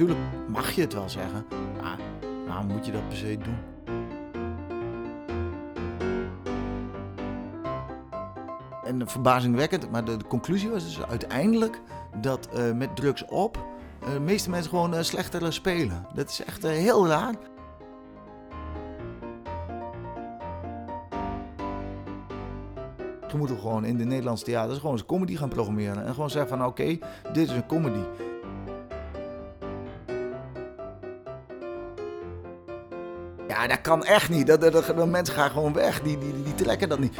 [0.00, 1.46] tuurlijk mag je het wel zeggen,
[1.82, 1.98] maar
[2.46, 3.56] waarom moet je dat per se doen?
[8.84, 11.80] En verbazingwekkend, maar de, conclusie was dus uiteindelijk
[12.20, 13.58] dat eh, met drugs op
[14.02, 16.06] eh, de meeste mensen gewoon uh, slechter spelen.
[16.14, 17.34] Dat is echt heel raar.
[23.30, 26.06] Je moet gewoon in de Nederlandse theaters gewoon eens comedy gaan programmeren.
[26.06, 26.98] En gewoon zeggen van oké,
[27.32, 28.29] dit is een comedy.
[33.60, 34.46] Ja, dat kan echt niet.
[34.46, 36.00] Dat, dat, dat, mensen gaan gewoon weg.
[36.00, 37.16] Die, die, die trekken dat niet.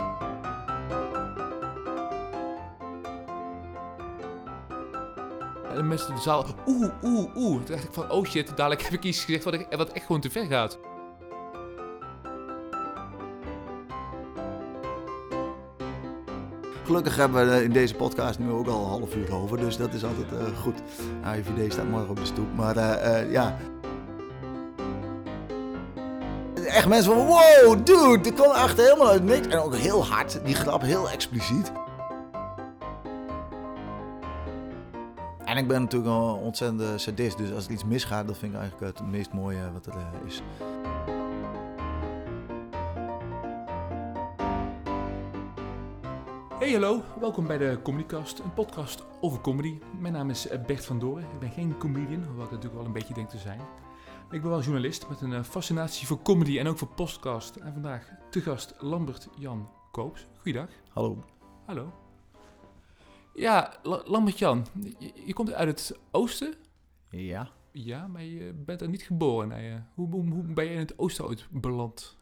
[5.74, 7.56] En mensen in de zaal, oeh, oeh, oeh.
[7.56, 10.06] Toen dacht ik van, oh shit, dadelijk heb ik iets gezegd wat, ik, wat echt
[10.06, 10.78] gewoon te ver gaat.
[16.84, 19.94] Gelukkig hebben we in deze podcast nu ook al een half uur over, dus dat
[19.94, 20.82] is altijd uh, goed.
[21.22, 23.56] AIVD staat morgen op de stoep, maar uh, uh, ja.
[26.80, 29.46] Echt mensen van, wow, dude, dit kwam echt helemaal uit niks.
[29.46, 31.72] En ook heel hard, die grap heel expliciet.
[35.44, 38.58] En ik ben natuurlijk een ontzettende sadist, dus als er iets misgaat, dat vind ik
[38.58, 39.94] eigenlijk het meest mooie wat er
[40.26, 40.42] is.
[46.58, 49.78] Hey hallo, welkom bij de Comedycast, een podcast over comedy.
[49.98, 52.92] Mijn naam is Bert van Doren, ik ben geen comedian, hoewel ik natuurlijk wel een
[52.92, 53.60] beetje denk te zijn.
[54.30, 57.56] Ik ben wel journalist met een fascinatie voor comedy en ook voor podcast.
[57.56, 60.26] En vandaag te gast Lambert Jan Koops.
[60.36, 60.68] Goeiedag.
[60.88, 61.24] Hallo.
[61.66, 61.92] Hallo.
[63.34, 64.66] Ja, Lambert Jan,
[64.98, 66.54] je, je, komt uit het oosten?
[67.08, 67.48] Ja.
[67.72, 69.48] Ja, maar je bent er niet geboren.
[69.48, 69.78] Nee.
[69.94, 72.16] Hoe, hoe, hoe ben je in het oosten ooit beland?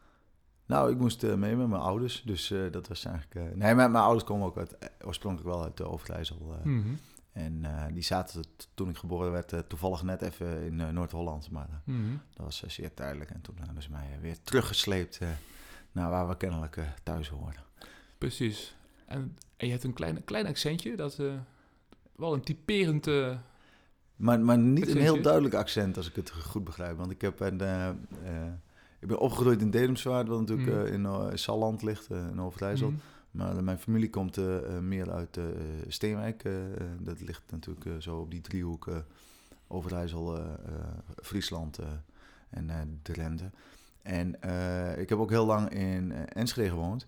[0.67, 3.34] Nou, ik moest uh, mee met mijn ouders, dus uh, dat was eigenlijk...
[3.34, 6.56] Uh, nee, mijn, mijn ouders komen ook uit, oorspronkelijk wel uit de Overijssel.
[6.65, 6.98] Mm -hmm.
[7.39, 8.44] En die zaten
[8.75, 12.21] toen ik geboren werd toevallig net even in Noord-Holland, maar mm -hmm.
[12.34, 13.31] dat was zeer tijdelijk.
[13.31, 15.21] En toen hebben ze mij weer teruggesleept
[15.93, 17.65] naar waar we kennelijk thuis horen.
[18.19, 18.76] Precies.
[19.06, 21.16] En, en, je hebt een klein, klein accentje, dat
[22.16, 23.06] wel een typerend...
[24.16, 25.06] maar, maar niet accentje.
[25.06, 26.97] een heel duidelijk accent, als ik het goed begrijp.
[26.97, 27.60] Want ik heb een...
[29.00, 31.06] Ik ben opgegroeid in Dedemswaard, wat natuurlijk mm.
[31.06, 32.91] uh, in Salland ligt, in Overijssel.
[32.91, 33.00] Mm.
[33.31, 34.39] Maar mijn familie komt
[34.81, 35.39] meer uit
[35.89, 36.43] Steenwijk.
[37.00, 39.05] dat ligt natuurlijk zo op die driehoek
[39.66, 40.39] Overijssel,
[41.22, 41.78] Friesland
[42.50, 43.50] en Drenthe.
[44.03, 44.34] En
[44.99, 47.06] ik heb ook heel lang in Enschede gewoond.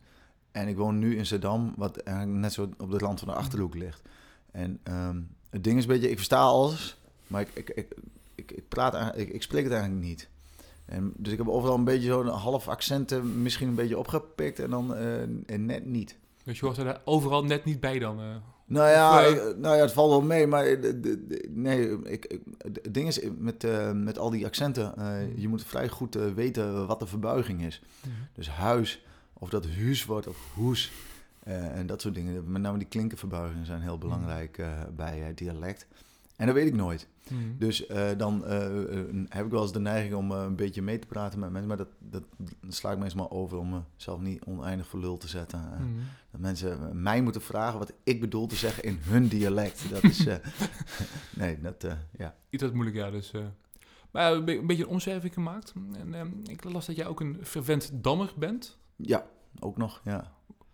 [0.53, 3.35] En ik woon nu in Zeddam, wat eigenlijk net zo op de rand van de
[3.35, 4.03] Achterhoek ligt.
[4.51, 7.69] En um, het ding is een beetje, ik versta alles, maar ik, ik,
[8.35, 10.29] ik, ik, praat, ik spreek het eigenlijk niet.
[10.91, 14.71] En, dus ik heb overal een beetje zo'n half accenten misschien een beetje opgepikt en
[14.71, 16.17] dan uh, net niet.
[16.45, 18.21] Dus je hoort er overal net niet bij dan?
[18.21, 18.27] Uh,
[18.65, 22.39] nou, ja, ik, nou ja, het valt wel mee, maar de, de, de, nee, ik,
[22.59, 25.33] het ding is met, uh, met al die accenten, mm.
[25.37, 27.83] je moet vrij goed weten wat de verbuiging is.
[28.07, 28.13] Mm.
[28.35, 30.93] Dus huis, of dat huis wordt of hoes,
[31.45, 32.53] en dat soort dingen.
[32.53, 34.97] Met name die klinkenverbuigingen zijn heel belangrijk mm.
[34.97, 35.87] bij dialect.
[36.41, 37.09] En dat weet ik nooit.
[37.29, 37.55] Hmm.
[37.59, 41.07] Dus uh, dan uh, heb ik wel eens de neiging om een beetje mee te
[41.07, 41.69] praten met mensen.
[41.69, 42.23] Maar dat, dat
[42.69, 45.61] sla ik meestal over om mezelf niet oneindig voor lul te zetten.
[45.77, 45.97] Hmm.
[46.31, 49.91] Dat mensen mij moeten vragen wat ik bedoel te zeggen in hun dialect.
[49.91, 50.27] Dat is.
[51.37, 51.87] nee, dat.
[52.17, 52.35] ja.
[52.51, 53.11] Iets wat moeilijk, ja.
[53.11, 53.33] Dus.
[54.11, 55.73] Maar een beetje een omschrijving gemaakt.
[55.93, 58.79] En ehm, ik las dat jij ook een vervent dammer bent.
[58.97, 59.27] Ja,
[59.59, 60.33] ook nog, ja.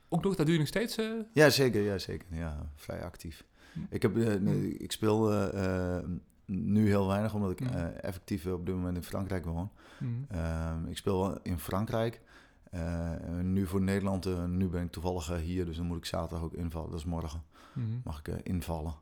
[0.09, 0.99] Ook nog, dat doe je nog steeds?
[1.33, 2.27] Ja, zeker, ja, zeker.
[2.31, 3.45] Ja, vrij actief.
[3.89, 5.99] Ik, heb, uh, ik speel uh,
[6.45, 9.71] nu heel weinig, omdat ik uh, effectief op dit moment in Frankrijk woon.
[9.99, 10.27] Mm.
[10.89, 12.21] ik speel in Frankrijk.
[13.43, 16.91] nu voor Nederland, nu ben ik toevallig hier, dus dan moet ik zaterdag ook invallen.
[16.91, 17.43] Dat is morgen.
[17.73, 18.01] Mm.
[18.05, 18.95] Mag ik invallen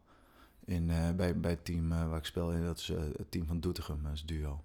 [0.65, 0.87] in,
[1.17, 2.63] bij, bij het team waar ik speel.
[2.63, 4.65] dat is het team van Doetinchem, dat is duo.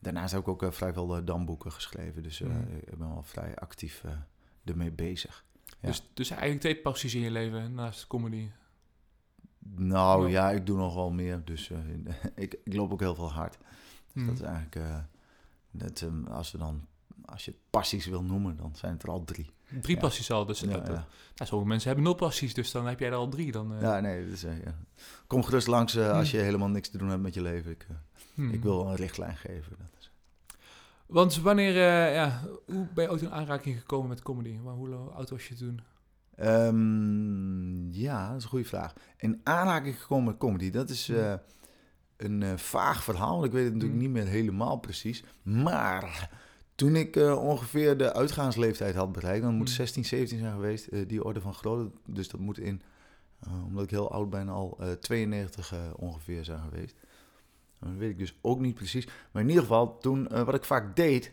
[0.00, 2.50] Daarnaast heb ik ook vrij veel damboeken geschreven, dus mm.
[2.86, 4.04] ik ben wel vrij actief
[4.64, 5.44] ermee bezig.
[5.80, 5.88] Ja.
[5.88, 8.48] Dus, dus eigenlijk twee passies in je leven naast comedy?
[9.76, 11.44] Nou ja, ik doe nog wel meer.
[11.44, 11.78] Dus uh,
[12.34, 13.58] ik, ik, loop ook heel veel hard.
[14.12, 14.48] Dus dat is mhm.
[14.48, 14.76] eigenlijk...
[14.76, 14.96] Uh,
[15.70, 16.86] dat, um, als, we dan,
[17.24, 19.50] als je passies wil noemen, dan zijn het er al drie.
[19.80, 20.00] Drie ja.
[20.00, 20.46] passies al.
[20.46, 20.92] Dus ja, dat, ja.
[20.92, 23.52] Nou, sommige mensen hebben nul passies, dus dan heb jij er al drie.
[23.52, 23.80] Dan, uh...
[23.80, 24.28] Ja, nee.
[24.28, 24.78] Dus, ja.
[25.26, 27.70] Kom gerust langs als je helemaal niks te doen hebt met je leven.
[27.70, 27.86] Ik,
[28.34, 28.50] hmm.
[28.50, 29.76] ik wil een richtlijn geven.
[29.78, 30.10] Dat is.
[31.06, 31.74] Want wanneer,
[32.12, 34.56] ja, hoe ben je ooit in aanraking gekomen met comedy?
[34.56, 35.80] Hoe oud was je toen?
[36.42, 38.92] Um, ja, dat is een goede vraag.
[39.16, 41.34] In aanraking gekomen met comedy, dat is uh,
[42.16, 43.44] een uh, vaag verhaal.
[43.44, 44.06] Ik weet het natuurlijk mm.
[44.06, 45.24] niet meer helemaal precies.
[45.42, 46.30] Maar
[46.74, 50.08] toen ik uh, ongeveer de uitgaansleeftijd had bereikt, dan moet 16, mm.
[50.08, 51.90] 17 zijn geweest, die orde van grootte.
[52.06, 52.82] Dus dat moet in,
[53.66, 56.96] omdat ik heel oud ben, al 92 ongeveer zijn geweest.
[57.80, 59.06] Dat weet ik dus ook niet precies.
[59.32, 61.32] Maar in ieder geval, toen, wat ik vaak deed,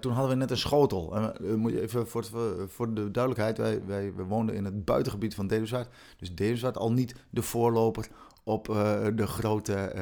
[0.00, 1.16] toen hadden we net een schotel.
[1.16, 2.24] En, moet je even voor,
[2.68, 5.88] voor de duidelijkheid, wij, wij, wij woonden in het buitengebied van Dedemswaard.
[6.16, 8.08] Dus Dedemswaard al niet de voorloper
[8.42, 8.66] op
[9.14, 9.92] de grote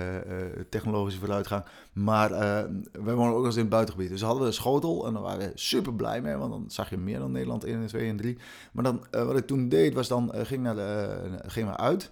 [0.68, 1.64] technologische vooruitgang.
[1.92, 2.30] Maar
[2.92, 4.08] wij wonen ook eens in het buitengebied.
[4.08, 6.36] Dus hadden we een schotel en daar waren we super blij mee.
[6.36, 8.38] Want dan zag je meer dan Nederland 1 en 2 en 3.
[8.72, 12.10] Maar dan, wat ik toen deed, was dan ging, naar de, ging maar uit.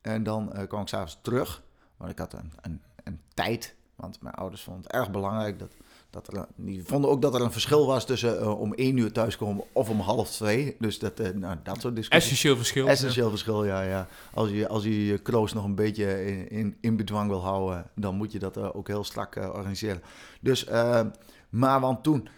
[0.00, 1.62] En dan kwam ik s'avonds terug.
[1.96, 3.74] Want ik had een, een, een tijd.
[3.96, 5.72] Want mijn ouders vonden het erg belangrijk dat
[6.12, 9.12] dat er, die vonden ook dat er een verschil was tussen uh, om één uur
[9.12, 10.76] thuiskomen of om half twee.
[10.78, 12.24] Dus dat, uh, nou, dat soort discussies.
[12.24, 12.88] Essentieel verschil.
[12.88, 13.82] Essentieel verschil, ja.
[13.82, 14.08] ja.
[14.34, 17.90] Als, je, als je je kroos nog een beetje in, in, in bedwang wil houden,
[17.94, 20.02] dan moet je dat uh, ook heel strak organiseren.
[20.40, 20.66] Dus,
[21.48, 22.28] maar want toen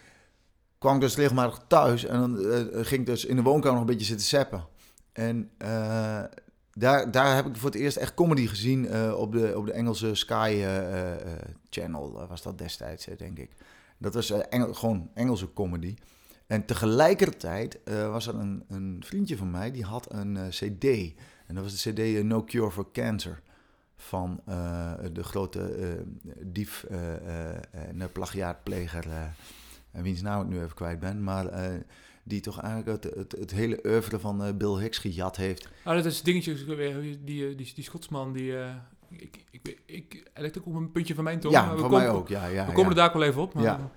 [0.79, 2.37] kwam ik dus regelmatig thuis en dan
[2.85, 4.67] ging ik dus in de woonkamer nog een beetje zitten seppen.
[5.13, 5.51] En
[6.75, 9.73] daar, daar heb ik voor het eerst echt comedy gezien uh, op, de, op de
[9.73, 11.13] Engelse Sky uh,
[11.71, 13.51] Channel, was dat destijds, denk ik.
[13.99, 15.95] Dat was Engel, gewoon Engelse comedy.
[16.47, 20.85] En tegelijkertijd was er een, een vriendje van mij, die had een cd.
[21.47, 23.43] En dat was de cd No Cure for Cancer.
[23.97, 24.41] Van
[25.13, 25.97] de grote
[26.43, 26.85] dief
[27.71, 29.35] en plagiaatpleger,
[29.91, 31.23] wiens naam ik nu even kwijt ben.
[31.23, 31.45] Maar
[32.25, 35.69] die toch eigenlijk het, het, het hele oeuvre van uh, Bill Hicks gejat heeft.
[35.83, 38.53] Ah, dat is dingetje, die, die, die, die Schotsman, die...
[38.53, 38.75] Uh,
[39.11, 41.55] ik, ik, ik, hij ook op een puntje van mijn tong.
[41.55, 42.47] Ja, voor mij ook, ja.
[42.47, 43.55] ja we komen er daar wel even op.
[43.55, 43.91] Maar, ja.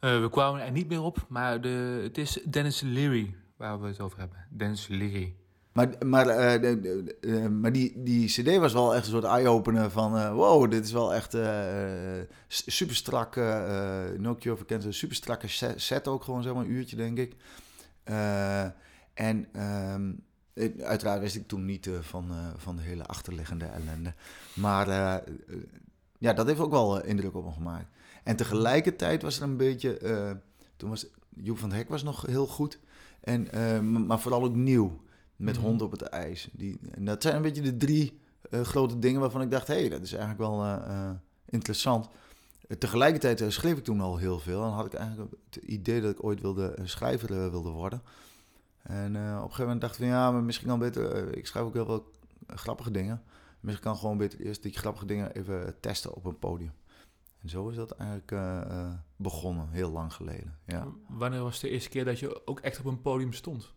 [0.00, 3.86] Uh, we kwamen er niet meer op, maar de, het is Dennis Leary waar we
[3.86, 4.46] het over hebben.
[4.50, 5.34] Dennis Leary.
[5.76, 9.90] Maar, maar, uh, de, uh, maar die, die CD was wel echt een soort eye-opener
[9.90, 11.36] van: uh, wow, dit is wel echt
[12.48, 13.36] super strak.
[14.16, 17.36] no Cure for Cancer, super strakke set ook gewoon, zeg een uurtje denk ik.
[19.14, 19.48] en
[19.94, 20.24] um,
[20.82, 24.14] uiteraard wist ik toen niet van, van de hele achterliggende ellende.
[24.54, 24.88] Maar
[26.18, 27.88] ja, dat heeft ook wel indruk op me gemaakt.
[28.24, 29.98] En tegelijkertijd was er een beetje.
[30.76, 32.78] toen was Joep van het Hek was nog heel goed.
[33.20, 33.48] En,
[34.06, 35.04] maar vooral ook nieuw.
[35.36, 36.48] Met mm hond op het ijs.
[36.52, 39.74] Die, en dat zijn een beetje de drie uh, grote dingen waarvan ik dacht: hé,
[39.74, 41.10] hey, dat is eigenlijk wel uh,
[41.44, 42.08] interessant.
[42.78, 44.64] tegelijkertijd schreef ik toen al heel veel.
[44.64, 48.02] En had ik eigenlijk het idee dat ik ooit wilde schrijver wilde worden.
[48.82, 51.36] En op een gegeven moment dacht ik van ja, maar misschien kan beter.
[51.36, 52.10] ik schrijf ook heel veel
[52.46, 53.22] grappige dingen.
[53.60, 56.72] Misschien kan gewoon beter eerst die grappige dingen even testen op een podium.
[57.42, 58.34] En zo is dat eigenlijk
[59.16, 60.58] begonnen, heel lang geleden.
[60.66, 60.86] Ja.
[61.08, 63.74] Wanneer was de eerste keer dat je ook echt op een podium stond?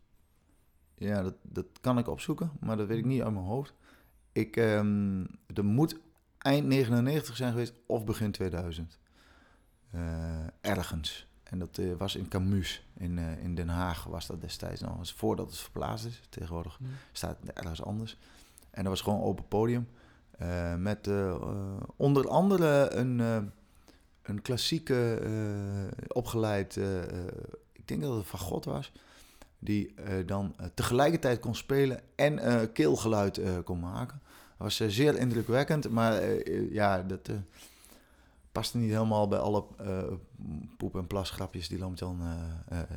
[0.99, 3.73] Ja, dat, dat kan ik opzoeken, maar dat weet ik niet uit mijn hoofd.
[4.31, 5.99] Ik, um, er moet
[6.37, 8.99] eind 99 zijn geweest of begin 2000.
[9.95, 11.27] Uh, eh, ergens.
[11.43, 14.97] En dat uh, was in Camus, in, uh, in Den Haag was dat destijds nog.
[14.97, 16.21] eens voordat het verplaatst is.
[16.29, 16.87] Tegenwoordig mm.
[17.11, 18.17] staat het ergens anders.
[18.69, 19.87] En dat was gewoon open podium.
[20.77, 21.09] met
[21.95, 23.19] onder andere een,
[24.21, 25.21] een klassieke
[26.07, 26.75] opgeleid,
[27.71, 28.91] ik denk dat het van God was
[29.59, 34.21] die uh, dan uh, tegelijkertijd kon spelen en uh, keelgeluid kon maken.
[34.57, 36.23] Dat was zeer indrukwekkend, maar
[36.71, 37.29] ja, dat
[38.51, 39.63] paste niet helemaal bij alle
[40.77, 42.21] poep- en plasgrapjes die Lamjan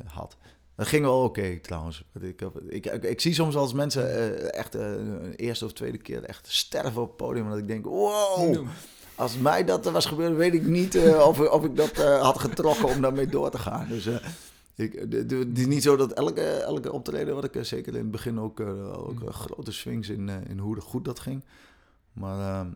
[0.05, 0.37] had.
[0.75, 2.03] Dat ging wel oké trouwens.
[2.19, 6.51] Ik, ik, ik, ik, zie soms als mensen echt een eerste of tweede keer echt
[6.51, 7.49] sterven op het podium.
[7.49, 8.67] Dat ik denk, wow,
[9.15, 13.01] als mij dat was gebeurd, weet ik niet of, of ik dat had getrokken om
[13.01, 13.87] daarmee door te gaan.
[13.87, 14.09] Dus
[14.75, 18.11] ik, het is niet zo dat elke, elke optreden, wat ik eh, zeker in het
[18.11, 19.31] begin ook, ook mm.
[19.31, 21.43] grote swings in, in hoe goed dat ging.
[22.13, 22.71] Maar uh,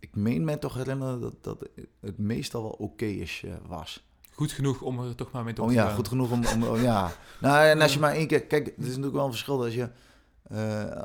[0.00, 1.68] ik meen me toch herinneren dat, dat
[2.00, 4.06] het meestal wel oké is was.
[4.32, 7.12] Goed genoeg om er toch maar mee te oh, ja, goed genoeg om, om ja.
[7.40, 9.74] Nou, en als je maar één keer, kijk, het is natuurlijk wel een verschil als
[9.74, 9.88] je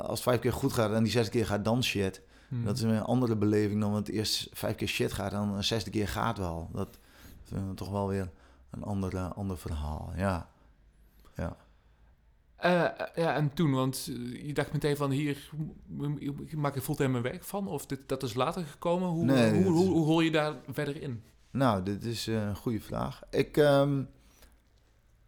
[0.02, 2.22] als het vijf keer goed gaat en die zesde keer gaat dan shit.
[2.48, 2.66] Mm.
[2.66, 5.64] Dat is een andere beleving dan het eerst vijf keer shit gaat en dan een
[5.64, 6.70] zesde keer gaat wel.
[6.74, 6.98] Dat
[7.44, 8.32] vind ik toch wel weer
[8.74, 10.12] een ander, ander verhaal.
[10.16, 10.50] Ja.
[11.36, 11.56] Ja.
[12.66, 12.72] Uh,
[13.16, 14.06] ja, en toen, want
[14.44, 15.50] je dacht meteen van hier
[16.56, 17.68] maak ik fulltime mijn werk van?
[17.68, 19.08] Of dit, dat is later gekomen?
[19.08, 21.24] Hoe, hoe, hoe, hoe, hoor je daar verder in?
[21.52, 23.22] Nou, dit is een goede vraag.
[23.30, 24.10] Ik, um,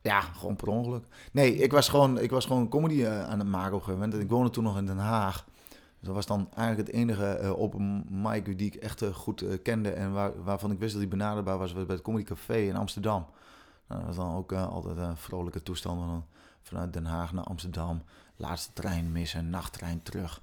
[0.02, 1.06] ja, gewoon per ongeluk.
[1.32, 4.14] Nee, ik was gewoon, ik was gewoon comedy uh, aan het maken op een moment.
[4.14, 5.46] Ik woonde toen nog in Den Haag.
[5.70, 9.90] Dus dat was dan eigenlijk het enige uh, open mic die ik echt goed kende
[9.90, 12.76] en waar, waarvan ik wist dat hij benaderbaar was, was bij het Comedy Café in
[12.76, 13.26] Amsterdam.
[13.88, 16.00] Nou, dat was dan ook uh, altijd een vrolijke toestand.
[16.00, 16.26] Dan
[16.62, 18.04] vanuit Den Haag naar Amsterdam.
[18.36, 20.42] Laatste trein missen, nachttrein terug.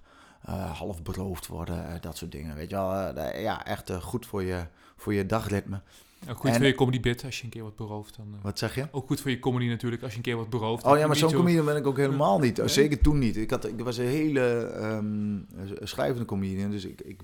[0.49, 2.55] Uh, half beroofd worden, uh, dat soort dingen.
[2.55, 5.81] Weet je wel, ja, echt goed voor je, voor je dagritme.
[6.29, 8.17] Ook goed en, voor je comedy bit als je een keer wordt beroofd.
[8.17, 8.87] Dan, wat zeg je?
[8.91, 10.85] Ook goed voor je comedy natuurlijk als je een keer wordt beroofd.
[10.85, 11.37] Oh ja, maar zo'n zo...
[11.37, 12.63] comedian ben ik ook helemaal niet.
[12.65, 13.37] Zeker toen niet.
[13.37, 15.47] Ik, had, ik was een hele um,
[15.83, 16.71] schrijvende comedian.
[16.71, 17.21] Dus ik, ik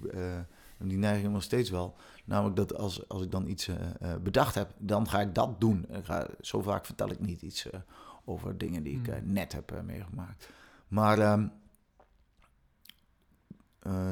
[0.78, 1.96] En die neiging nog steeds wel.
[2.24, 3.70] Namelijk dat als, als ik dan iets
[4.22, 5.86] bedacht heb, dan ga ik dat doen.
[5.88, 7.66] Ik ga, zo vaak vertel ik niet iets
[8.24, 9.32] over dingen die ik hmm.
[9.32, 10.48] net heb meegemaakt.
[10.88, 11.46] Maar ehm,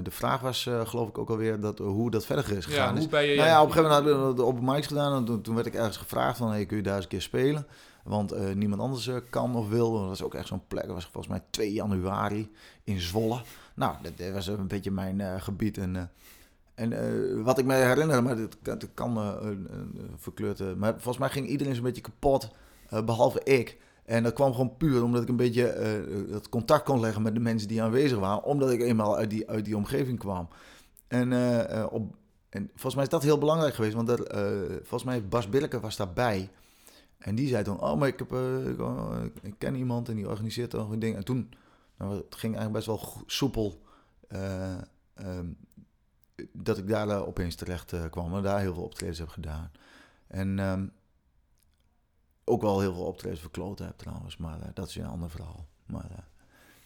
[0.03, 2.95] de vraag was, geloof ik, ook alweer dat, hoe dat verder is gegaan.
[2.95, 4.87] Ja, hoe ben je, nou ja, op een gegeven moment hadden we de open mics
[4.87, 5.17] gedaan.
[5.17, 7.23] En toen, toen werd ik ergens gevraagd van, hey, kun je daar eens een keer
[7.23, 7.67] spelen?
[8.05, 9.93] Want niemand anders kan of wil.
[9.93, 10.85] Dat was ook echt zo'n plek.
[10.85, 12.51] Dat was volgens mij 2 januari
[12.85, 13.41] in Zwolle.
[13.75, 15.79] Nou, dat, was een beetje mijn gebied.
[15.79, 16.11] En,
[16.77, 19.39] en wat ik me herinner, maar dat, dat kan
[20.17, 20.77] verkleurd.
[20.77, 22.51] maar volgens mij ging iedereen zo'n beetje kapot,
[23.05, 23.79] behalve ik.
[24.05, 27.41] En dat kwam gewoon puur omdat ik een beetje dat contact kon leggen met de
[27.41, 28.45] mensen die aanwezig waren.
[28.45, 30.49] Omdat ik eenmaal uit die, uit die omgeving kwam.
[31.09, 31.33] En,
[31.91, 32.15] op,
[32.49, 33.95] en volgens mij is dat heel belangrijk geweest.
[33.95, 34.27] Want er,
[34.77, 36.51] volgens mij Bas Birke was daarbij.
[37.19, 40.73] En die zei toen, oh, maar ik, heb, uh, ik, ken iemand en die organiseert
[40.73, 41.17] een ding.
[41.17, 41.51] En toen,
[41.99, 43.81] nou, het ging eigenlijk best wel soepel
[44.29, 44.79] uh,
[45.25, 45.57] um,
[46.53, 48.35] dat ik daar opeens terecht kwam.
[48.35, 49.71] En daar heel veel optredens heb gedaan.
[50.27, 50.93] En um,
[52.45, 55.67] ook wel heel veel optredens verkloten heb trouwens, maar dat is een ander verhaal.
[55.87, 56.25] Maar,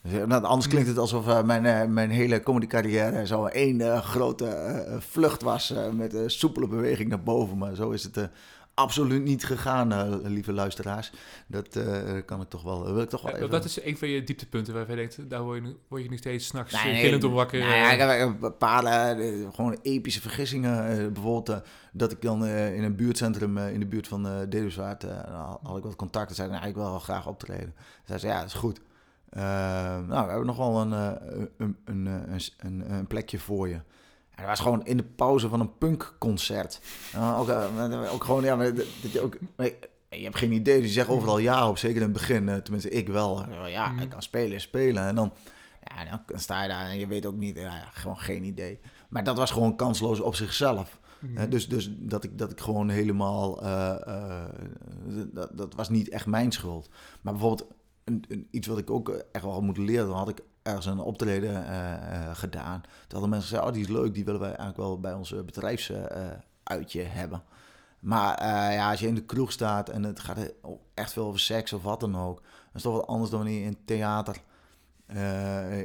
[0.03, 5.43] dus, nou, anders klinkt het alsof mijn, mijn hele comedy carrière zo één grote vlucht
[5.43, 7.59] was met soepele beweging naar boven.
[7.59, 8.31] Maar zo is het
[8.75, 11.13] absoluut niet gegaan, uh, lieve luisteraars.
[11.47, 12.93] Dat uh, kan ik toch wel.
[12.93, 13.51] Wil ik toch wel even...
[13.51, 16.47] Dat is een van je dieptepunten waarvan je denkt, daar word je, word je steeds
[16.47, 17.59] s'nachts nee, nee, gillend op wakker.
[17.59, 19.17] Nou ja, ik heb een paar
[19.55, 21.13] gewoon epische vergissingen.
[21.13, 21.63] bijvoorbeeld
[21.93, 25.05] dat ik dan in een buurtcentrum in de buurt van uh, Deduswaard
[25.63, 26.37] had ik wat contacten.
[26.37, 27.75] Zei ik nou, eigenlijk wel graag optreden.
[28.05, 28.81] Zei ze, ja, dat is goed.
[29.31, 30.93] nou, we hebben nog wel een,
[31.57, 32.07] een, een,
[32.59, 33.81] een, een plekje voor je.
[34.47, 36.81] Was gewoon in de pauze van een punkconcert.
[37.15, 39.39] Uh, ook, uh, ook gewoon, ja, dat, je ook...
[40.09, 42.49] Je hebt geen idee, dus je zegt overal ja op, zeker in het begin.
[42.49, 43.47] Uh, tenminste, ik wel.
[43.67, 45.07] Ja, ik kan spelen, spelen.
[45.07, 45.33] En dan,
[45.85, 48.81] ja, dan sta je daar en je weet ook niet, ja, gewoon geen idee.
[49.09, 50.99] Maar dat was gewoon kansloos op zichzelf.
[51.19, 51.51] Mm.
[51.51, 53.61] dus, dus dat ik, dat ik gewoon helemaal,
[55.33, 56.89] dat, dat was niet echt mijn schuld.
[57.21, 57.69] Maar bijvoorbeeld
[58.05, 60.99] een, een, iets wat ik ook echt wel moet leren, dan had ik ergens een
[60.99, 62.81] optreden uh, gedaan.
[62.81, 65.35] Toen hadden mensen gezegd, oh die is leuk, die willen wij eigenlijk wel bij ons
[65.45, 67.43] bedrijfsuitje hebben.
[68.01, 70.39] Maar ja, als je in de kroeg staat en het gaat
[70.95, 73.41] echt veel over seks of wat dan ook, dan is het toch wat anders dan
[73.41, 74.37] wanneer je in theater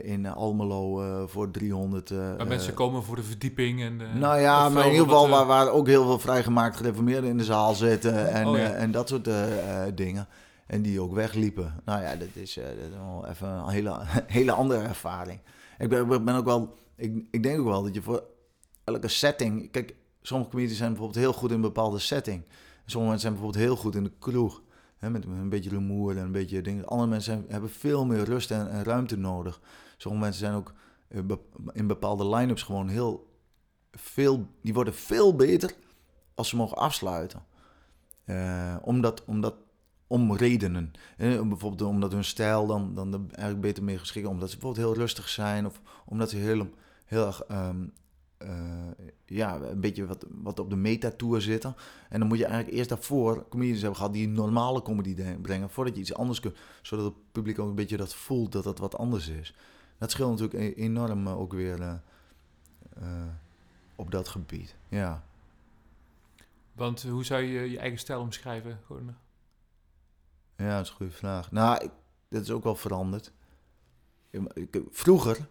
[0.04, 2.10] in Almelo voor 300.
[2.10, 3.82] waar mensen komen voor de verdieping.
[3.82, 7.38] En, nou ja, maar in ieder geval waar, waar ook heel veel vrijgemaakt gereformeerden in
[7.38, 9.30] de zaal zitten en, oh, en dat soort
[9.96, 10.28] dingen.
[10.66, 11.82] En die ook wegliepen.
[11.86, 15.40] Nou ja, dat is, uh, dat is wel even een hele, hele andere ervaring.
[15.78, 18.24] Ik ben, ben ook wel, ik, ik denk ook wel dat je voor
[18.84, 19.72] elke setting.
[19.72, 22.44] Kijk, sommige comedians zijn bijvoorbeeld heel goed in een bepaalde setting.
[22.86, 24.62] Sommige mensen zijn bijvoorbeeld heel goed in de kroeg.
[24.98, 26.86] Hè, met een beetje rumoer en een beetje dingen.
[26.86, 29.62] Andere mensen hebben veel meer rust en, ruimte nodig.
[29.98, 30.74] Sommige mensen zijn ook
[31.08, 31.20] eh,
[31.74, 33.28] in bepaalde line-ups gewoon heel
[33.92, 34.46] veel.
[34.62, 35.74] Die worden veel beter
[36.36, 37.46] als ze mogen afsluiten.
[38.26, 39.56] Uh, omdat, omdat
[40.16, 40.92] om redenen.
[41.18, 45.02] Eh, bijvoorbeeld omdat hun stijl dan, dan eigenlijk beter mee geschikt Omdat ze bijvoorbeeld heel
[45.02, 45.66] rustig zijn.
[45.66, 46.70] Of omdat ze heel,
[47.06, 47.50] heel erg...
[47.52, 47.94] Um,
[49.26, 51.76] ja, een beetje wat, wat op de metatour zitten.
[52.10, 55.96] En dan moet je eigenlijk eerst daarvoor comedians hebben gehad die normale comedy brengen, voordat
[55.96, 58.98] je iets anders kunt, zodat het publiek ook een beetje dat voelt dat het wat
[58.98, 59.56] anders is.
[59.98, 61.94] Dat scheelt natuurlijk e-, enorm uh, ook weer uh,
[63.96, 64.76] op dat gebied.
[64.88, 65.24] Ja.
[66.74, 68.80] Want hoe zou je je eigen stijl omschrijven?
[70.58, 71.52] Ja, dat is een goede vraag.
[71.52, 71.92] Nou, ik,
[72.30, 73.32] dat is ook wel veranderd.
[74.54, 75.48] Ik, vroeger,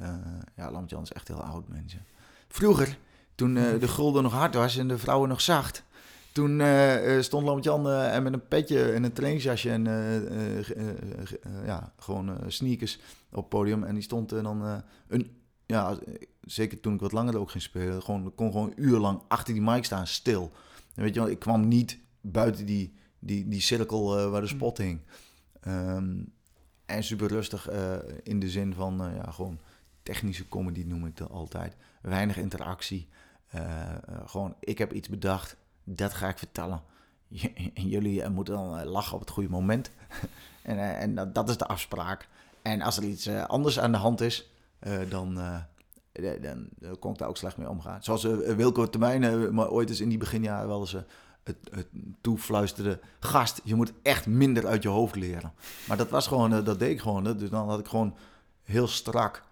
[0.00, 0.14] uh,
[0.56, 2.04] ja, Lamtjan is echt heel oud, mensen.
[2.48, 2.98] Vroeger,
[3.34, 5.84] toen uh, de gulden nog hard was en de vrouwen nog zacht,
[6.32, 9.84] toen uh, stond Lamtjan en met een petje en een trainingsjasje en
[11.64, 12.98] ja, gewoon sneakers
[13.30, 13.84] op het podium.
[13.84, 15.98] En die stond dan een, ja,
[16.40, 19.54] zeker toen ik wat langer ook ging spelen, gewoon, kon gewoon een uur lang achter
[19.54, 20.52] die mic staan, stil.
[20.94, 24.46] En weet je wel, ik kwam niet buiten die die, die cirkel uh, waar de
[24.46, 24.56] mm.
[24.56, 25.00] spot hing.
[25.68, 26.32] Um,
[26.86, 29.58] en super rustig uh, in de zin van uh, ja, gewoon
[30.02, 31.76] technische comedy noem ik dat altijd.
[32.02, 33.08] Weinig interactie.
[34.24, 36.82] gewoon, ik heb iets bedacht, dat ga ik vertellen.
[37.74, 39.90] En jullie moeten dan lachen op het goede moment.
[40.62, 42.28] en en dat, dat is de afspraak.
[42.62, 44.50] En als er iets anders aan de hand is,
[45.08, 45.34] dan,
[46.40, 48.02] dan, dan kon ik daar ook slecht mee omgaan.
[48.02, 50.96] Zoals Wilco Termijn maar ooit eens in die beginjaren wel eens
[51.44, 51.86] het, het
[52.20, 55.52] toefluisterde, gast, je moet echt minder uit je hoofd leren.
[55.88, 57.36] Maar dat was gewoon, eh, dat deed ik gewoon.
[57.36, 58.16] Dus dan had ik gewoon
[58.62, 59.42] heel strak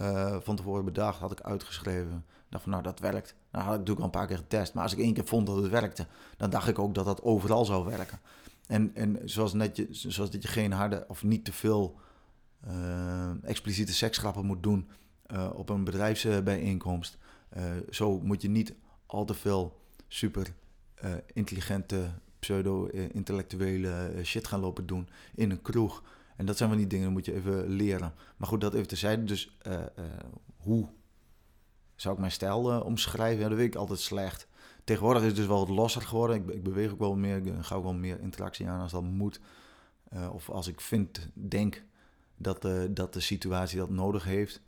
[0.00, 2.24] uh, van tevoren bedacht, had ik uitgeschreven.
[2.48, 3.34] dacht van, nou, dat werkt.
[3.50, 4.74] Nou, had ik natuurlijk al een paar keer getest.
[4.74, 7.22] Maar als ik één keer vond dat het werkte, dan dacht ik ook dat dat
[7.22, 8.20] overal zou werken.
[8.66, 11.98] En, en zoals, net je, zoals dat je geen harde of niet te veel
[12.66, 14.88] uh, expliciete seksgrappen moet doen
[15.52, 17.18] op een bedrijfsbijeenkomst.
[17.90, 18.74] zo moet je niet
[19.06, 20.54] al te veel super
[21.32, 26.02] intelligente, pseudo-intellectuele shit gaan lopen doen in een kroeg.
[26.36, 28.14] En dat zijn wel die dingen, die moet je even leren.
[28.36, 29.24] Maar goed, dat even terzijde.
[29.24, 29.58] Dus
[30.56, 30.88] hoe
[31.94, 33.42] zou ik mijn stijl omschrijven?
[33.42, 34.48] Ja, dat weet ik altijd slecht.
[34.84, 36.36] Tegenwoordig is het dus wel wat losser geworden.
[36.36, 39.02] Ik, ik beweeg ook wel meer, ik ga ook wel meer interactie aan als dat
[39.02, 39.40] moet.
[40.32, 41.82] Of als ik vind, denk
[42.36, 44.62] dat dat de situatie dat nodig heeft.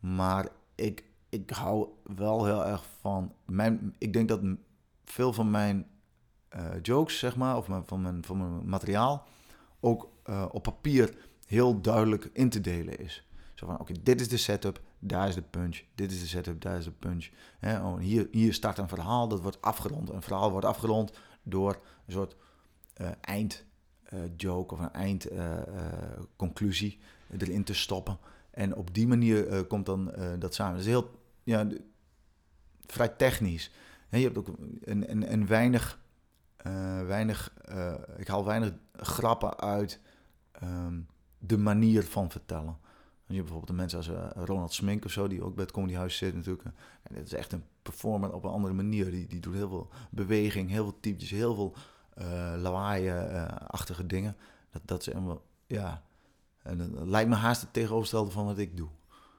[0.00, 3.32] Maar ik, ik hou wel heel erg van.
[3.44, 4.40] Mijn, ik denk dat
[5.10, 5.86] veel van mijn
[6.56, 9.26] uh, jokes, zeg maar, of mijn, van, mijn, van mijn materiaal,
[9.80, 13.28] ook uh, op papier heel duidelijk in te delen is.
[13.54, 15.82] Zo van, oké, dit is de setup, daar is de punch.
[15.94, 17.28] Dit is de setup, daar is de punch.
[17.62, 20.10] Oh, hier, hier start een verhaal, dat wordt afgerond.
[20.10, 22.36] Een verhaal wordt afgerond door een soort
[23.00, 26.98] uh, eindjoke uh, of een eindconclusie
[27.38, 28.18] erin te stoppen.
[28.50, 30.72] En op die manier komt dan dat samen.
[30.72, 31.66] Dat is heel ja,
[32.86, 33.70] vrij technisch.
[34.08, 34.48] He, je hebt ook
[34.80, 35.98] een, een, een weinig,
[37.06, 37.52] weinig
[38.16, 40.00] ik haal weinig grappen uit
[40.62, 41.06] um,
[41.38, 42.76] de manier van vertellen.
[43.26, 46.16] Je hebt bijvoorbeeld mensen als uh, Ronald Smink of zo, die ook bij het Comedyhuis
[46.16, 46.64] zit natuurlijk.
[46.64, 46.72] En
[47.02, 49.10] eh, dit is echt een performer op een andere manier.
[49.10, 51.74] Die, die doet heel veel beweging, heel veel typjes, heel veel
[52.56, 54.36] lawaai-achtige dingen.
[54.70, 56.04] Dat, dat is helemaal, ja...
[56.62, 58.88] En dat lijkt me haast het tegenovergestelde van wat ik doe.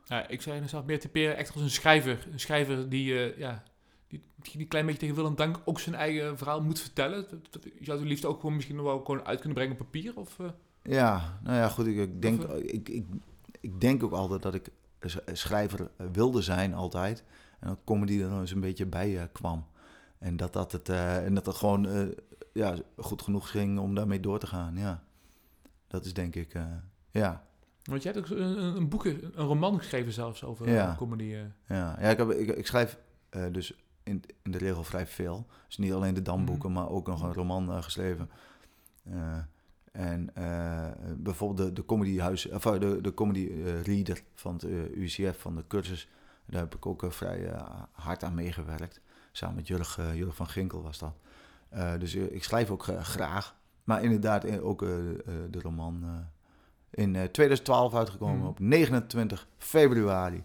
[0.03, 2.27] Ja, ik zou zelf meer typeren echt als een schrijver.
[2.31, 3.63] Een schrijver die, ja,
[4.07, 7.25] die, die een klein beetje tegen wil en dank ook zijn eigen verhaal moet vertellen.
[7.79, 10.17] Je zou het liefst ook gewoon misschien nog wel gewoon uit kunnen brengen op papier?
[10.17, 10.37] Of,
[10.83, 11.85] Ja, nou ja, goed.
[11.85, 13.05] Ik, ik denk, ik, ik,
[13.59, 14.69] ik denk ook altijd dat ik
[15.33, 17.23] schrijver eh, wilde zijn, altijd.
[17.59, 19.65] En dat comedy er dan eens een beetje bij kwam.
[20.17, 22.13] En dat, dat, het, en dat het gewoon
[22.53, 24.77] ja, goed genoeg ging om daarmee door te gaan.
[24.77, 25.03] Ja,
[25.87, 26.53] dat is denk ik,
[27.11, 27.45] ja.
[27.83, 30.95] Want jij hebt ook een, een boek, een roman geschreven zelfs over ja.
[30.97, 31.23] comedy.
[31.23, 32.97] Ja, ja ik, heb, ik, ik schrijf
[33.51, 33.73] dus
[34.07, 35.45] in, in de regel vrij veel.
[35.67, 36.75] Dus niet alleen de damboeken, mm.
[36.75, 38.29] maar ook nog een roman geschreven.
[39.91, 43.51] En uh, bijvoorbeeld de, de comedyhuis, of eh, de, de comedy
[43.83, 44.63] reader van het
[44.95, 46.09] UCF, van de cursus,
[46.45, 47.51] daar heb ik ook vrij
[47.91, 49.01] hard aan meegewerkt.
[49.31, 51.13] Samen met Jurg, Jurg van Ginkel was dat.
[51.99, 53.55] dus ik schrijf ook graag.
[53.83, 54.79] Maar inderdaad ook
[55.49, 56.25] de roman
[56.89, 58.47] in 2012 uitgekomen mm.
[58.47, 60.43] op 29 februari.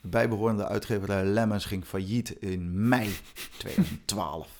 [0.00, 3.10] De bijbehorende uitgeverij Lemmens ging failliet in mei
[3.58, 4.48] 2012.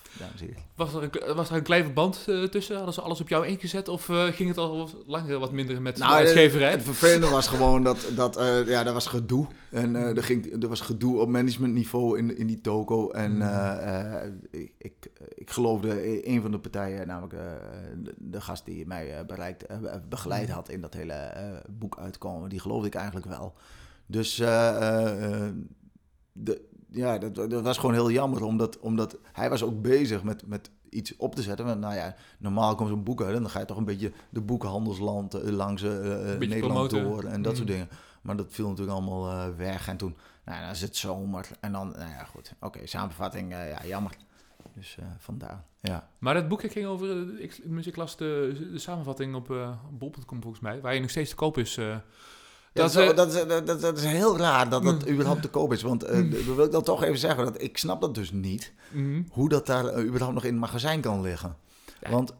[0.75, 2.75] Was er een, was er een klein verband uh, tussen?
[2.75, 3.87] Hadden ze alles op jou ingezet?
[3.87, 6.71] Of uh, ging het al langer wat minder met nou, de uitgeverij?
[6.71, 9.47] Het vervelende was gewoon dat, dat uh, ja, er was gedoe.
[9.69, 13.09] En er, ging, er was gedoe op managementniveau in, in die toko.
[13.11, 14.41] En mm.
[14.51, 14.93] ik, ik,
[15.35, 17.33] ik geloofde een van de partijen, namelijk
[18.03, 19.65] de, de, gast die mij bereikt,
[20.09, 20.53] begeleid mm.
[20.53, 21.31] had in dat hele
[21.69, 23.53] boek uitkomen, die geloofde ik eigenlijk wel.
[24.05, 25.53] Dus de,
[26.91, 30.69] ja, dat, dat, was gewoon heel jammer, omdat, omdat hij was ook bezig met, met
[30.89, 31.65] iets op te zetten.
[31.65, 34.11] Want, nou ja, normaal komt zo'n boek uit en dan ga je toch een beetje
[34.29, 37.03] de boekenhandelsland uh, langs uh, Nederland promoten.
[37.03, 37.73] door en dat soort mm.
[37.73, 37.89] dingen.
[38.21, 39.87] Maar dat viel natuurlijk allemaal uh, weg.
[39.87, 41.47] En toen, nou, dan is het zomer.
[41.59, 42.53] En dan, nou ja, goed.
[42.55, 44.15] Oké, okay, samenvatting, ja, jammer.
[44.75, 46.09] Dus vandaar, ja.
[46.17, 49.47] Maar dat boek ging over, ik, ik las de, de samenvatting op
[49.91, 51.79] bol.com volgens mij, waar je nog steeds te koop is...
[52.73, 55.11] Dat, dat, is, dat, dat, dat, is heel raar dat dat mm.
[55.11, 55.81] überhaupt te koop is.
[55.81, 58.71] Want uh, wil ik dan toch even zeggen, dat ik snap dat dus niet.
[58.91, 59.27] Mm.
[59.29, 61.55] Hoe dat daar uh, überhaupt nog in het magazijn kan liggen.
[62.09, 62.33] Want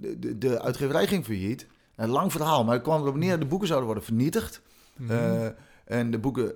[0.00, 1.66] de, de, de, uitgeverij ging failliet.
[1.96, 4.60] Een lang verhaal, maar het kwam erop neer, de boeken zouden worden vernietigd.
[5.10, 5.46] Uh,
[5.84, 6.52] en de boeken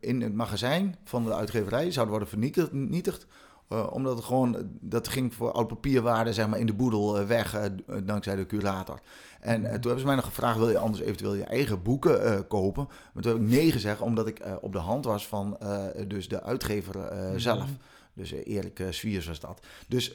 [0.00, 3.26] in het magazijn van de uitgeverij zouden worden vernietigd.
[3.68, 7.70] Omdat het gewoon, dat ging voor oud papierwaarde zeg maar, in de boedel weg,
[8.04, 9.00] dankzij de curator.
[9.40, 12.88] En toen hebben ze mij nog gevraagd, wil je anders eventueel je eigen boeken kopen?
[13.12, 15.58] Maar toen heb ik nee gezegd, omdat ik op de hand was van
[16.06, 17.38] dus de uitgever mhm.
[17.38, 17.68] zelf.
[18.12, 19.60] Dus Erik Swiers was dat.
[19.88, 20.14] Dus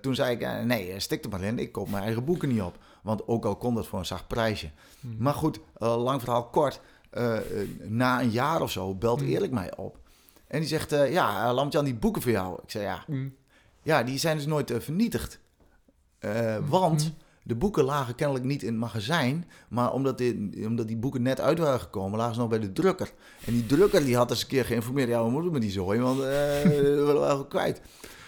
[0.00, 2.78] toen zei ik, nee, stik er maar in, ik koop mijn eigen boeken niet op.
[3.02, 4.70] Want ook al kon dat voor een zacht prijsje.
[5.00, 5.22] Mhm.
[5.22, 6.80] Maar goed, lang verhaal kort.
[7.82, 9.30] na een jaar of zo belt mhm.
[9.30, 9.98] Erik mij op.
[10.46, 12.58] En die zegt, ja, Lamtjan, die boeken voor jou.
[12.62, 13.04] Ik zei, ja,
[13.82, 15.38] ja die zijn dus nooit vernietigd.
[16.68, 17.14] want
[17.46, 21.40] de boeken lagen kennelijk niet in het magazijn, maar omdat die, omdat die boeken net
[21.40, 23.12] uit waren gekomen, lagen ze nog bij de drukker.
[23.44, 26.00] En die drukker die had eens een keer geïnformeerd, ja, we moeten met die zooi,
[26.00, 27.80] want uh, we willen wel kwijt.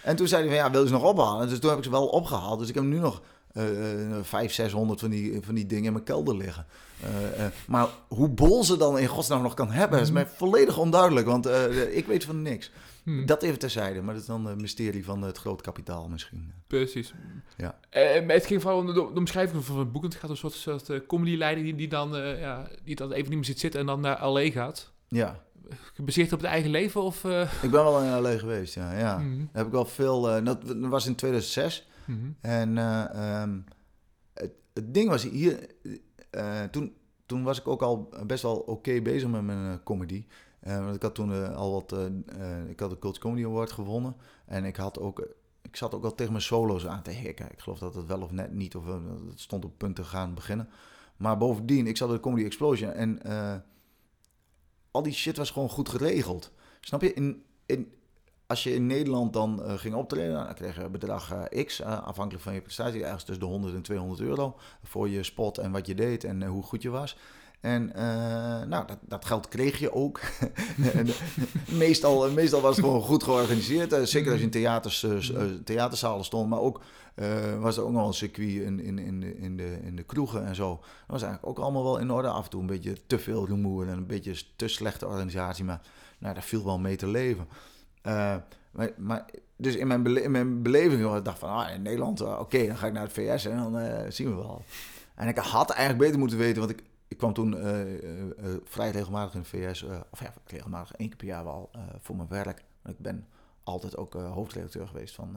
[0.02, 1.48] En toen zei hij van, ja, wil je ze nog ophalen?
[1.48, 2.58] Dus toen heb ik ze wel opgehaald.
[2.58, 3.22] Dus ik heb nu nog
[3.54, 3.64] uh,
[4.22, 6.66] 500, 600 van die, van die dingen in mijn kelder liggen.
[7.04, 10.78] Uh, uh, maar hoe bol ze dan in godsnaam nog kan hebben, is mij volledig
[10.78, 11.26] onduidelijk.
[11.26, 12.70] Want uh, ik weet van niks.
[13.08, 13.26] Hmm.
[13.26, 16.52] Dat even terzijde, maar dat is dan het mysterie van het groot kapitaal misschien.
[16.66, 17.14] Precies.
[17.56, 17.78] Ja.
[17.96, 20.02] Uh, het ging vooral om de, de, omschrijving van het boek.
[20.02, 23.28] Het gaat een soort, soort uh, comedy-leider die, die, dan, uh, ja, die dan even
[23.28, 24.50] niet meer zit zitten en dan naar L.A.
[24.50, 24.90] gaat.
[25.08, 25.42] Ja.
[25.94, 27.02] gebaseerd op het eigen leven?
[27.02, 27.24] Of,
[27.62, 28.98] Ik ben wel in LA geweest, ja.
[28.98, 29.18] ja.
[29.18, 29.44] Mhm.
[29.52, 30.44] heb ik wel veel...
[30.44, 31.86] dat was in 2006.
[32.08, 32.30] Mhm.
[32.40, 33.60] En ehm,
[34.34, 35.74] het, ding was hier...
[36.70, 40.24] toen, toen was ik ook al best wel oké bezig met mijn comedy.
[40.60, 41.92] want ik had toen al wat...
[42.68, 44.16] ik had de Cult Comedy Award gewonnen.
[44.46, 47.52] En ik had ook ik zat ook wel tegen mijn solo's aan te hikken.
[47.52, 50.34] Ik geloof dat het wel of net niet, of het stond op punt te gaan
[50.34, 50.68] beginnen.
[51.16, 53.22] Maar bovendien, ik zat de Comedy Explosion en
[54.90, 56.52] al die shit was gewoon goed geregeld.
[56.80, 57.14] Snap je?
[57.14, 57.92] In, in,
[58.48, 62.44] als je in Nederland dan uh, ging optreden, dan kreeg je bedrag uh, X, afhankelijk
[62.44, 65.86] van je prestatie, ergens tussen de 100 en 200 euro voor je spot en wat
[65.86, 67.16] je deed en hoe goed je was.
[67.60, 67.92] En
[68.68, 70.20] nou, dat, dat, geld kreeg je ook.
[71.84, 74.08] meestal, meestal was het gewoon goed georganiseerd.
[74.08, 75.06] Zeker als je in theaters,
[75.64, 76.48] theaterzalen stond.
[76.48, 76.80] Maar ook
[77.60, 80.46] was er ook nog een circuit in, in, in, de, in, de, in de kroegen
[80.46, 80.68] en zo.
[80.68, 82.28] Dat was eigenlijk ook allemaal wel in orde.
[82.28, 85.64] Af en toe een beetje te veel rumoer en een beetje te slechte organisatie.
[85.64, 85.80] Maar
[86.18, 87.46] nou, daar viel wel mee te leven.
[88.70, 89.24] Maar, maar
[89.56, 92.76] dus in mijn, in mijn beleving was ik dacht van, ah, in Nederland, oké, dan
[92.76, 94.62] ga ik naar het VS en dan zien we wel.
[95.14, 97.56] En ik had eigenlijk beter moeten weten, want ik, ik kwam toen
[98.64, 102.28] vrij regelmatig in de VS, of ja, regelmatig één keer per jaar wel voor mijn
[102.28, 102.64] werk.
[102.84, 103.26] Ik ben
[103.62, 105.36] altijd ook hoofdredacteur geweest van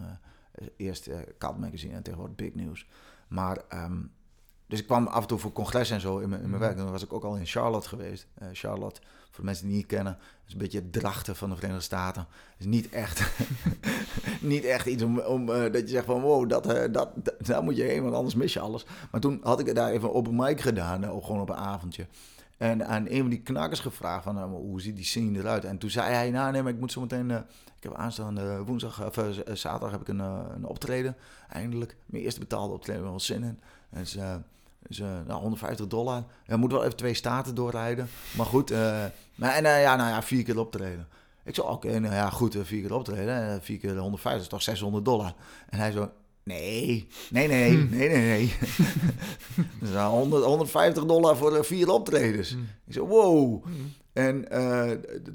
[0.77, 2.87] eerst uh, Cult Magazine en tegenwoordig Big News.
[3.27, 4.11] Maar um,
[4.67, 6.67] dus ik kwam af en toe voor congres en zo in mijn, in mijn mhm.
[6.67, 6.77] werk.
[6.77, 8.27] En dan was ik ook al in Charlotte geweest.
[8.51, 10.17] Charlotte, voor mensen die het niet kennen,
[10.47, 12.27] is een beetje het drachten van de Verenigde Staten.
[12.57, 13.31] is niet echt,
[14.41, 17.77] niet echt iets om, om dat je zegt van wow, dat, dat, dat, daar moet
[17.77, 18.85] je heen, want anders mis je alles.
[19.11, 22.07] Maar toen had ik daar even op een mic gedaan, ook gewoon op een avondje.
[22.57, 25.65] En aan een van die knakkers gevraagd van hoe ziet die scene eruit?
[25.65, 27.31] En toen zei hij, nou nee, maar ik moet zo meteen...
[27.77, 29.13] Ik heb aanstaande woensdag, of
[29.53, 31.15] zaterdag heb ik een, een optreden.
[31.49, 31.95] Eindelijk.
[32.05, 33.59] Mijn eerste betaalde optreden, wel zin in.
[34.05, 34.39] Ze,
[34.87, 36.23] dus uh, nou, 150 dollar.
[36.45, 38.09] Je moet wel even twee staten doorrijden.
[38.37, 38.71] Maar goed.
[38.71, 39.03] Uh,
[39.35, 41.07] maar, en uh, ja, nou ja, vier keer optreden.
[41.43, 43.61] Ik zei, oké, nou ja, goed, vier keer optreden.
[43.61, 45.33] Vier keer 150 is toch 600 dollar.
[45.69, 46.11] En hij zo,
[46.43, 47.89] nee, nee, nee, hmm.
[47.89, 48.53] nee, nee, nee.
[49.79, 52.51] dus 100, 150 dollar voor vier optredens.
[52.51, 52.67] Hmm.
[52.85, 53.63] Ik zei, wow.
[53.63, 53.93] Hmm.
[54.13, 54.47] En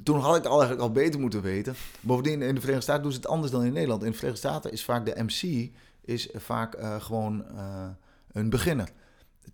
[0.02, 1.74] toen had ik het eigenlijk al beter moeten weten.
[2.00, 4.02] Bovendien, in de Verenigde Staten doen ze het anders dan in Nederland.
[4.02, 5.70] In de Verenigde Staten is vaak de MC
[6.04, 7.44] is vaak gewoon
[8.32, 8.88] een beginner.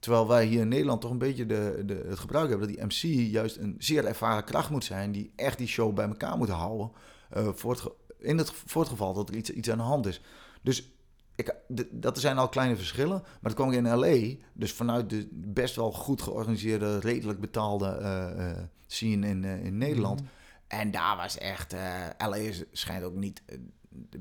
[0.00, 2.86] Terwijl wij hier in Nederland toch een beetje de, de, het gebruik hebben dat die
[2.86, 6.48] MC juist een zeer ervaren kracht moet zijn, die echt die show bij elkaar moet
[6.48, 6.90] houden.
[7.36, 7.82] Uh, voor het,
[8.18, 10.20] in het, voor het geval dat er iets, iets aan de hand is.
[10.62, 10.92] Dus
[11.34, 11.54] ik,
[11.90, 13.20] dat zijn al kleine verschillen.
[13.22, 17.98] Maar dat kwam ik in LA, dus vanuit de best wel goed georganiseerde, redelijk betaalde
[18.00, 18.52] uh, uh,
[18.86, 20.20] scene in, in Nederland.
[20.20, 20.30] Mhm.
[20.66, 21.74] En daar was echt,
[22.18, 23.42] LA schijnt ook niet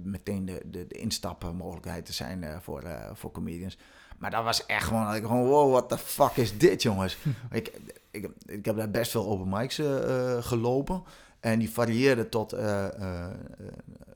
[0.03, 3.77] meteen de, de, de instapmogelijkheid te zijn voor, voor comedians.
[4.21, 7.17] Maar dat was echt gewoon, ik gewoon, wow, what the fuck is dit, jongens?
[7.51, 7.79] ik,
[8.11, 11.03] ik, ik heb daar best veel open mics uh, gelopen.
[11.39, 12.85] En die varieerden tot, uh,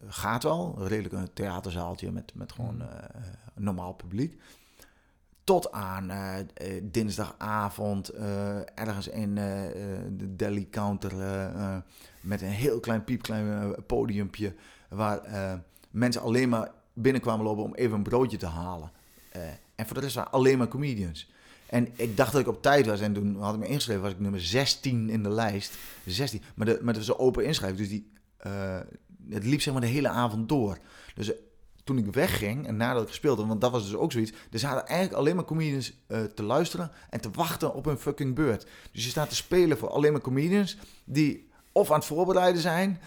[0.07, 2.83] gaat wel, redelijk een theaterzaaltje met, met gewoon mm.
[3.63, 4.41] normaal publiek.
[5.43, 6.11] Tot aan
[6.83, 8.09] dinsdagavond
[8.75, 11.13] ergens in de deli counter
[12.21, 14.55] met een heel klein piepklein podiumpje.
[14.89, 15.21] Waar
[15.91, 18.91] mensen alleen maar binnenkwamen lopen om even een broodje te halen.
[19.75, 21.27] En voor de rest waren alleen maar comedians.
[21.65, 22.99] En ik dacht dat ik op tijd was.
[23.01, 25.77] En toen had ik me ingeschreven, was ik nummer 16 in de lijst.
[26.05, 26.41] 16.
[26.55, 27.79] Maar, de, maar dat was een open inschrijving.
[27.79, 28.11] Dus die,
[28.47, 28.79] uh,
[29.29, 30.77] het liep zeg maar de hele avond door.
[31.15, 31.35] Dus uh,
[31.83, 34.31] toen ik wegging en nadat ik gespeeld had, want dat was dus ook zoiets.
[34.51, 38.35] Er zaten eigenlijk alleen maar comedians uh, te luisteren en te wachten op een fucking
[38.35, 38.67] beurt.
[38.91, 43.01] Dus je staat te spelen voor alleen maar comedians die of aan het voorbereiden zijn,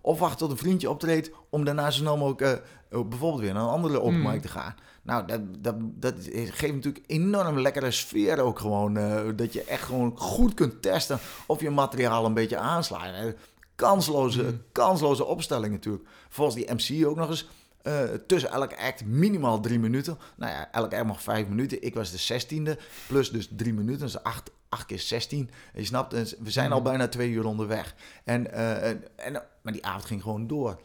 [0.00, 3.68] of wachten tot een vriendje optreedt om daarna zo snel mogelijk bijvoorbeeld weer naar een
[3.68, 4.30] andere open hmm.
[4.30, 4.74] mic te gaan.
[5.02, 8.98] Nou, dat, dat, dat geeft natuurlijk enorm lekkere sfeer ook gewoon.
[8.98, 13.34] Uh, dat je echt gewoon goed kunt testen of je materiaal een beetje aanslaat.
[13.74, 14.62] Kansloze, mm.
[14.72, 16.08] kansloze opstelling natuurlijk.
[16.28, 17.48] Volgens die MC ook nog eens.
[17.82, 20.18] Uh, tussen elke act minimaal drie minuten.
[20.36, 21.82] Nou ja, elke act mag vijf minuten.
[21.82, 22.78] Ik was de zestiende.
[23.06, 24.00] Plus dus drie minuten.
[24.00, 25.50] Dus acht, acht keer zestien.
[25.74, 26.84] Je snapt, dus we zijn al mm.
[26.84, 27.94] bijna twee uur onderweg.
[28.24, 30.80] En, uh, en, maar die avond ging gewoon door.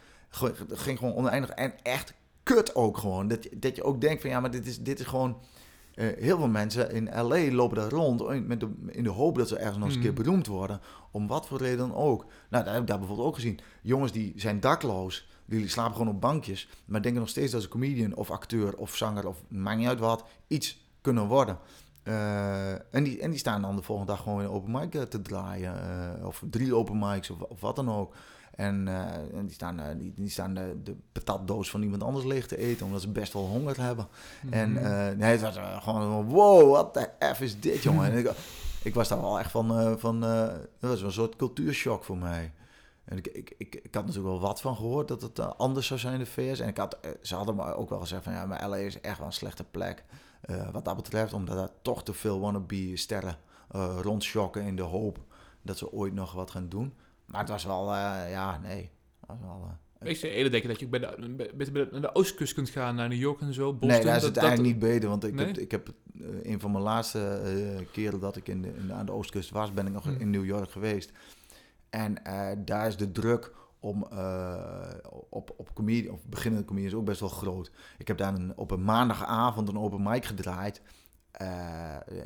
[0.70, 1.50] Ging gewoon oneindig.
[1.50, 2.14] En echt
[2.46, 3.28] kut ook gewoon.
[3.28, 5.38] Dat, dat je ook denkt van ja, maar dit is, dit is gewoon...
[5.96, 9.48] Uh, heel veel mensen in LA lopen daar rond met de, in de hoop dat
[9.48, 10.22] ze ergens nog eens een keer mhm.
[10.22, 10.82] beroemd worden.
[11.12, 12.26] Om wat voor reden dan ook.
[12.50, 13.60] Nou, dat heb ik daar bijvoorbeeld ook gezien.
[13.82, 16.70] Jongens die zijn dakloos, die slapen gewoon op bankjes.
[16.86, 20.00] Maar denken nog steeds dat ze comedian of acteur of zanger of maakt niet uit
[20.00, 21.58] wat, iets kunnen worden.
[22.04, 25.22] Uh, en, die, en die staan dan de volgende dag gewoon in open mic te
[25.22, 25.74] draaien.
[26.20, 28.16] Uh, of drie open mics of, of wat dan ook.
[28.56, 32.48] En, uh, die staan, uh, die, die, staan de, de patatdoos van iemand anders leeg
[32.48, 34.08] te eten, omdat ze best wel honger hebben.
[34.42, 34.60] Mm -hmm.
[34.60, 38.12] En uh, nee, het was gewoon wow, wat de F is dit, jongen?
[38.12, 38.32] en, ik,
[38.84, 42.54] ik was daar wel echt van, van dat was een soort cultuurshock voor mij.
[43.06, 46.00] En ik, ik, ik, ik, had natuurlijk wel wat van gehoord dat het anders zou
[46.00, 46.60] zijn in de VS.
[46.60, 49.18] En ik had, ze hadden me ook wel gezegd van ja, maar LA is echt
[49.18, 50.04] wel een slechte plek.
[50.72, 53.38] wat dat betreft, omdat er toch te veel wannabe sterren
[54.02, 55.20] rondschokken in de hoop
[55.62, 56.94] dat ze ooit nog wat gaan doen.
[57.26, 58.92] Maar het was wel, ja, nee.
[59.20, 59.78] Was wel,
[60.10, 63.20] ik zou eerder denken dat je bij de, naar de oostkust kunt gaan, naar New
[63.20, 63.74] York en zo.
[63.74, 65.10] Boston, nee, daar is het eigenlijk niet beter.
[65.10, 68.62] Want ik heb, ik heb uh, een van mijn laatste uh, keren dat ik in
[68.62, 70.20] de, in aan de oostkust was, ben ik nog hmm.
[70.20, 71.12] in New York geweest.
[71.90, 74.04] En uh, daar is de druk om
[75.30, 77.72] op, op, comedie, of beginnende comedians ook best wel groot.
[77.98, 80.82] Ik heb daar een, op een maandagavond een open mic gedraaid.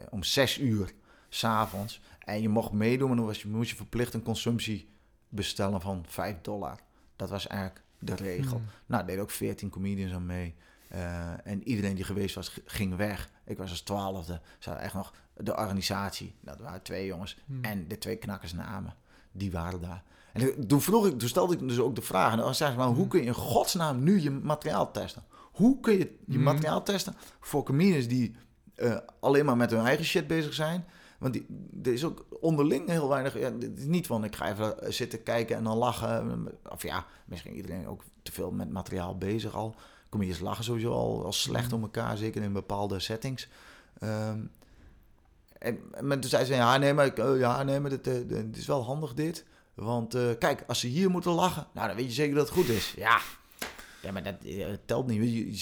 [0.09, 0.93] om zes uur
[1.29, 2.01] s'avonds.
[2.29, 4.89] En je mocht meedoen, maar dan was je, moest je verplicht een consumptie
[5.29, 6.79] bestellen van 5 dollar.
[7.15, 8.57] Dat was eigenlijk de regel.
[8.57, 8.65] Hmm.
[8.85, 10.55] Nou, deden ook 14 comedians aan mee.
[10.93, 13.29] Uh, en iedereen die geweest was, ging weg.
[13.45, 14.41] Ik was als twaalfde.
[14.59, 16.35] Ze echt nog de organisatie.
[16.39, 17.37] Nou, dat waren twee jongens.
[17.45, 17.63] Hmm.
[17.63, 18.93] En de twee knakkers namen.
[19.31, 20.03] Die waren daar.
[20.33, 22.31] En toen, vroeg ik, toen stelde ik dus ook de vraag.
[22.31, 23.07] En dan zei ze, maar hoe hmm.
[23.07, 25.23] kun je in godsnaam nu je materiaal testen?
[25.51, 28.35] Hoe kun je je materiaal testen voor comedians die
[28.75, 30.85] uh, alleen maar met hun eigen shit bezig zijn?
[31.19, 31.45] Want die,
[31.83, 33.39] er is ook onderling heel weinig.
[33.39, 36.47] Ja, het is niet van ik ga even eh, zitten kijken en dan lachen.
[36.69, 39.75] Of ja, misschien iedereen ook te veel met materiaal bezig al.
[40.09, 41.73] Kom je eens lachen sowieso al, al slecht mm.
[41.73, 43.47] om elkaar, zeker in bepaalde settings.
[44.03, 44.51] Um,
[45.59, 48.65] en, en toen zei ze, ja nee, maar, uh, ja, nee, maar het, het is
[48.65, 49.45] wel handig dit.
[49.73, 52.57] Want uh, kijk, als ze hier moeten lachen, nou dan weet je zeker dat het
[52.57, 52.93] goed is.
[52.97, 53.19] Ja,
[54.01, 55.21] ja, maar dat, eh, telt niet.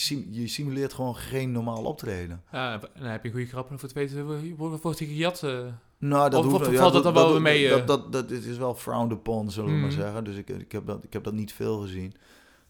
[0.09, 2.43] Je, je, simuleert gewoon geen normaal optreden.
[2.51, 3.69] Ja, dan heb je goede grap.
[3.69, 5.43] En voor het weten wordt hij gejat.
[5.43, 5.65] Uh,
[5.97, 7.69] nou, dat of, hoeft, ja, valt dat, dan wel dat, mee?
[7.69, 9.99] Dat, dat, dat, is wel frowned upon, zullen we maar mhm.
[9.99, 10.23] zeggen.
[10.23, 12.13] Dus ik, ik, heb dat, ik heb dat niet veel gezien.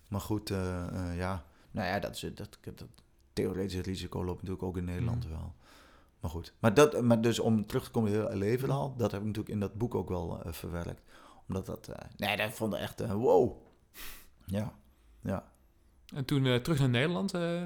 [0.08, 0.58] Maar goed, uh,
[0.94, 1.44] uh, ja.
[1.72, 2.88] Nou ja, dat, is, dat, dat, dat
[3.34, 5.32] theoretische risico loopt natuurlijk ook in Nederland mm.
[5.32, 5.54] wel.
[6.20, 6.54] Maar goed.
[6.60, 9.54] Maar, dat, maar dus om terug te komen in het verhaal, dat heb ik natuurlijk
[9.54, 11.02] in dat boek ook wel uh, verwerkt.
[11.48, 11.90] Omdat dat...
[12.18, 13.08] nee, dat vond ik echt...
[13.08, 13.58] wow.
[14.46, 14.74] Ja,
[15.22, 15.52] ja.
[16.16, 17.36] En toen uh, terug naar Nederland.
[17.36, 17.62] Uh,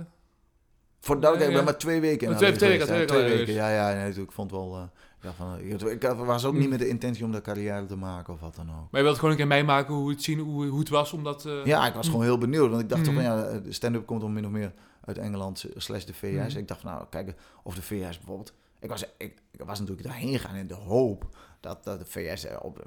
[1.00, 3.54] Voor de ik ben maar twee weken in twee, twee, weken, twee, twee weken.
[3.54, 4.76] Ja, ja, nee, ik vond wel.
[4.76, 4.84] Uh,
[5.22, 8.40] ja, van, ik, was ook niet met de intentie om de carrière te maken of
[8.40, 8.92] wat dan ook.
[8.92, 11.24] Maar je wilt gewoon een keer meemaken hoe het zien, hoe, hoe het was om
[11.24, 11.50] dat...
[11.64, 12.70] Ja, ik was gewoon heel benieuwd.
[12.70, 14.74] Want ik dacht toch van ja, stand-up komt om min of meer
[15.06, 16.56] uit Engeland slash de VS.
[16.56, 18.54] Ik dacht van nou, kijken of de VS bijvoorbeeld...
[18.80, 22.48] Ik was, ik, ik was natuurlijk daarheen gegaan in de hoop dat, dat de VS
[22.62, 22.86] op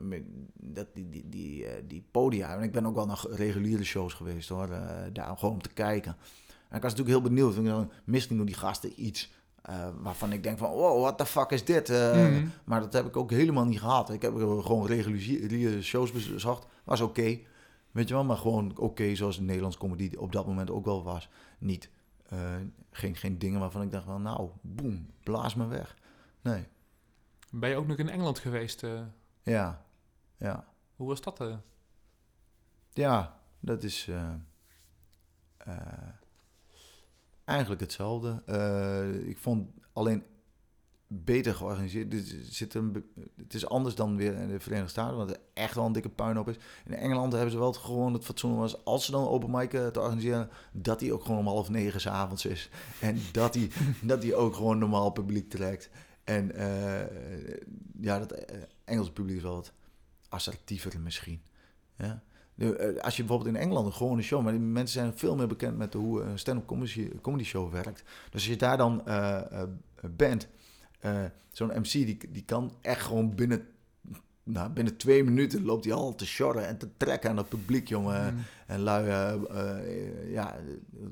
[0.55, 2.57] dat die, die, die, eh, die podia.
[2.57, 4.79] En ik ben ook wel naar reguliere shows geweest hoor, uh,
[5.13, 6.17] daar gewoon om te kijken.
[6.69, 7.57] En ik was natuurlijk heel benieuwd.
[7.57, 9.33] Ik dan misschien doen die gasten iets
[9.71, 11.89] uh, waarvan ik denk van, wow, what the fuck is dit?
[11.89, 14.11] Mm Maar dat heb ik ook helemaal niet gehad.
[14.11, 16.67] Ik heb gewoon reguliere shows bezocht.
[16.85, 17.39] Was oké,
[17.91, 18.25] weet je wel.
[18.25, 21.29] Maar gewoon oké, zoals de Nederlands comedy op dat moment ook wel was.
[21.59, 21.91] Niet,
[22.91, 25.97] geen, geen dingen waarvan ik dacht van, nou, boem, blaas me weg.
[26.43, 26.67] Nee.
[27.57, 28.83] Ben je ook nog in Engeland geweest?
[28.83, 29.01] Uh?
[29.43, 29.85] Ja,
[30.37, 30.65] ja.
[30.97, 31.41] Hoe was dat?
[31.41, 31.57] Uh?
[32.93, 34.33] Ja, dat is uh,
[37.45, 38.43] eigenlijk hetzelfde.
[39.27, 40.25] ik vond alleen
[41.07, 42.11] beter georganiseerd.
[42.11, 43.05] Dit zit een,
[43.37, 46.09] het is anders dan weer in de Verenigde Staten, want het echt wel een dikke
[46.09, 46.57] puinhoop is.
[46.85, 49.71] In Engeland hebben ze wel het, gewoon het fatsoen was, als ze dan open mic
[49.71, 52.71] te organiseren, dat die ook gewoon om half negen s avonds is.
[53.01, 53.71] En dat die,
[54.03, 55.91] dat die ook gewoon normaal publiek trekt.
[56.25, 57.01] En uh,
[58.01, 58.39] ja, dat uh,
[58.85, 59.73] Engelse publiek is wel wat
[60.29, 61.43] assertiever misschien.
[61.97, 62.23] Ja?
[62.57, 65.47] Uh, als je bijvoorbeeld in Engeland een gewone show, maar die mensen zijn veel meer
[65.47, 68.03] bekend met hoe een stand-up comedy, comedy, show werkt.
[68.03, 69.03] Dus als je daar dan
[70.17, 70.49] bent,
[71.51, 73.67] zo'n MC die, die kan echt gewoon binnen,
[74.43, 77.89] nou, binnen twee minuten loopt hij al te sjorren en te trekken aan het publiek,
[77.89, 78.35] jongen.
[78.35, 78.43] Mm.
[78.67, 79.07] En lui,
[80.31, 80.57] ja,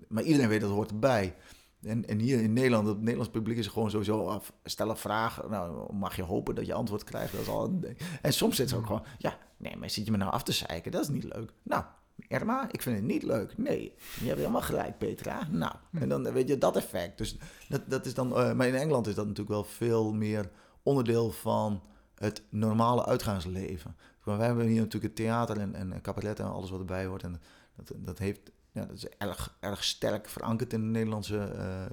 [0.09, 1.35] maar iedereen weet dat hoort erbij.
[1.83, 5.51] En, en hier in Nederland, het Nederlands publiek is gewoon sowieso af, stel vragen.
[5.51, 7.33] Nou, mag je hopen dat je antwoord krijgt.
[7.33, 7.81] Dat is al
[8.23, 10.53] en soms zit ze ook gewoon, ja, nee, maar zit je me nou af te
[10.53, 10.93] zeiken?
[10.93, 11.53] Dat is niet leuk.
[11.63, 11.85] Nou,
[12.29, 13.59] Erma, ik vind het niet leuk.
[13.59, 15.49] Nee, je hebt helemaal gelijk, Petra.
[15.51, 17.19] Nou, en dan weet je dat effect.
[17.19, 17.37] Dus
[17.69, 20.51] dat, dat is dan, uh, maar in Engeland is dat natuurlijk wel veel meer
[20.83, 21.83] onderdeel van
[22.15, 23.97] het normale uitgaansleven.
[24.25, 27.23] wij hebben hier natuurlijk het theater en, en cabaret en alles wat erbij hoort.
[27.23, 27.41] En
[27.77, 31.85] dat, dat heeft ja, dat is erg, erg sterk verankerd in de Nederlandse uh,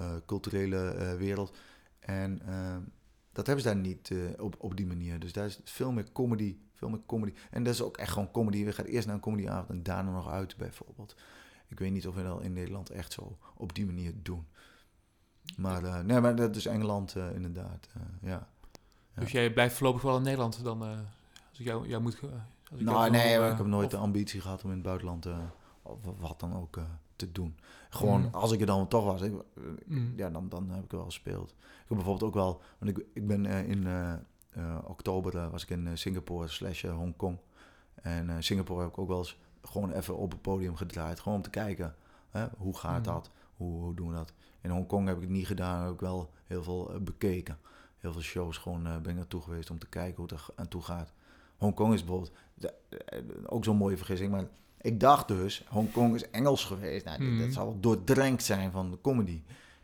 [0.00, 1.56] uh, culturele wereld.
[1.98, 2.40] En
[3.32, 5.18] dat hebben ze daar niet op, op die manier.
[5.18, 7.32] Dus daar is veel meer comedy, veel meer comedy.
[7.50, 8.64] En dat is ook echt gewoon comedy.
[8.64, 11.16] We gaan eerst naar een comedyavond en daarna nog uit, bijvoorbeeld.
[11.68, 14.46] Ik weet niet of we dat in Nederland echt zo op die manier doen.
[15.56, 17.88] Maar, nee, maar dat is Engeland inderdaad,
[18.22, 18.48] ja.
[19.14, 22.20] Dus jij blijft voorlopig wel in Nederland dan, als ik jou, moet...
[22.70, 25.26] nou, nee, ik heb nooit de ambitie gehad om in het buitenland
[26.18, 26.84] wat dan ook uh,
[27.16, 27.58] te doen.
[27.90, 28.34] Gewoon, mm.
[28.34, 29.32] als ik er dan toch was, ik,
[29.86, 30.12] mm.
[30.16, 31.50] ja, dan, dan heb ik wel gespeeld.
[31.50, 33.86] Ik heb bijvoorbeeld ook wel, want ik, ik ben in
[34.84, 37.38] oktober was ik in Singapore slash Hongkong.
[37.94, 41.20] En Singapore heb ik ook wel eens gewoon even op het podium gedraaid.
[41.20, 41.94] Gewoon om te kijken,
[42.30, 43.04] hè, hoe gaat mm.
[43.12, 43.30] dat?
[43.56, 44.32] Hoe, hoe doen we dat?
[44.60, 47.58] In Hongkong heb ik het niet gedaan, heb ik wel heel veel bekeken.
[47.98, 50.68] Heel veel shows gewoon ben ik naartoe geweest om te kijken hoe het er aan
[50.68, 51.12] toe gaat.
[51.56, 52.32] Hongkong is bijvoorbeeld
[53.46, 54.48] ook zo'n mooie vergissing, maar
[54.80, 57.04] ik dacht dus, Hongkong is Engels geweest.
[57.04, 57.38] Nou, mm.
[57.38, 59.42] Dat zal wel doordrenkt zijn van de comedy.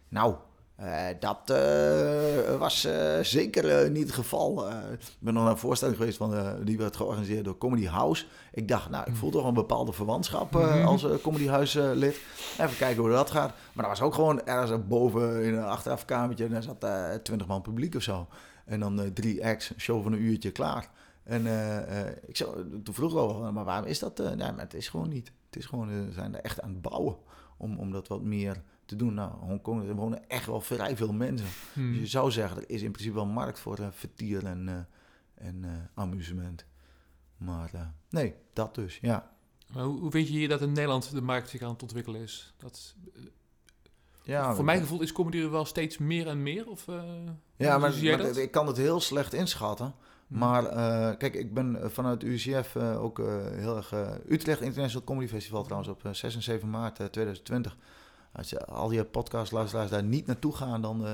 [0.09, 0.35] Nou,
[0.81, 4.69] uh, dat uh, was uh, zeker niet het geval.
[4.69, 8.25] ik ben nog naar een voorstelling geweest van, die werd georganiseerd door Comedy House.
[8.53, 10.85] Ik dacht, nou, ik voel toch een bepaalde verwantschap mm-hmm.
[10.85, 12.21] als Comedy House lid.
[12.59, 13.53] Even kijken hoe dat gaat.
[13.73, 16.45] Maar dat was ook gewoon ergens boven in een achterafkamertje.
[16.45, 16.87] En daar zat
[17.25, 18.27] twintig man publiek of zo.
[18.65, 20.89] En dan drie acts, show van een uurtje klaar.
[21.27, 24.21] En uh, ik zou, toen vroeg wel, maar waarom is dat?
[24.21, 25.33] Uh, nee, maar het is gewoon niet.
[25.47, 27.17] Het is gewoon, we zijn er echt aan het bouwen
[27.57, 29.15] om, om dat wat meer te doen.
[29.15, 31.47] Nou, Hongkong, er wonen echt wel vrij veel mensen.
[31.73, 31.93] Hmm.
[31.93, 34.89] Dus je zou zeggen, er is in principe wel markt voor uh, vertier en,
[35.35, 36.65] en amusement.
[37.37, 39.31] Maar nee, dat dus, ja.
[39.73, 42.21] Maar hoe, hoe weet je hier dat in Nederland de markt zich aan het ontwikkelen
[42.21, 42.55] is?
[42.57, 42.95] Dat,
[44.23, 46.69] ja, voor mijn gevoel is comedy er wel steeds meer en meer?
[46.69, 46.85] Of,
[47.57, 49.95] ja, maar, maar ik kan het heel slecht inschatten.
[50.27, 50.39] Hm.
[50.39, 53.19] Maar uh, kijk, ik ben eh, vanuit UCF eh, ook
[53.53, 53.93] heel erg...
[54.29, 57.77] Utrecht International Comedy Festival trouwens op 6 en 7 maart 2020.
[58.33, 61.07] Als je al je podcastluisteraars daar niet naartoe gaan, dan,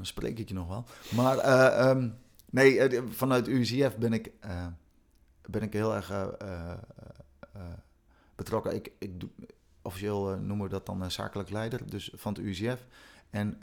[0.00, 0.84] spreek ik je nog wel.
[1.14, 2.18] Maar um,
[2.50, 4.32] nee, vanuit UCF ben ik,
[5.46, 6.36] ben ik heel erg
[8.34, 8.74] betrokken.
[8.74, 9.28] Ik, ik doe,
[9.82, 12.86] officieel noemen we dat dan zakelijk leider, dus van het UCF.
[13.30, 13.58] En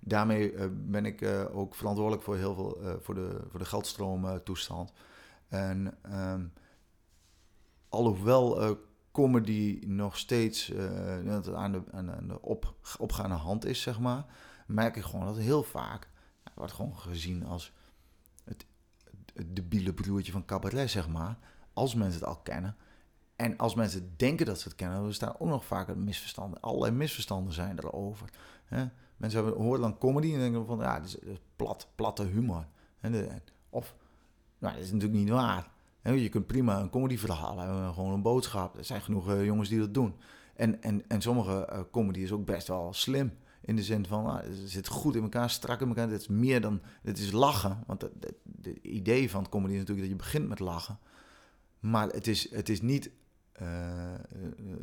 [0.00, 3.64] daarmee uh, ben ik uh, ook verantwoordelijk voor heel veel uh, voor de, voor de
[3.64, 4.92] geldstroomtoestand.
[5.48, 6.52] en um,
[7.88, 8.76] alhoewel
[9.12, 10.74] comedy nog steeds
[11.54, 11.82] aan de,
[12.26, 14.24] de op, opgaande hand is, zeg maar,
[14.66, 16.08] merk ik gewoon dat heel vaak
[16.58, 17.72] wordt gewoon gezien als
[18.44, 18.66] het,
[19.34, 21.38] het debiele broertje van cabaret, zeg maar.
[21.72, 22.76] Als mensen het al kennen.
[23.36, 26.60] En als mensen denken dat ze het kennen, dan staan ook nog vaak misverstanden.
[26.60, 28.30] Allerlei misverstanden zijn erover.
[28.64, 28.86] Hè?
[29.18, 31.16] Mensen hebben, horen dan comedy en denken van, ja, het is,
[31.56, 32.66] plat, platte humor.
[33.70, 33.94] Of,
[34.58, 35.70] nou, dat is natuurlijk niet waar.
[36.02, 38.78] Je kunt prima een comedyverhaal hebben, gewoon een boodschap.
[38.78, 40.14] Er zijn genoeg uh, jongens die dat doen.
[40.54, 43.32] En, en, en sommige uh, comedy is ook best wel slim.
[43.60, 46.08] In de zin van, nou, het zit goed in elkaar, strak in elkaar.
[46.08, 47.82] Het is meer dan, het is lachen.
[47.86, 48.34] Want het
[48.82, 50.98] idee van comedy is natuurlijk dat je begint met lachen.
[51.80, 53.10] Maar het is, het is niet
[53.62, 53.68] uh,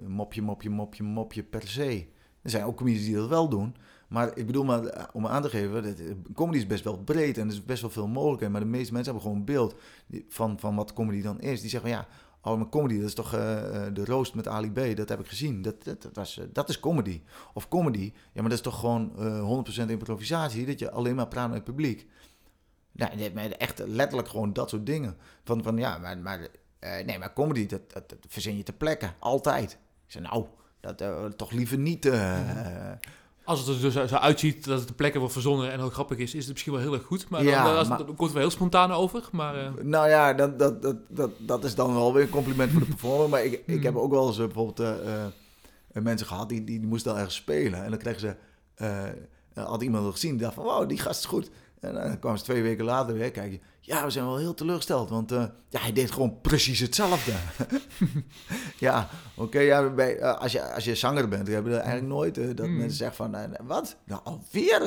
[0.08, 2.08] mopje, mopje, mopje, mopje per se.
[2.42, 3.76] Er zijn ook comedies die dat wel doen.
[4.08, 6.02] Maar ik bedoel maar eh, om aan te geven, dat,
[6.34, 8.52] comedy is best wel breed en er is best wel veel mogelijk.
[8.52, 9.76] Maar de meeste mensen hebben gewoon een beeld
[10.30, 11.62] van, van wat comedy dan is.
[11.62, 12.08] Die zeggen ja,
[12.42, 13.40] oh, maar comedy, dat is toch uh,
[13.94, 15.62] de roost met Ali B, dat heb ik gezien.
[15.62, 17.22] Dat, dat, dat, was, dat is comedy.
[17.54, 21.28] Of comedy, ja, maar dat is toch gewoon uh, 100% improvisatie, dat je alleen maar
[21.28, 22.08] praat met het publiek.
[22.92, 25.18] Nou, echt letterlijk gewoon dat soort dingen.
[25.44, 26.48] Van, van ja, maar, maar
[26.80, 29.72] nee, maar comedy, dat, dat, dat, verzin je te plekken, altijd.
[30.06, 30.46] Ik zeg, nou,
[30.80, 32.10] dat toch liever niet...
[33.46, 36.18] Als het er dus zo uitziet dat het de plekken wordt verzonnen en heel grappig
[36.18, 37.30] is, is het misschien wel heel erg goed.
[37.30, 39.30] Maar ja, dan, als, maar, komt het wel heel spontaan over.
[39.32, 39.70] Maar, uh...
[39.82, 42.86] Nou ja, dat, dat, dat, dat, dat is dan wel weer een compliment voor de
[42.88, 43.30] performer.
[43.30, 43.84] Maar ik, ik hmm.
[43.84, 45.26] heb ook wel eens uh, bijvoorbeeld uh,
[45.92, 47.84] mensen gehad die, die, die moesten dan ergens spelen.
[47.84, 48.36] En dan kregen ze,
[49.54, 51.50] had iemand gezien, die dacht van, wow, die gast is goed.
[51.80, 53.62] En dan kwamen ze twee weken later weer kijken.
[53.80, 57.32] Ja, we zijn wel heel teleurgesteld, want uh, ja, hij deed gewoon precies hetzelfde.
[58.80, 62.38] ja, oké, ja, bij, uh, als, je, als je zanger bent, hebben we eigenlijk nooit
[62.38, 62.78] uh, dat mm.
[62.78, 63.98] mensen zeggen van, wat?
[64.06, 64.82] Nou, alweer,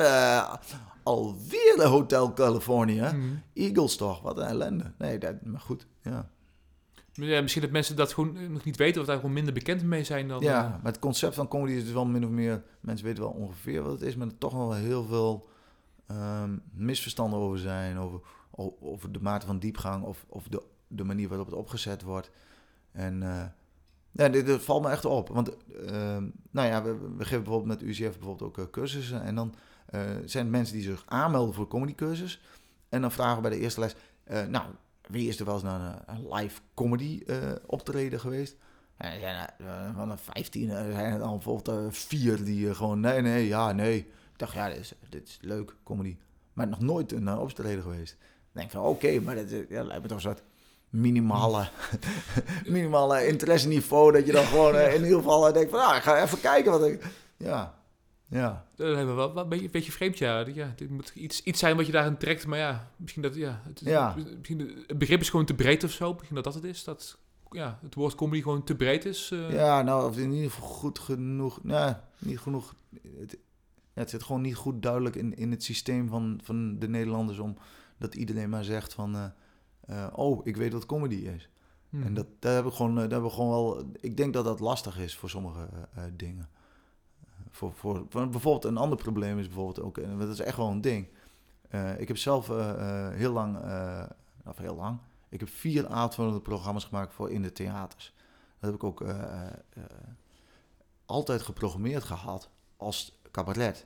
[1.03, 3.11] alweer Hotel California.
[3.11, 3.41] Mm.
[3.53, 4.91] Eagles toch, wat een ellende.
[4.97, 6.29] Nee, dat, maar goed, ja.
[7.13, 10.03] Ja, misschien dat mensen dat gewoon nog niet weten of daar gewoon minder bekend mee
[10.03, 10.41] zijn dan.
[10.41, 12.63] Ja, maar het concept van comedy is dus wel min of meer.
[12.79, 15.48] Mensen weten wel ongeveer wat het is, maar toch wel heel veel
[16.11, 17.97] um, misverstanden over zijn.
[17.97, 22.31] Over, de mate van diepgang of, of de, de manier waarop het opgezet wordt.
[22.91, 23.43] En uh,
[24.11, 25.29] ja, dit, valt me echt op.
[25.29, 26.17] Want uh,
[26.51, 29.21] nou ja, we, geven bijvoorbeeld met UCF bijvoorbeeld ook uh, cursussen.
[29.21, 29.55] En dan
[29.95, 32.41] uh, zijn mensen die zich aanmelden voor comedycursus.
[32.89, 33.95] En dan vragen we bij de eerste les,
[34.47, 34.65] nou,
[35.07, 37.23] wie is er wel eens naar een, live comedy
[37.65, 38.55] optreden geweest?
[38.97, 43.71] En zijn van de 15 zijn er dan bijvoorbeeld vier die gewoon, nee, nee, ja,
[43.71, 46.17] nee dacht, ja, dit is, dit is leuk, comedy.
[46.53, 48.17] Maar nog nooit een uh, optreden geweest.
[48.19, 50.43] Dan denk ik van, oké, maar dat ja, lijkt me toch een soort
[50.89, 51.67] minimale,
[52.65, 54.11] minimale interesseniveau.
[54.11, 56.41] Dat je dan gewoon uh, in ieder geval uh, denkt van, ah, ik ga even
[56.41, 57.05] kijken wat ik...
[57.37, 57.79] Ja,
[58.29, 58.65] ja.
[58.75, 60.45] Dat hebben we wel, een beetje, beetje vreemd, ja.
[60.53, 60.73] ja.
[60.75, 63.61] Dit moet iets, iets zijn wat je daarin trekt, maar ja, misschien dat, ja.
[63.63, 64.15] Het, ja.
[64.37, 66.13] Misschien het begrip is gewoon te breed of zo.
[66.13, 66.83] Misschien dat dat het is.
[66.83, 67.17] Dat
[67.51, 69.33] ja, het woord comedy gewoon te breed is?
[69.49, 71.63] Ja, nou, of in ieder geval goed genoeg.
[71.63, 72.75] Nou, niet genoeg.
[73.19, 73.37] Het,
[73.99, 77.39] ja, het zit gewoon niet goed duidelijk in, in het systeem van, van de Nederlanders
[77.39, 77.57] om
[77.97, 79.33] dat iedereen maar zegt van,
[80.13, 81.49] oh, ik weet wat comedy is.
[81.91, 82.13] En hmm.
[82.13, 83.91] dat, daar heb ik gewoon, daar hebben we gewoon wel.
[83.99, 85.69] Ik denk dat dat lastig is voor sommige
[86.15, 86.49] dingen.
[87.49, 90.69] Voor, voor, voor, bijvoorbeeld een ander probleem is bijvoorbeeld ook, en dat is echt wel
[90.69, 91.07] een ding.
[91.97, 92.47] ik heb zelf
[93.13, 93.57] heel lang,
[94.45, 98.13] of heel lang, ik heb vier avondvullende programma's gemaakt voor in de theaters.
[98.59, 99.09] Dat heb ik ook uh,
[99.77, 99.83] uh,
[101.05, 103.85] altijd geprogrammeerd gehad als cabaret.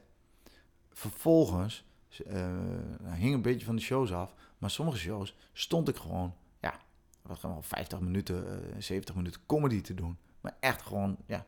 [0.92, 1.86] Vervolgens
[2.28, 6.80] uh, hing een beetje van de shows af, maar sommige shows stond ik gewoon, ja,
[7.22, 10.18] wat gewoon 50 minuten, 70 minuten comedy te doen.
[10.42, 11.46] Maar echt gewoon, ja,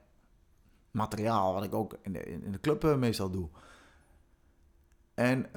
[0.91, 3.49] materiaal wat ik ook in de, in de club meestal doe.
[5.13, 5.49] En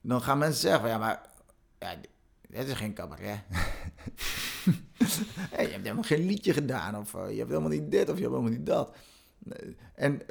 [0.00, 1.28] dan gaan mensen zeggen, ja, maar
[1.78, 1.94] ja,
[2.50, 3.40] het is geen cabaret.
[5.50, 8.34] je hebt helemaal geen liedje gedaan, of je hebt helemaal niet dit, of je hebt
[8.34, 8.96] helemaal niet dat.
[9.94, 10.22] En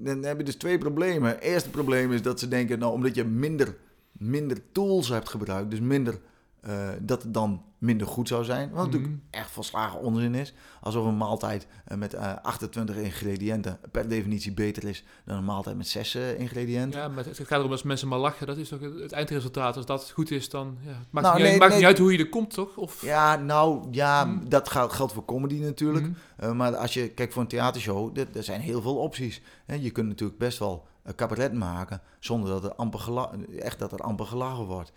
[0.00, 1.30] dan heb je dus twee problemen.
[1.30, 3.76] Het eerste probleem is dat ze denken, nou, omdat je minder,
[4.12, 6.18] minder tools hebt gebruikt, dus minder
[6.66, 8.70] uh, dat het dan minder goed zou zijn.
[8.70, 9.20] Wat natuurlijk mhm.
[9.30, 10.54] echt volslagen onzin is.
[10.80, 15.44] Alsof een maaltijd uh, met uh, eh, 28 ingrediënten per definitie beter is dan een
[15.44, 17.00] maaltijd met 6 ingrediënten.
[17.00, 18.46] Ja, maar het gaat erom dat mensen maar lachen.
[18.46, 19.76] Dat is toch het, eindresultaat.
[19.76, 22.18] Als dat goed is, dan ja, het maakt, nou, niet, maakt niet uit hoe je
[22.18, 22.76] er komt, toch?
[22.76, 23.02] Of...
[23.02, 24.48] Ja, nou ja, mhm.
[24.48, 26.06] dat geldt, geldt voor comedy natuurlijk.
[26.36, 26.56] Mhm.
[26.56, 29.40] maar als je kijkt voor een theatershow, er zijn heel veel opties.
[29.80, 34.26] je kunt natuurlijk best wel cabaret maken zonder dat er amper echt dat er amper
[34.26, 34.92] gelachen wordt.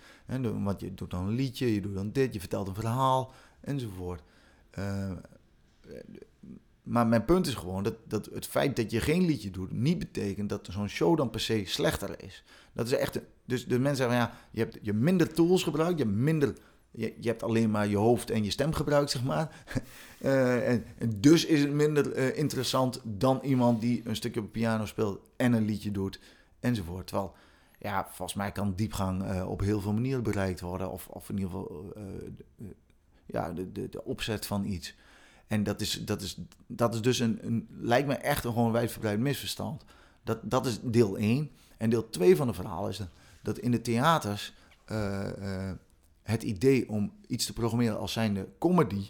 [0.63, 3.31] Want je doet dan een liedje, je doet dan dit, je vertelt een verhaal
[3.61, 4.21] enzovoort.
[4.79, 5.11] Uh,
[6.83, 9.99] maar mijn punt is gewoon dat, dat het feit dat je geen liedje doet, niet
[9.99, 12.43] betekent dat zo'n show dan per se slechter is.
[12.73, 13.19] Dat is echt.
[13.45, 16.53] Dus de mensen zeggen, ja, je hebt je minder tools gebruikt, je hebt minder.
[16.95, 19.49] Je, je hebt alleen maar je hoofd en je stem gebruikt, zeg maar.
[20.23, 20.85] Uh, en,
[21.15, 25.53] dus is het minder uh, interessant dan iemand die een stukje op piano speelt en
[25.53, 26.19] een liedje doet,
[26.59, 27.07] enzovoort.
[27.07, 27.33] Terwijl,
[27.79, 30.91] ja, volgens mij kan diepgang uh, op heel veel manieren bereikt worden.
[30.91, 31.93] Of, of in ieder geval
[33.25, 34.95] ja, de, de, de opzet van iets.
[35.47, 36.37] En dat is, dat is,
[36.67, 39.83] dat is dus een, een lijkt me echt een gewoon wijdverbreid misverstand.
[40.23, 41.51] Dat, dat is deel 1.
[41.77, 43.09] En deel 2 van het verhaal is dat,
[43.41, 44.53] dat in de theaters
[46.23, 49.09] het idee om iets te programmeren als zijnde comedy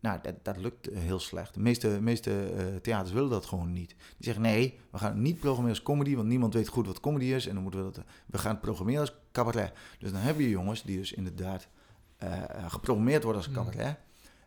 [0.00, 1.54] nou, dat, dat lukt eh, heel slecht.
[1.54, 3.88] De meeste, meeste uh, theaters willen dat gewoon niet.
[3.88, 7.00] Die zeggen nee, we gaan het niet programmeren als comedy, want niemand weet goed wat
[7.00, 7.46] comedy is.
[7.46, 8.04] En dan moeten we dat.
[8.26, 9.72] We gaan het programmeren als cabaret.
[9.98, 11.68] Dus dan hebben je jongens die dus inderdaad
[12.22, 13.64] uh, geprogrammeerd worden als hmm.
[13.64, 13.96] cabaret.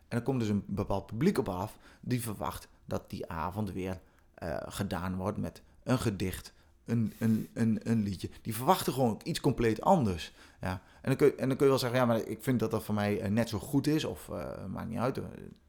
[0.08, 4.00] En dan komt dus een bepaald publiek op af die verwacht dat die avond weer
[4.42, 6.52] uh, gedaan wordt met een gedicht,
[6.84, 8.30] een, een, een, een liedje.
[8.42, 10.32] Die verwachten gewoon iets compleet anders.
[10.60, 10.70] Ja.
[10.72, 12.70] En, dan kun je, en dan kun je wel zeggen, ja, maar ik vind dat
[12.70, 14.04] dat voor mij eh, net zo goed is.
[14.04, 15.16] Of uh, maakt niet uit,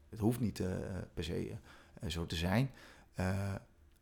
[0.09, 0.67] het hoeft niet uh,
[1.13, 1.55] per se
[2.07, 2.71] zo te zijn.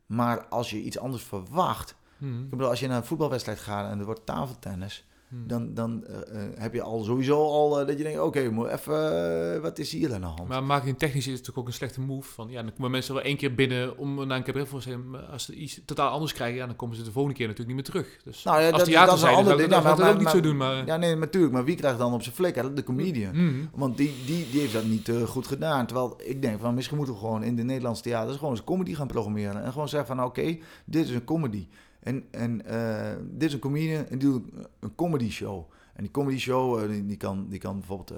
[0.05, 1.95] maar als je iets anders verwacht...
[2.18, 2.43] Hmm.
[2.43, 5.05] Ik bedoel, als je naar een voetbalwedstrijd gaat en er wordt tafeltennis...
[5.34, 5.48] Hmm.
[5.48, 6.16] Dan, dan uh,
[6.56, 9.92] heb je al sowieso al uh, dat je denkt, oké, okay, even, uh, wat is
[9.92, 10.48] hier aan de hand?
[10.48, 12.34] Maar marketing technisch is het natuurlijk ook een slechte move.
[12.34, 14.90] Van, ja, dan komen mensen wel één keer binnen om naar een cabaret voor te
[14.90, 15.02] zijn.
[15.32, 17.94] Als ze iets totaal anders krijgen, ja, dan komen ze de volgende keer natuurlijk niet
[17.94, 18.24] meer terug.
[18.24, 20.40] Dus nou, ja, als dat, theater dat zijn, dan, dan gaat het ook niet zo
[20.40, 20.58] doen.
[20.58, 20.86] Maar...
[20.86, 21.54] Ja, nee, natuurlijk.
[21.54, 22.76] Maar wie krijgt dan op zijn flikker?
[22.76, 23.36] De comedian.
[23.36, 23.70] Mm.
[23.74, 25.86] Want die, die, die heeft dat niet goed gedaan.
[25.86, 28.94] Terwijl ik denk van, misschien moeten we gewoon in de Nederlandse theaters gewoon eens comedy
[28.94, 29.64] gaan programmeren.
[29.64, 31.68] En gewoon zeggen van, oké, dit is een comedy.
[32.04, 34.43] En, en uh, dit is een comedian en die doet
[34.80, 35.72] een comedy show.
[35.93, 38.12] En die comedy show, uh, die, die, kan, die kan bijvoorbeeld...
[38.12, 38.18] Uh,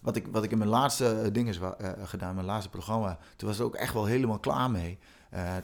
[0.00, 1.54] wat, ik, wat ik in mijn laatste dingen
[2.04, 3.18] gedaan, mijn laatste programma...
[3.36, 4.98] toen was ik ook echt wel helemaal klaar mee.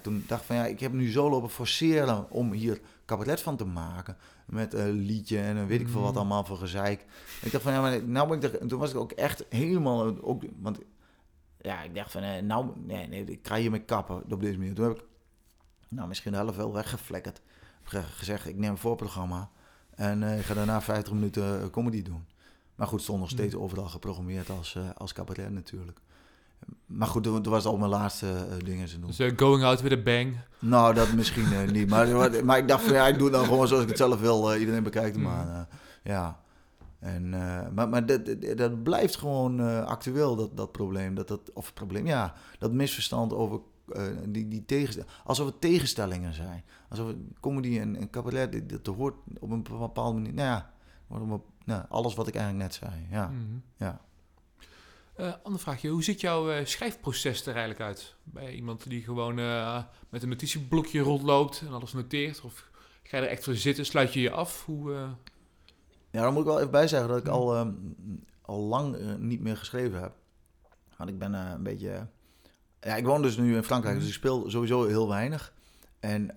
[0.03, 3.57] toen dacht ik van ja, ik heb nu zo lopen forceren om hier cabaret van
[3.57, 4.17] te maken.
[4.47, 6.19] Met een liedje en weet ik veel wat mm.
[6.19, 7.01] allemaal voor gezeik.
[7.41, 9.45] En ik dacht van ja, maar nou ben ik er, toen was ik ook echt
[9.49, 10.23] helemaal...
[10.23, 10.79] Ook, want
[11.61, 14.75] ja, ik dacht van nou, nee, nee, ik ga met kappen op deze manier.
[14.75, 15.05] Toen heb ik
[15.89, 17.41] nou, misschien de helft wel weggeflekkerd.
[17.83, 19.51] Gezegd, ik neem een voorprogramma
[19.99, 22.25] en uh, ik ga daarna 50 minuten eh, comedy doen.
[22.75, 23.63] Maar goed, stond nog steeds hmm.
[23.63, 25.99] overal geprogrammeerd als, uh, als cabaret natuurlijk.
[26.87, 29.11] Maar goed, dat was al mijn laatste uh, dingen ze doen.
[29.17, 30.37] Dus going out with a bang?
[30.59, 31.89] Nou, dat misschien niet.
[31.89, 32.09] Maar,
[32.45, 34.55] maar ik dacht van ja, ik doe dan gewoon zoals ik het zelf wil.
[34.55, 35.69] iedereen bekijkt hem maar.
[36.03, 36.41] ja.
[36.99, 37.29] En,
[37.75, 38.21] maar maar dat,
[38.57, 41.15] dat blijft gewoon actueel, dat, dat probleem.
[41.15, 43.61] Dat, dat, of probleem, ja, dat misverstand over
[43.93, 46.65] uh, die, die tegenstellingen, alsof het tegenstellingen zijn.
[46.89, 50.35] Alsof het comedy en, en cabaret, dat, hoort op een bepaalde manier.
[50.35, 50.73] Nou ja,
[51.09, 53.07] op, nou, alles wat ik eigenlijk net zei.
[53.11, 53.29] Ja.
[53.29, 54.01] Mm ja.
[55.21, 58.15] Uh, ander vraagje, hoe ziet jouw uh, schrijfproces er eigenlijk uit?
[58.23, 59.35] Bij iemand die gewoon
[60.09, 62.41] met een notitieblokje rondloopt en alles noteert?
[62.41, 62.71] Of
[63.03, 64.65] ga je er echt voor zitten, sluit je je af?
[64.65, 64.93] Hoe,
[66.11, 67.33] Ja, daar moet ik wel even bij zeggen dat ik mhm.
[67.33, 67.95] al, um,
[68.43, 70.13] al lang niet meer geschreven heb.
[70.97, 72.09] Want ik ben een beetje...
[72.81, 75.53] ja, ik woon dus nu in Frankrijk, dus ik speel sowieso heel weinig.
[76.01, 76.35] En,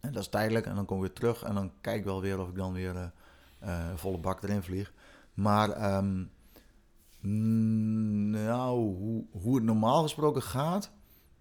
[0.00, 2.20] en dat is tijdelijk en dan kom ik weer terug en dan kijk ik wel
[2.20, 3.12] weer of ik dan weer
[3.94, 4.92] volle bak erin vlieg.
[5.34, 6.30] Maar um,
[8.30, 10.90] nou, hoe, hoe het normaal gesproken gaat,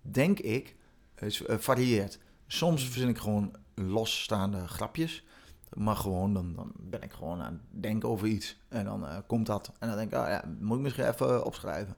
[0.01, 0.75] denk ik,
[1.15, 2.19] is, uh, varieert.
[2.47, 5.25] Soms verzin ik gewoon losstaande grapjes.
[5.73, 8.57] Maar gewoon, dan, dan ben ik gewoon aan het denken over iets.
[8.67, 9.71] En dan uh, komt dat.
[9.79, 11.95] En dan denk ik, oh ja, moet ik misschien even opschrijven.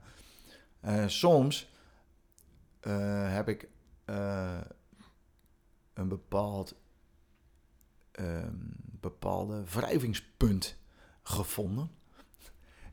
[0.86, 1.70] Uh, soms
[3.28, 3.68] heb ik
[5.94, 6.76] een bepaald
[9.00, 10.78] bepaalde wrijvingspunt
[11.24, 11.90] gevonden.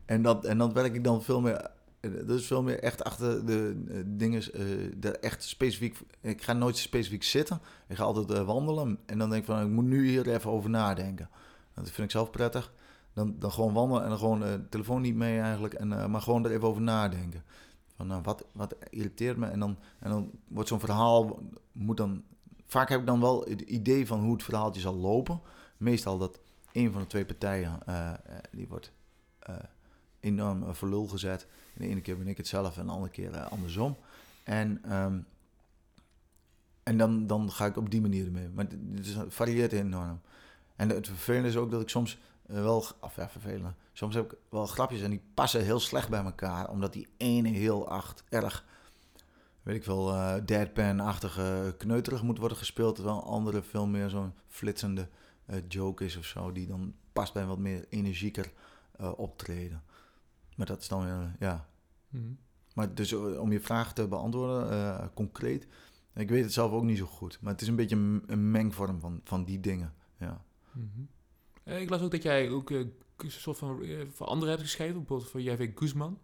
[0.05, 1.71] En dat, en dat werk ik dan veel meer.
[2.27, 4.43] Is veel meer echt achter de dingen.
[5.21, 5.97] Echt specifiek.
[6.21, 7.61] Ik ga nooit specifiek zitten.
[7.87, 8.99] Ik ga altijd wandelen.
[9.05, 11.29] En dan denk ik van, ik moet nu hier even over nadenken.
[11.73, 12.73] Dat vind ik zelf prettig.
[13.13, 15.73] Dan, dan gewoon wandelen en dan gewoon telefoon niet mee eigenlijk.
[15.73, 17.43] En, maar gewoon er even over nadenken.
[18.07, 19.47] Nou, wat, wat irriteert me?
[19.47, 21.39] En dan, en dan wordt zo'n verhaal.
[21.71, 22.23] Moet dan,
[22.65, 25.41] vaak heb ik dan wel het idee van hoe het verhaaltje zal lopen.
[25.77, 26.39] Meestal dat
[26.71, 27.79] een van de twee partijen.
[28.51, 28.91] die wordt
[30.19, 31.47] enorm uh, voor lul gezet.
[31.73, 33.97] De ene keer ben ik het zelf en de andere keer andersom.
[34.43, 35.25] En, um,
[36.83, 38.49] en dan, dan ga ik op die manier mee.
[38.49, 40.21] Maar het, het varieert enorm.
[40.75, 42.17] En het vervelende is ook dat ik soms
[42.49, 42.85] wel...
[42.99, 43.75] Of ja, vervelend.
[43.93, 46.69] Soms heb ik wel grapjes en die passen heel slecht bij elkaar.
[46.69, 48.65] Omdat die ene heel acht, erg...
[49.61, 52.95] Weet ik wel, uh, deadpan-achtige kneuterig moet worden gespeeld.
[52.95, 55.07] Terwijl andere veel meer zo'n flitsende
[55.67, 56.51] joke is of zo.
[56.51, 58.51] Die dan past bij een wat meer energieker
[59.15, 59.83] optreden.
[60.55, 61.67] Maar dat is dan, uh, ja.
[62.09, 62.37] Mm.
[62.73, 65.67] Maar dus eh, om je vraag te beantwoorden, concreet.
[66.13, 67.37] Ik weet het zelf ook niet zo goed.
[67.41, 70.41] Maar het is een beetje een, een mengvorm van, van die dingen, ja.
[70.71, 71.07] Mm -hmm.
[71.77, 72.93] Ik las ook dat jij ook een
[73.27, 74.97] soort van voor anderen hebt geschreven.
[74.97, 75.69] Bijvoorbeeld voor J.V.
[75.75, 76.19] Guzman.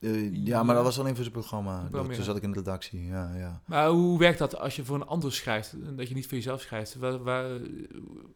[0.00, 1.88] Uh, ja, maar dat was alleen voor zijn programma.
[1.90, 3.60] Dat, toen zat ik in de redactie, ja, ja.
[3.64, 5.74] Maar hoe werkt dat als je voor een ander schrijft?
[5.96, 6.94] Dat je niet voor jezelf schrijft?
[6.94, 7.60] Waar, waar,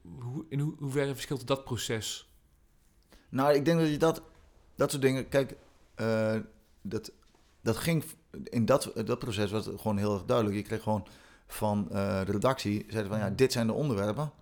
[0.03, 2.33] hoe, in ho hoeverre verschilt dat proces?
[3.29, 4.23] Nou, ik denk dat je dat
[4.75, 5.29] dat soort dingen.
[5.29, 5.57] Kijk,
[6.01, 6.37] uh,
[6.83, 7.13] dat,
[7.61, 8.05] dat ging
[8.45, 10.57] in dat, dat proces was het gewoon heel erg duidelijk.
[10.57, 11.07] Je kreeg gewoon
[11.47, 14.33] van uh, de redactie, zeiden van ja, dit zijn de onderwerpen.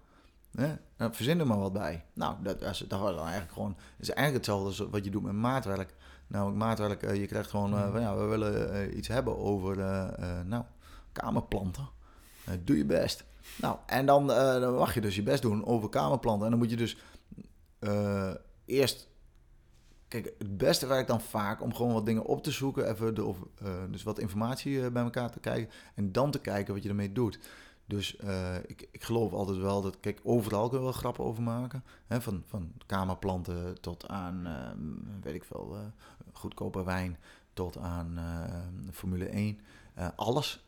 [0.55, 0.75] Hè?
[0.97, 2.05] Nou, verzin er maar wat bij.
[2.13, 5.11] Nou, dat, dat, dat was dan eigenlijk gewoon, het is eigenlijk hetzelfde als wat je
[5.11, 5.95] doet met maatwerk.
[6.27, 9.77] Nou, maatwerk, uh, je krijgt gewoon, uh, van ja, we willen iets hebben over,
[10.45, 10.65] nou,
[11.13, 11.89] kamerplanten.
[12.65, 13.25] doe je best.
[13.57, 16.45] Nou, en dan, dan mag je dus je best doen over kamerplanten.
[16.45, 16.97] En dan moet je dus
[18.65, 19.09] eerst
[20.09, 23.25] Kijk, het beste werkt dan vaak om gewoon wat dingen op te zoeken, even de,
[23.25, 23.37] of,
[23.91, 27.39] dus wat informatie bij elkaar te kijken en dan te kijken wat je ermee doet.
[27.87, 31.43] Dus uh, ik, ik geloof altijd wel dat, kijk, overal kun je wel grappen over
[31.43, 31.85] maken.
[32.07, 34.49] Hè, van, van kamerplanten tot aan,
[35.23, 35.77] weet ik veel,
[36.33, 37.19] goedkope wijn,
[37.53, 38.19] tot aan
[38.93, 39.61] Formule 1.
[40.17, 40.65] alles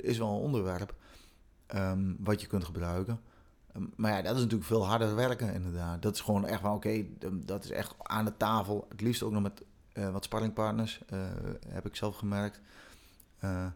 [0.00, 0.94] is wel een onderwerp
[1.74, 3.20] um, wat je kunt gebruiken.
[3.96, 6.02] Maar ja, dat is natuurlijk veel harder werken inderdaad.
[6.02, 8.86] Dat is gewoon echt van, oké, dat is echt aan de tafel.
[8.88, 11.18] Het liefst ook nog met uh, wat sparringpartners, uh,
[11.68, 12.60] heb ik zelf gemerkt.
[13.44, 13.66] Uh,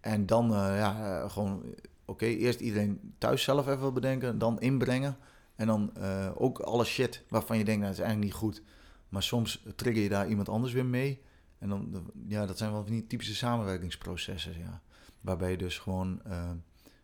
[0.00, 1.62] en dan, ja, gewoon,
[2.04, 5.16] oké, eerst iedereen thuis zelf even bedenken, dan inbrengen.
[5.54, 5.92] En dan
[6.34, 8.62] ook alle shit waarvan je denkt, nou, dat is eigenlijk niet goed.
[9.08, 11.22] Maar soms trigger je daar iemand anders weer mee.
[11.58, 14.82] En dan, ja, dat zijn wel niet typische samenwerkingsprocessen, ja.
[15.20, 16.20] Waarbij je dus gewoon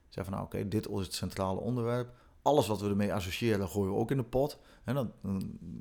[0.09, 3.93] zegt van, nou, oké, dit is het centrale onderwerp alles wat we ermee associëren, gooien
[3.93, 4.59] we ook in de pot.
[4.85, 5.13] En dan,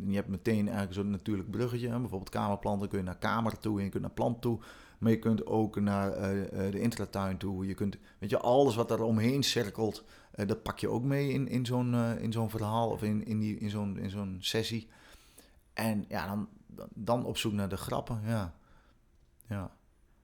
[0.08, 1.90] je hebt meteen eigenlijk zo'n natuurlijk bruggetje.
[1.90, 2.00] Hè?
[2.00, 4.60] Bijvoorbeeld kamerplanten kun je naar kamer toe en je kunt naar plant toe.
[5.00, 7.68] Maar je kunt ook naar uh, de intratuin toe.
[7.68, 10.04] Je kunt, weet je, alles wat er omheen cirkelt,
[10.36, 13.40] uh, dat pak je ook mee in, in zo'n in zo'n verhaal of in, in,
[13.40, 14.90] die, in zo'n in zo'n sessie.
[15.74, 16.28] En ja,
[16.68, 18.54] dan, dan op zoek naar de grappen, ja.
[19.48, 19.72] Ja.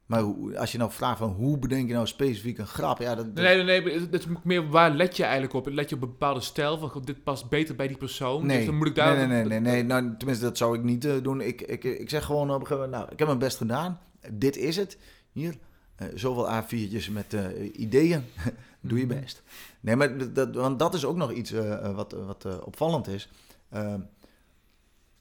[0.05, 0.23] Maar
[0.57, 2.99] als je nou vraagt van hoe bedenk je nou specifiek een grap?
[2.99, 4.09] Ja, dat, Nee, nee, nee.
[4.09, 5.67] Dat is meer waar let je eigenlijk op?
[5.67, 8.45] Let je op een bepaalde stijl van dit past beter bij die persoon?
[8.45, 9.15] Nee, dus dan moet ik daar...
[9.15, 11.41] nee, nee, nee, nee, Nou, tenminste, dat zou ik niet uh, doen.
[11.41, 13.99] Ik, ik, ik zeg gewoon op een gegeven moment, nou, ik heb mijn best gedaan.
[14.31, 14.97] Dit is het.
[15.31, 15.57] Hier,
[16.01, 18.23] uh, zoveel A4'tjes met uh, ideeën.
[18.81, 19.19] Doe je mhm.
[19.19, 19.43] best.
[19.79, 21.51] Nee, maar dat, want dat is ook nog iets
[21.95, 23.29] wat, wat opvallend is.
[23.69, 23.99] Ehm,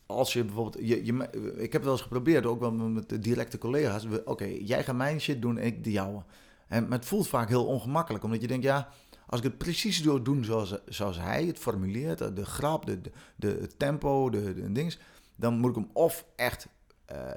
[0.07, 3.19] als je bijvoorbeeld, je, je, ik heb het wel eens geprobeerd, ook wel met de
[3.19, 4.07] directe collega's.
[4.25, 6.23] Oké, jij gaat mijn shit doen en ik de jouwe.
[6.69, 8.89] En, maar het voelt vaak heel ongemakkelijk, omdat je denkt, ja,
[9.27, 13.13] als ik het precies doe doen zoals, zoals hij het formuleert, de grap, de, de,
[13.37, 14.99] de tempo, de, de dings,
[15.37, 16.69] dan moet ik hem of echt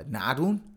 [0.05, 0.76] nadoen.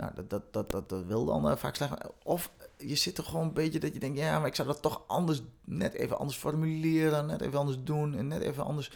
[0.00, 1.94] Nou, dat, dat, dat, dat, wil dan vaak slecht.
[2.22, 4.82] Of je zit er gewoon een beetje dat je denkt, ja, maar ik zou dat
[4.82, 8.90] toch anders, net even anders formuleren, net even anders doen en net even anders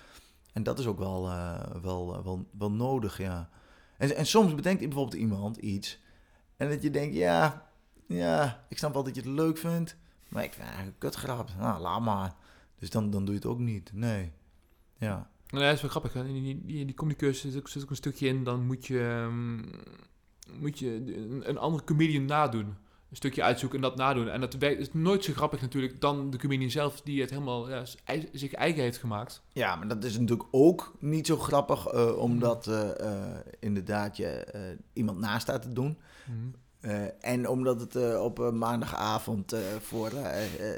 [0.52, 1.22] En dat is ook wel,
[1.82, 3.48] wel, wel, wel nodig, ja.
[3.96, 5.98] En, en soms bedenkt bijvoorbeeld iemand iets.
[6.56, 7.68] En dat je denkt, ja,
[8.06, 9.96] ja, ik snap wel dat je het leuk vindt.
[10.28, 11.48] Maar ik vind eigenlijk kutgrap.
[11.58, 12.34] Nou, laat maar.
[12.78, 13.90] Dus dan, dan doe je het ook niet.
[13.92, 14.32] Nee.
[14.98, 15.30] Ja.
[15.48, 16.14] Nou, dat is wel grappig.
[16.14, 18.44] In die, die, die communicus zit ook, een stukje in.
[18.44, 19.70] Dan moet je, um,
[20.60, 22.76] moet je een, een andere comedian nadoen.
[23.14, 24.28] Een stukje uitzoeken en dat nadoen.
[24.28, 27.84] En dat is nooit zo grappig natuurlijk dan de comedian zelf die het helemaal ja,
[28.32, 29.42] zich eigen heeft gemaakt.
[29.52, 33.22] Ja, maar dat is natuurlijk ook niet zo grappig, uh, omdat uh, uh,
[33.60, 34.46] inderdaad je
[34.92, 35.98] iemand naast staat te doen.
[36.26, 36.54] Mm.
[36.80, 40.10] Uh, en omdat het op maandagavond voor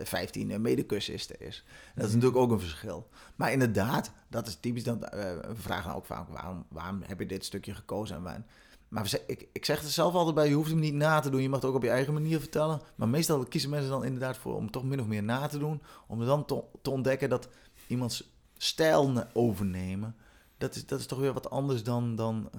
[0.03, 1.65] 15 medekursisten is.
[1.95, 2.19] Dat is mhm.
[2.19, 3.09] natuurlijk ook een verschil.
[3.37, 4.85] Maar inderdaad, dat is typisch.
[4.85, 8.17] Dan, we vragen ook vaak, waarom, waarom heb je dit stukje gekozen?
[8.17, 8.45] En waar,
[8.89, 11.43] maar ik, ik zeg het zelf altijd bij, je hoeft hem niet na te doen.
[11.43, 12.81] Je mag het ook op je eigen manier vertellen.
[12.95, 15.83] Maar meestal kiezen mensen dan inderdaad voor om toch min of meer na te doen.
[16.07, 16.45] Om dan
[16.83, 17.49] te, ontdekken dat
[17.87, 20.17] iemands stijl overnemen...
[20.59, 22.51] Dat is, dat is toch weer wat anders dan, dan,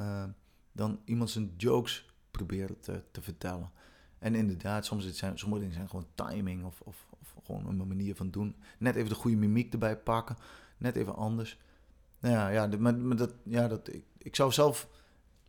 [0.71, 3.71] dan iemand zijn jokes proberen te, te vertellen.
[4.19, 7.87] En inderdaad, soms het zijn, sommige dingen zijn gewoon timing of, of, of gewoon een
[7.87, 8.55] manier van doen.
[8.77, 10.37] Net even de goede mimiek erbij pakken,
[10.77, 11.57] net even anders.
[12.19, 14.87] Nou ja, ja, maar, maar dat, ja dat, ik, ik zou zelf,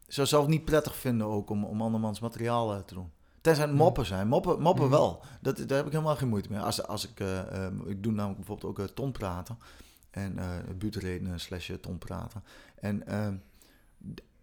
[0.09, 3.11] zou zelf niet prettig vinden ook om, om andermans materiaal uh, te doen.
[3.41, 3.83] Tenzij het hmm.
[3.83, 4.29] moppen zijn.
[4.29, 4.91] Moppen, moppen mm.
[4.91, 5.23] wel.
[5.41, 6.61] Dat, daar heb ik helemaal geen moeite mee.
[6.61, 9.59] Als, als ik, uh, ik doe namelijk bijvoorbeeld ook uh, ton praten.
[10.11, 12.43] En uh, buurtreden slash ton praten.
[12.75, 13.37] En, ehm,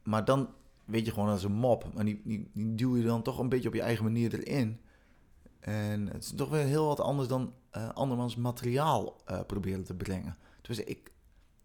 [0.03, 0.49] maar dan
[0.85, 1.93] weet je gewoon als een mop.
[1.93, 4.79] Maar die, die, die, duw je dan toch een beetje op je eigen manier erin.
[5.59, 7.53] En het is toch weer heel wat anders dan
[7.93, 10.37] andermans materiaal proberen te brengen.
[10.61, 11.11] Dus ik,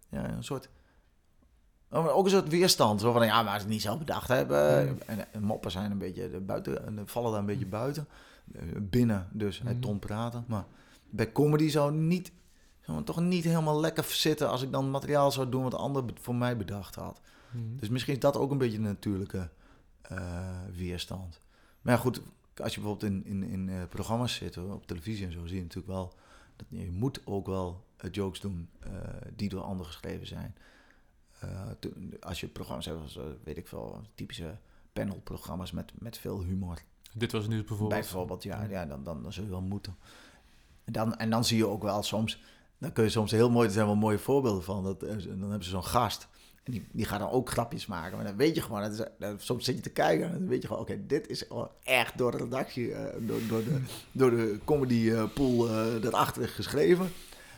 [0.08, 0.68] ja, een soort,
[1.90, 3.00] ook een soort weerstand.
[3.00, 4.78] Zo van, ja, maar als het niet zelf bedacht hebben.
[5.06, 8.08] En, en, moppen zijn een beetje buiten, en vallen daar een beetje buiten.
[8.52, 9.80] Eh, binnen dus, mm.
[9.80, 10.44] ton praten.
[10.48, 10.64] Maar
[11.10, 12.32] bij comedy zou niet,
[12.80, 16.04] zou toch niet helemaal lekker zitten als ik dan materiaal zou doen wat de ander
[16.20, 17.20] voor mij bedacht had.
[17.50, 17.76] Mhm.
[17.76, 19.48] Dus misschien is dat ook een beetje een natuurlijke
[20.12, 20.18] uh,
[20.76, 21.40] weerstand.
[21.80, 22.22] Maar ja, goed,
[22.56, 25.62] als je bijvoorbeeld in, in, in uh, programma's zit, op televisie en zo, zie je
[25.62, 26.14] natuurlijk wel
[26.56, 28.68] dat je moet ook wel jokes doen
[29.36, 30.54] die door anderen geschreven zijn.
[32.20, 34.58] Als je programma's hebt, als, weet ik veel, typische
[34.92, 36.78] panelprogramma's met, met veel humor.
[37.12, 38.00] Dit was nu bijvoorbeeld.
[38.00, 39.96] Bijvoorbeeld, ja, ja dan, dan, dan zul je wel moeten.
[40.84, 42.42] En dan, en dan zie je ook wel soms,
[42.78, 45.64] dan kun je soms heel mooi, er zijn wel mooie voorbeelden van, dat, dan hebben
[45.64, 46.28] ze zo'n gast
[46.62, 48.16] en die, die gaat dan ook grapjes maken.
[48.16, 50.62] Maar dan weet je gewoon, dat is, soms zit je te kijken en dan weet
[50.62, 51.44] je gewoon, oké, dit is
[51.82, 53.80] echt door de redactie, uh, door, door, de,
[54.12, 57.08] door de comedy pool uh, daarachter geschreven.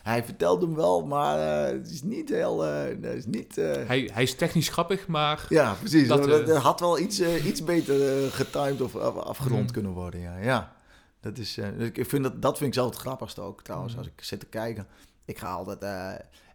[0.03, 2.61] Hij vertelt hem wel, maar het is niet heel.
[2.61, 5.45] het is niet, hij, hij is technisch grappig, maar.
[5.49, 6.07] Ja, precies.
[6.07, 9.71] Dat, dat had wel iets, iets beter getimed of afgerond mm.
[9.71, 10.19] kunnen worden.
[10.19, 10.73] Ja, ja.
[11.19, 11.57] Dat, is,
[11.93, 13.99] ik vind dat, dat vind ik zelf het grappigste ook trouwens, mm.
[13.99, 14.87] als ik zit te kijken.
[15.25, 15.81] Ik ga altijd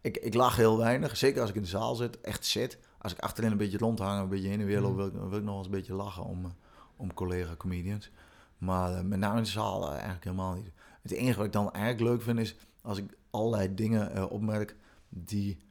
[0.01, 1.17] ik, ik lach heel weinig.
[1.17, 2.79] Zeker als ik in de zaal zit, echt zit.
[2.99, 4.97] Als ik achterin een beetje rondhang, een beetje heen en weer loop, mm.
[4.97, 6.51] wil, ik, wil ik nog eens een beetje lachen om, eh,
[6.97, 8.11] om collega-comedians.
[8.59, 10.71] Maar uh, met name in de zaal uh, eigenlijk helemaal niet.
[11.03, 14.77] Het enige wat ik dan eigenlijk leuk vind is als ik allerlei dingen uh, opmerk
[15.09, 15.67] die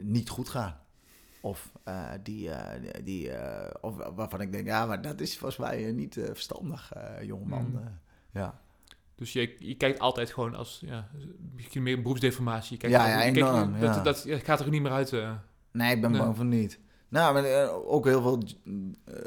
[0.00, 0.78] niet goed gaan.
[1.40, 1.72] Of,
[2.22, 2.50] die,
[3.02, 3.30] die,
[3.80, 6.92] of waarvan ik denk, ja, maar dat is volgens mij niet verstandig,
[7.22, 7.70] jongeman.
[7.70, 7.98] Mm.
[8.30, 8.60] ja.
[9.14, 11.08] Dus je, je kijkt altijd gewoon als, ja,
[11.54, 12.72] misschien meer beroepsdeformatie.
[12.72, 14.02] Je kijkt ja, ja, enorm, ja.
[14.02, 15.12] Dat, dat, gaat er niet meer uit.
[15.72, 16.78] Nee, ik ben bang van niet.
[17.08, 18.42] Nou, maar, ook heel veel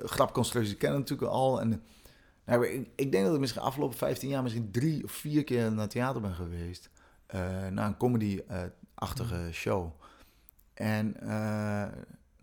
[0.04, 1.62] grapconstructies kennen natuurlijk al.
[1.62, 1.84] En,
[2.46, 5.72] nou, ik, ik, denk dat ik misschien afgelopen 15 jaar misschien drie of vier keer
[5.72, 6.90] naar theater ben geweest.
[7.72, 9.52] Naar een comedy-achtige mm.
[9.52, 9.92] show.
[10.74, 11.16] En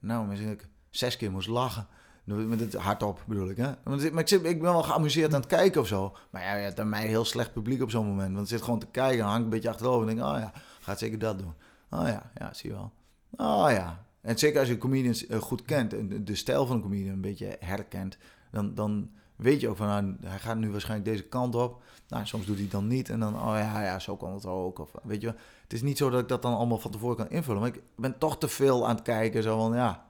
[0.01, 1.87] nou, misschien ik zes keer moest lachen.
[2.25, 3.73] Met het hardop bedoel ik, hè?
[3.83, 6.17] Want ik, zit, ik ben wel geamuseerd aan het kijken of zo.
[6.31, 8.29] Maar ja, je hebt bij mij heel slecht publiek op zo'n moment.
[8.29, 10.99] Want het zit gewoon te kijken, hangt een beetje achterover en denk, oh ja, gaat
[10.99, 11.55] zeker dat doen.
[11.91, 12.93] Oh ja, ja, zie je wel.
[13.31, 14.05] Oh ja.
[14.21, 17.21] En zeker als je comedians uh, goed kent en de stijl van een comedian een
[17.21, 18.19] beetje herkent,
[18.51, 21.83] dan, dan weet je ook van, nou, hij gaat nu waarschijnlijk deze kant op.
[22.09, 24.79] Nou, soms doet hij dan niet en dan, oh ja, ja, zo kan het ook.
[24.79, 25.27] Of weet je,
[25.63, 27.61] het is niet zo dat ik dat dan allemaal van tevoren kan invullen.
[27.61, 30.07] Maar ik ben toch te veel aan het kijken, zo van, ja,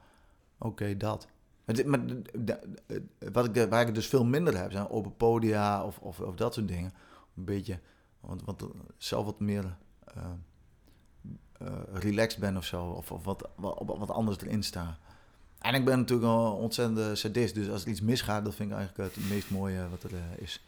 [0.59, 1.27] oké, dat.
[1.87, 2.01] Maar,
[3.33, 6.55] wat ik, waar ik dus veel minder heb, zijn open podia of, of, of dat
[6.55, 6.93] soort dingen.
[7.37, 7.79] Een beetje,
[8.21, 8.65] want, want
[8.97, 9.77] zelf wat meer
[10.17, 10.25] uh,
[11.63, 12.85] uh, relaxed ben of zo.
[12.85, 14.99] Of, of wat, wat, wat anders erin sta.
[15.59, 17.55] En ik ben natuurlijk een ontzettende sadist.
[17.55, 20.65] Dus als er iets misgaat, dat vind ik eigenlijk het meest mooie wat er is.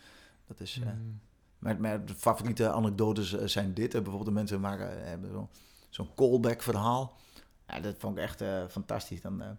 [0.47, 0.80] Dat is...
[0.84, 1.20] Mm.
[1.59, 3.92] Mijn, mijn favoriete anekdotes zijn dit.
[3.92, 5.49] bijvoorbeeld de mensen maken, hebben zo'n
[5.90, 7.16] zo callback verhaal.
[7.68, 9.20] Ja, dat vond ik echt fantastisch.
[9.20, 9.59] Dan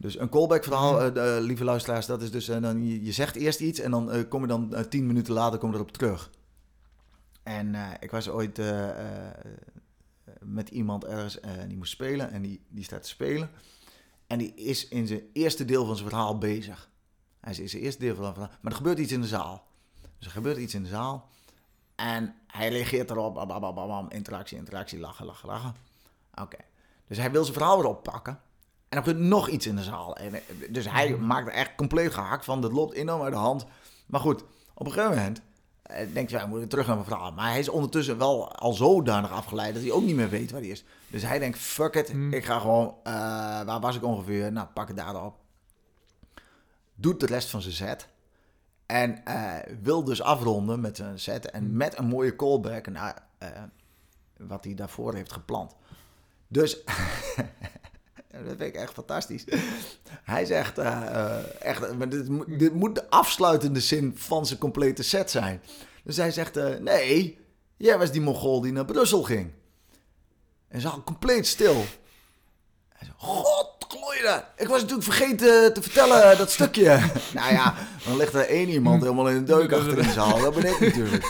[0.00, 3.36] dus een callback verhaal, uh, lieve luisteraars, dat is dus, uh, dan, je, je, zegt
[3.36, 6.30] eerst iets en dan uh, kom je dan tien minuten later kom je erop terug.
[7.42, 8.60] En ik was ooit
[10.40, 13.50] met iemand ergens en die moest spelen en die, die staat te spelen.
[14.26, 16.90] En die is in zijn eerste deel van zijn verhaal bezig.
[17.48, 18.34] Hij is zijn eerste deel van.
[18.36, 19.66] Maar er gebeurt iets in de zaal.
[20.18, 21.28] Dus er gebeurt iets in de zaal.
[21.94, 23.34] En hij reageert erop.
[23.34, 25.74] Bam, bam, bam, bam, interactie, interactie, lachen, lachen, lachen.
[26.34, 26.56] Oké.
[27.06, 28.40] Dus hij wil zijn verhaal erop pakken.
[28.88, 30.16] En er gebeurt nog iets in de zaal.
[30.16, 32.60] En, dus hij maakt er echt compleet gehakt van.
[32.60, 33.66] Dat loopt enorm uit de hand.
[34.06, 34.44] Maar goed,
[34.74, 35.40] op een gegeven moment
[35.90, 37.32] uh, denkt hij, ja, moet ik terug naar mijn verhaal.
[37.32, 40.60] Maar hij is ondertussen wel al zodanig afgeleid dat hij ook niet meer weet waar
[40.60, 40.84] hij is.
[41.08, 42.32] Dus hij denkt, fuck it, hmm.
[42.32, 43.12] ik ga gewoon, uh,
[43.62, 44.52] waar was ik ongeveer?
[44.52, 45.46] Nou, pak het daarop.
[47.00, 48.08] Doet de rest van zijn set.
[48.86, 51.50] En uh, wil dus afronden met zijn set.
[51.50, 51.76] En hmm.
[51.76, 53.26] met een mooie callback naar
[54.36, 55.74] wat hij daarvoor heeft gepland.
[56.48, 56.84] Dus
[58.30, 59.44] dat vind ik echt fantastisch.
[60.22, 62.28] Hij zegt, uh, echt, maar dit,
[62.58, 65.62] dit, moet de afsluitende zin van zijn complete set zijn.
[66.04, 67.38] Dus hij zegt, nee,
[67.76, 69.52] jij was die Mongool die naar Brussel ging.
[70.68, 71.84] En ze compleet stil.
[72.88, 73.77] Hij zei, god,
[74.56, 76.84] Ik was natuurlijk vergeten te vertellen dat stukje.
[77.34, 77.74] nou ja,
[78.04, 80.40] dan ligt er één iemand helemaal in een deuk achter in de zaal.
[80.40, 81.24] Dat ben ik natuurlijk.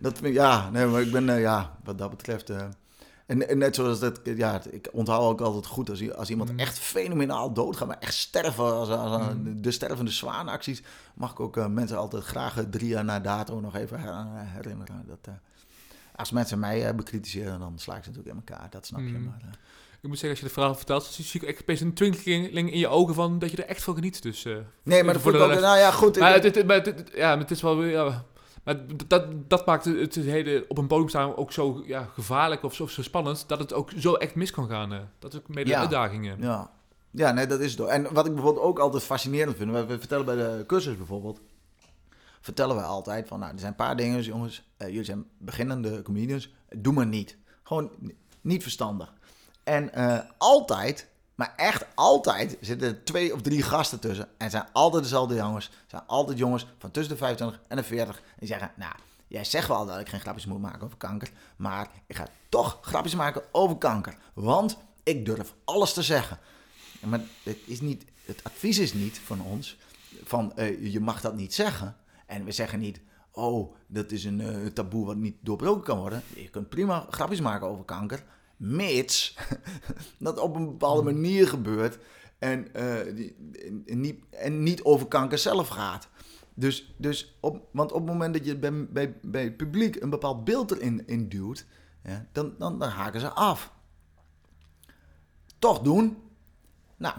[0.00, 2.50] Dat, dat, ja, nee, maar ik ben, uh, ja, wat dat betreft...
[3.26, 6.58] En, net zoals dat, ja, ik onthoud ook altijd goed als, als iemand mm.
[6.58, 9.62] echt fenomenaal doodgaat, maar echt sterven, als, als mm.
[9.62, 10.82] de stervende zwaanacties,
[11.14, 14.00] mag ik ook uh, mensen altijd graag eh, drie jaar na dato nog even
[14.46, 15.04] herinneren.
[15.06, 15.34] Dat, uh,
[16.16, 19.06] als mensen mij bekritiseren, dan sla ik ze natuurlijk in elkaar, dat snap je.
[19.06, 19.24] Mm.
[19.24, 19.58] Maar,
[20.02, 22.88] ik moet zeggen, als je het verhaal vertelt, zie ik echt een twinkeling in je
[22.88, 24.22] ogen van dat je er echt van geniet.
[24.22, 24.44] Dus,
[24.82, 26.18] nee, maar dat ik ook, nou ja, goed.
[26.18, 28.24] Maar, het, het, maar het, ja, het is wel, ja,
[28.62, 28.76] maar
[29.06, 32.86] dat, dat maakt het hele op een podium staan ook zo ja, gevaarlijk of zo,
[32.86, 34.92] zo spannend, dat het ook zo echt mis kan gaan.
[34.92, 34.98] Uh.
[35.18, 35.80] Dat is ook mede ja.
[35.80, 36.40] uitdagingen.
[36.40, 36.70] Ja.
[37.10, 37.88] ja, nee, dat is het.
[37.88, 41.40] En wat ik bijvoorbeeld ook altijd fascinerend vind, we, vertellen bij de cursus bijvoorbeeld,
[42.40, 46.02] vertellen we altijd van, nou, er zijn een paar dingen, jongens, uh, jullie zijn beginnende
[46.02, 47.36] comedians, doe maar niet.
[47.62, 47.90] Gewoon
[48.40, 49.12] niet verstandig.
[49.64, 54.28] En uh, altijd maar echt altijd zitten er twee of drie gasten tussen.
[54.38, 55.70] En zijn altijd dezelfde jongens.
[55.86, 58.22] Zijn altijd jongens van tussen de 25 en de 40.
[58.38, 58.94] Die zeggen, nou,
[59.26, 61.30] jij zegt wel dat ik geen grapjes moet maken over kanker.
[61.56, 64.16] Maar ik ga toch grapjes maken over kanker.
[64.34, 66.38] Want ik durf alles te zeggen.
[67.00, 69.76] Maar het, is niet, het advies is niet van ons
[70.24, 71.96] van uh, je mag dat niet zeggen.
[72.26, 73.00] En we zeggen niet,
[73.30, 76.22] oh, dat is een uh, taboe wat niet doorbroken kan worden.
[76.34, 78.24] Je kunt prima grapjes maken over kanker
[78.62, 79.36] mits
[80.18, 81.20] dat op een bepaalde hmm.
[81.20, 81.98] manier gebeurt
[82.38, 83.36] en, uh, die,
[83.86, 86.08] en, niet, en niet over kanker zelf gaat.
[86.54, 90.10] Dus, dus op, want op het moment dat je bij, bij, bij het publiek een
[90.10, 91.66] bepaald beeld erin in duwt,
[92.04, 93.72] ja, dan, dan, dan haken ze af.
[95.58, 96.16] Toch doen.
[96.96, 97.14] Nou,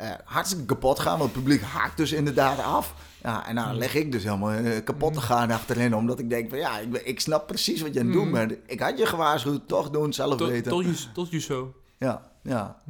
[0.00, 2.94] uh, hartstikke kapot gaan, want het publiek haakt dus inderdaad af.
[3.24, 3.78] Ja, en dan hmm.
[3.78, 5.28] leg ik dus helemaal uh, kapot te hmm.
[5.28, 8.14] gaan achterin, omdat ik denk van ja, ik, ik snap precies wat je aan het
[8.14, 8.56] doen bent.
[8.66, 10.70] Ik had je gewaarschuwd, toch doen, zelf tot, weten.
[10.70, 11.74] Tot je, tot je zo.
[11.98, 12.82] Ja, ja.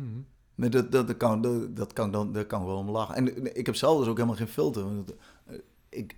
[0.54, 3.14] Nee, dat, dat, dat, kan, dat, dat, kan, dan, dat kan wel om lachen.
[3.14, 4.86] En ik heb zelf dus ook helemaal geen filter.
[5.46, 5.58] Eh,
[5.88, 6.16] ik,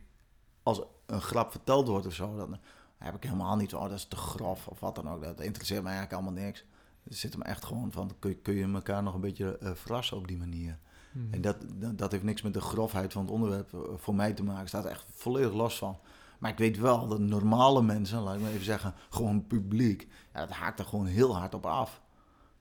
[0.62, 2.58] als een grap verteld wordt of zo, dan
[2.98, 5.22] heb ik helemaal niet zo, oh, dat is te grof of wat dan ook.
[5.22, 6.64] Dat interesseert me eigenlijk allemaal niks.
[7.04, 9.70] Er zit hem echt gewoon van, kun je, kun je elkaar nog een beetje uh,
[9.74, 10.78] verrassen op die manier.
[11.16, 11.28] Hmm.
[11.30, 11.56] En dat,
[11.94, 14.68] dat heeft niks met de grofheid van het onderwerp eh, voor mij te maken.
[14.68, 15.98] staat echt volledig los van.
[16.38, 20.40] Maar ik weet wel dat normale mensen, laat ik maar even zeggen, gewoon publiek, ja,
[20.40, 22.02] dat haakt er gewoon heel hard op af.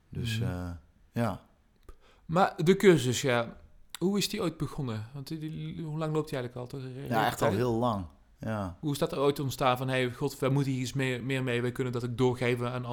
[0.08, 0.48] Dus hmm.
[0.48, 0.70] uh,
[1.12, 1.40] ja.
[2.26, 3.56] Maar de cursus, ja,
[3.98, 5.06] hoe is die ooit begonnen?
[5.12, 6.80] Want die, hoe lang loopt die eigenlijk al?
[7.08, 8.04] Ja, echt al heel lang.
[8.40, 8.76] Ja.
[8.80, 11.42] Hoe is dat er ooit ontstaan van, hey, god, wij moeten hier iets meer, meer
[11.42, 12.84] mee, wij kunnen dat ook doorgeven aan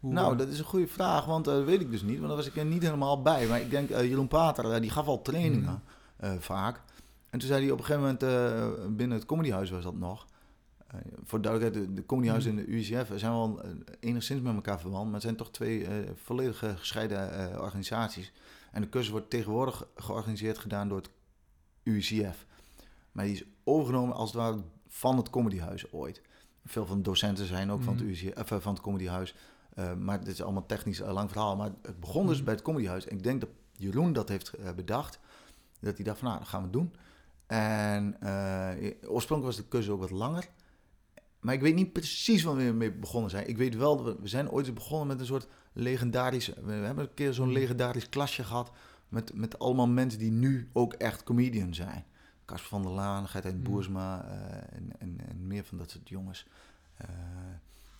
[0.00, 2.16] nou, dat is een goede vraag, want dat weet ik dus niet.
[2.16, 3.46] Want daar was ik er niet helemaal bij.
[3.46, 5.82] Maar ik denk, uh, Jeroen Pater, uh, die gaf al trainingen
[6.20, 6.28] mm.
[6.28, 6.82] uh, vaak.
[7.30, 10.26] En toen zei hij op een gegeven moment, binnen het comedyhuis was dat nog...
[11.24, 12.50] voor duidelijkheid, de, de comedyhuis mm.
[12.50, 13.60] en de UCF zijn wel
[14.00, 15.04] enigszins met elkaar verwant...
[15.04, 18.32] maar het zijn toch twee volledig gescheiden organisaties.
[18.72, 21.10] En de cursus wordt tegenwoordig georganiseerd gedaan door het
[21.82, 22.46] UCF.
[23.12, 26.22] Maar die is overgenomen als het ware van het comedyhuis ooit.
[26.64, 28.08] Veel van de docenten zijn ook van, het mm.
[28.08, 29.34] UCF, van het comedyhuis...
[29.78, 31.56] Uh, maar dit is allemaal technisch een lang verhaal.
[31.56, 32.44] Maar het begon dus mhm.
[32.44, 33.06] bij het Comedyhuis.
[33.06, 35.18] En ik denk dat Jeroen dat heeft uh, bedacht.
[35.80, 36.94] Dat hij dacht van, nou, dat gaan we doen.
[37.46, 38.70] En uh,
[39.10, 40.48] oorspronkelijk was de cursus ook wat langer.
[41.40, 43.48] Maar ik weet niet precies wanneer we mee begonnen zijn.
[43.48, 46.46] Ik weet wel, dat we, we zijn ooit begonnen met een soort legendarisch...
[46.46, 47.58] We hebben een keer zo'n mhm.
[47.58, 48.70] legendarisch klasje gehad...
[49.08, 52.04] Met, met allemaal mensen die nu ook echt comedian zijn.
[52.44, 53.62] Casper van der Laan, Gert en mhm.
[53.62, 54.24] Boersma
[54.70, 56.46] en, en, en, meer van dat soort jongens.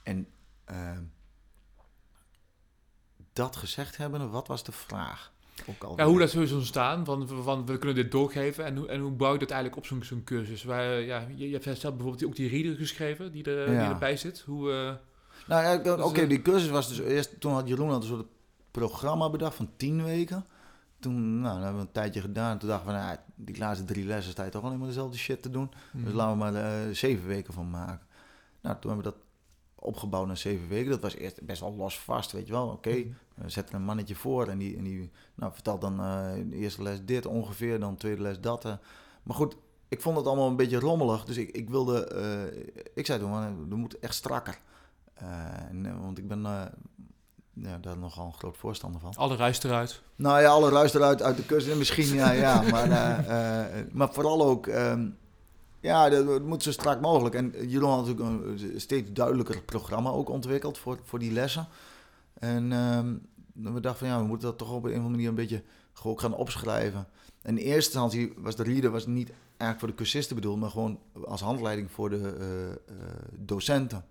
[0.02, 0.26] en
[3.38, 5.32] dat gezegd hebben, wat was de vraag?
[5.96, 9.00] ja, hoe dat zo is ontstaan, van, van we kunnen dit doorgeven en hoe, en
[9.00, 10.64] hoe bouw je dat eigenlijk op zo'n zo'n cursus?
[10.64, 14.16] Waar, ja, je, je hebt zelf bijvoorbeeld ook die reader geschreven die, er, die erbij
[14.16, 14.40] zit.
[14.40, 14.92] Hoe, uh...
[15.46, 17.40] Nou ja, oké, okay, die cursus was dus eerst...
[17.40, 18.26] Toen had Jeroen had een soort
[18.70, 20.44] programma bedacht van tien weken.
[21.00, 22.58] Toen nou, hebben we een tijdje gedaan.
[22.58, 25.42] Toen dachten we, nou, die laatste drie lessen sta je toch alleen maar dezelfde shit
[25.42, 25.70] te doen.
[25.92, 26.16] Dus mhm.
[26.16, 28.06] laten we maar uh, zeven weken van maken.
[28.60, 29.27] Nou, toen hebben we dat
[29.78, 30.90] opgebouwd naar zeven weken.
[30.90, 32.68] Dat was eerst best wel los vast, weet je wel.
[32.68, 33.08] Oké, mhm.
[33.34, 36.82] we zetten een mannetje voor en die, en die nou, vertelt dan uh, de eerste
[36.82, 38.64] les dit ongeveer, dan de tweede les dat.
[38.64, 38.72] Uh.
[39.22, 39.56] Maar goed,
[39.88, 41.24] ik vond het allemaal een beetje rommelig.
[41.24, 44.58] Dus ik, ik wilde, uh, ik zei toen, we moeten echt strakker.
[45.14, 46.42] En, want ik ben
[47.52, 49.14] ja, daar nogal een groot voorstander van.
[49.16, 50.02] Alle ruis eruit.
[50.16, 51.74] Nou ja, alle ruis eruit uit de kust.
[51.74, 52.62] Misschien, ja, ja.
[52.62, 52.88] Maar,
[53.92, 54.66] maar vooral ook...
[54.66, 55.16] Um,
[55.80, 57.34] ja, dat moet zo strak mogelijk.
[57.34, 61.66] En jullie hadden natuurlijk een steeds duidelijker programma ook ontwikkeld voor, voor die lessen.
[62.34, 65.28] En um, we dachten van ja, we moeten dat toch op een of andere manier
[65.28, 65.62] een beetje
[65.92, 67.06] gewoon gaan opschrijven.
[67.42, 70.70] En in eerste instantie was de reader was niet eigenlijk voor de cursisten bedoeld, maar
[70.70, 73.04] gewoon als handleiding voor de uh, uh,
[73.36, 74.04] docenten.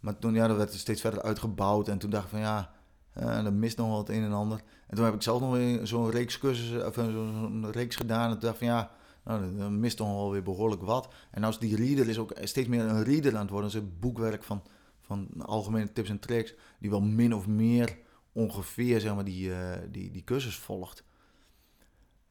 [0.00, 1.88] Maar toen, ja, dat werd steeds verder uitgebouwd.
[1.88, 2.70] En toen dacht ik van ja,
[3.18, 4.62] uh, er mist nog wel het een en ander.
[4.86, 8.24] En toen heb ik zelf nog zo'n reeks cursussen, of zo'n reeks gedaan.
[8.24, 8.90] En toen dacht ik van ja,
[9.28, 11.08] nou, dan mist toch wel weer behoorlijk wat.
[11.30, 13.70] En als die reader is ook steeds meer een reader aan het worden.
[13.70, 14.62] Dus boekwerk van,
[15.00, 17.98] van algemene tips en tricks, die wel min of meer
[18.32, 21.04] ongeveer zeg maar, die, uh, die, die cursus volgt.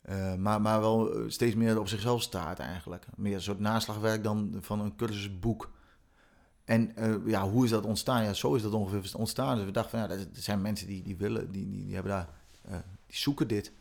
[0.10, 3.06] Uh, maar, maar wel steeds meer op zichzelf staat eigenlijk.
[3.16, 5.72] Meer een soort naslagwerk dan van een cursusboek.
[6.64, 6.94] En
[7.26, 8.24] ja, hoe is dat ontstaan?
[8.24, 9.56] Ja, zo is dat ongeveer ontstaan.
[9.56, 12.30] Dus we dachten van ja, er zijn mensen die, die willen, die, die hebben daar,
[13.06, 13.72] die zoeken dit.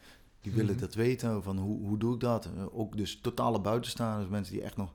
[0.47, 0.81] Die willen mhm.
[0.81, 2.49] dat weten, van hoe, hoe doe ik dat?
[2.57, 4.95] Uh, ook dus totale buitenstaanders, mensen die echt nog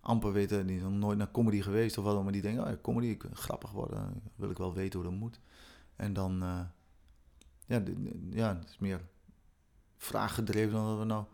[0.00, 3.06] amper weten, die zijn nooit naar comedy geweest of wat, maar die denken, oh, comedy,
[3.06, 5.40] ik, grappig worden, wil ik wel weten hoe dat moet.
[5.96, 6.60] En dan, uh,
[7.66, 7.82] ja,
[8.30, 9.00] ja, het is meer
[9.96, 11.24] vraaggedreven dan dat we nou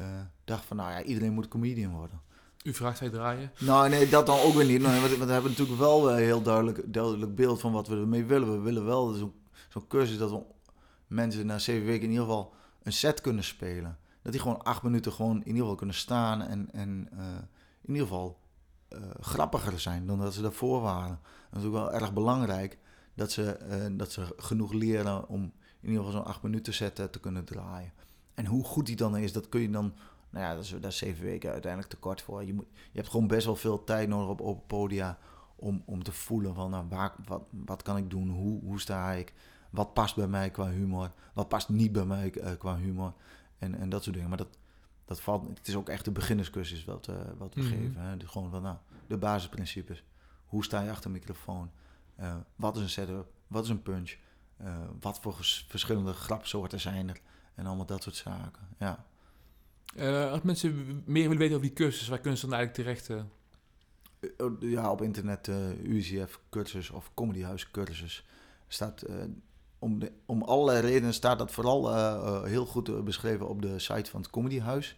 [0.00, 0.06] uh,
[0.44, 2.20] dachten van, nou ja, iedereen moet comedian worden.
[2.64, 3.52] U vraagt hij draaien?
[3.60, 4.82] Nou, nee, dat dan ook weer niet.
[4.82, 8.24] Maar we, we hebben natuurlijk wel een heel duidelijk, duidelijk beeld van wat we ermee
[8.24, 8.52] willen.
[8.52, 9.32] We willen wel zo'n
[9.68, 10.42] zo cursus dat we
[11.06, 12.54] mensen na zeven weken in ieder geval
[12.84, 13.98] een set kunnen spelen.
[14.22, 17.24] Dat die gewoon acht minuten gewoon in ieder geval kunnen staan en, en uh,
[17.80, 18.38] in ieder geval
[18.88, 21.20] uh, grappiger zijn dan dat ze daarvoor waren.
[21.50, 22.78] Dat is ook wel erg belangrijk
[23.14, 26.94] dat ze, uh, dat ze genoeg leren om in ieder geval zo'n acht minuten set
[26.94, 27.92] te kunnen draaien.
[28.34, 29.94] En hoe goed die dan is, dat kun je dan...
[30.30, 32.44] Nou ja, dat is, is zeven weken uiteindelijk te kort voor.
[32.44, 35.18] Je, moet, je hebt gewoon best wel veel tijd nodig op open podia
[35.56, 39.12] om, om te voelen van nou, waar, wat, wat kan ik doen, hoe, hoe sta
[39.12, 39.32] ik...
[39.74, 41.12] Wat past bij mij qua humor?
[41.32, 43.12] Wat past niet bij mij uh, qua humor?
[43.58, 44.28] En, en dat soort dingen.
[44.28, 44.58] Maar dat,
[45.04, 47.76] dat valt, het is ook echt de beginnerscursus wat, uh, wat we mm -hmm.
[47.76, 48.00] geven.
[48.00, 48.16] Hè?
[48.16, 50.04] De, gewoon van, nou, de basisprincipes.
[50.46, 51.70] Hoe sta je achter een microfoon?
[52.20, 53.32] Uh, wat is een setup?
[53.46, 54.16] Wat is een punch?
[55.00, 55.34] wat voor
[55.68, 57.20] verschillende grapsoorten zijn er?
[57.54, 59.06] En allemaal dat soort zaken, ja.
[60.30, 63.24] als mensen meer willen weten over die cursus, waar kunnen ze dan eigenlijk terecht?
[64.36, 65.48] Oh, ja, op internet
[65.82, 68.26] UCF cursus of Comedyhuis cursus
[68.68, 69.04] staat
[69.84, 74.10] om, de, om allerlei redenen staat dat vooral uh, heel goed beschreven op de site
[74.10, 74.96] van het Comedyhuis.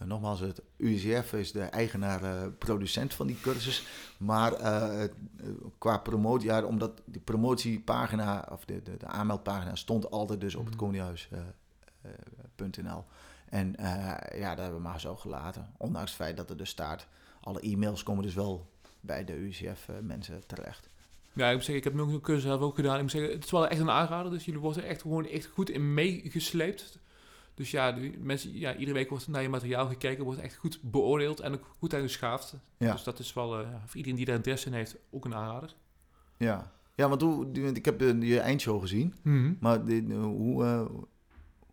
[0.00, 3.86] Uh, nogmaals, het UCF is de eigenaar-producent van die cursus.
[4.18, 4.52] Maar
[5.78, 10.64] qua promotie, ja, omdat die promotiepagina, of de, de, de aanmeldpagina, stond altijd dus op
[10.64, 10.84] het mhm.
[10.84, 13.04] comedyhuis.nl.
[13.48, 13.74] en
[14.34, 15.66] ja, dat hebben we maar zo gelaten.
[15.76, 17.06] Ondanks het feit dat er dus staat,
[17.40, 20.88] alle e-mails komen dus wel bij de UCF-mensen terecht.
[21.36, 22.94] Ja, ik moet zeggen, ik heb nog een cursus zelf ook gedaan.
[22.94, 24.30] Ik moet zeggen, het is wel echt een aanrader.
[24.30, 26.98] Dus jullie worden er echt gewoon echt goed in meegesleept.
[27.54, 30.78] Dus ja, de mensen, ja, iedere week wordt naar je materiaal gekeken, wordt echt goed
[30.82, 32.54] beoordeeld en ook goed uitgeschaafd.
[32.76, 32.92] Ja.
[32.92, 35.74] Dus dat is wel uh, voor iedereen die daar interesse in heeft ook een aanrader.
[36.36, 39.56] Ja, ja want hoe, ik heb je eindshow gezien, mm -hmm.
[39.60, 39.78] maar
[40.20, 40.86] hoe, uh,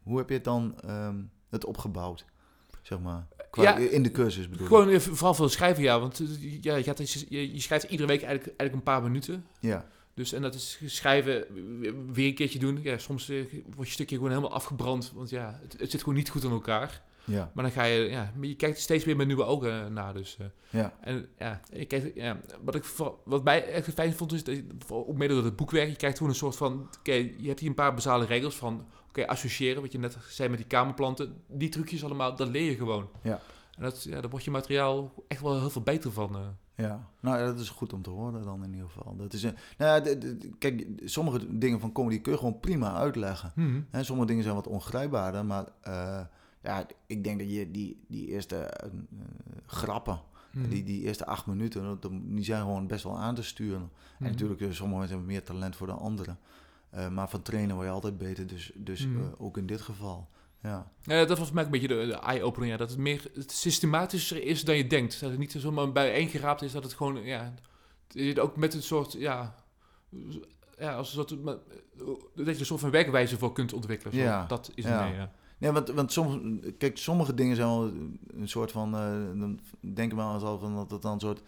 [0.03, 2.25] hoe heb je het dan um, het opgebouwd?
[2.81, 3.27] Zeg maar
[3.61, 5.01] ja, in de cursus bedoel Gewoon ik.
[5.01, 5.99] vooral voor het schrijven, ja.
[5.99, 9.45] Want eh, ja, je, gaat, je, je, schrijft iedere week eigenlijk, eigenlijk een paar minuten.
[9.59, 9.85] Ja.
[10.13, 11.45] Dus en dat is schrijven,
[12.13, 12.79] weer een keertje doen.
[12.81, 13.45] Ja, soms uh,
[13.75, 15.11] wordt je stukje gewoon helemaal afgebrand.
[15.15, 17.01] Want ja, het, het, zit gewoon niet goed aan elkaar.
[17.25, 17.51] Ja.
[17.53, 20.13] Maar dan ga je, ja, je kijkt steeds weer met nieuwe ogen naar.
[20.13, 20.93] Dus, uh, ja.
[21.01, 22.83] En ja, ik kijk, ja, wat ik
[23.23, 26.17] wat mij echt fijn vond, is dat je, ook mede door het boekwerk, je krijgt
[26.17, 28.85] gewoon een soort van, oké, je hebt hier een paar basale regels van
[29.21, 31.41] okay, associëren, wat je net zei met die kamerplanten.
[31.47, 33.09] Die trucjes allemaal, dat leer je gewoon.
[33.21, 33.39] Ja.
[33.75, 36.35] En dat, ja, daar wordt je materiaal echt wel heel veel beter van.
[36.35, 36.41] Uh.
[36.75, 39.15] Ja, nou ja, dat is goed om te horen dan in ieder geval.
[39.15, 40.17] Dat is een, nou ja,
[40.59, 43.51] kijk, sommige dingen van comedy kun je gewoon prima uitleggen.
[43.55, 44.03] Mm -hmm.
[44.03, 46.21] sommige dingen zijn wat ongrijpbaarder, maar uh,
[46.61, 48.89] ja, ik denk dat je die, die eerste uh,
[49.65, 50.69] grappen, mm -hmm.
[50.69, 51.99] die, die eerste acht minuten,
[52.35, 53.79] die zijn gewoon best wel aan te sturen.
[53.79, 54.25] Mm -hmm.
[54.25, 54.31] En mhm.
[54.31, 56.37] natuurlijk, sommige mensen hebben meer talent voor de anderen.
[56.95, 60.29] Uh, maar van trainen word je altijd beter, dus, dus uh, ook in dit geval.
[60.61, 60.91] Ja.
[61.01, 62.67] ja, dat was voor mij een beetje de, de eye-opener.
[62.69, 62.77] Ja.
[62.77, 65.19] Dat het meer het systematischer is dan je denkt.
[65.19, 67.53] Dat het niet zomaar bij één geraapt is, dat het gewoon ja,
[68.39, 69.55] ook met een soort, ja,
[70.77, 71.29] ja als een soort,
[72.35, 74.13] dat je een soort van werkwijze voor kunt ontwikkelen.
[74.13, 74.19] Zo.
[74.19, 74.45] Ja.
[74.45, 74.89] Dat is Ja.
[75.01, 75.31] het mee, ja.
[75.57, 77.91] Nee, want, want soms, kijk, sommige dingen zijn wel
[78.27, 81.41] een soort van, eh dan denken we al van dat het dan een soort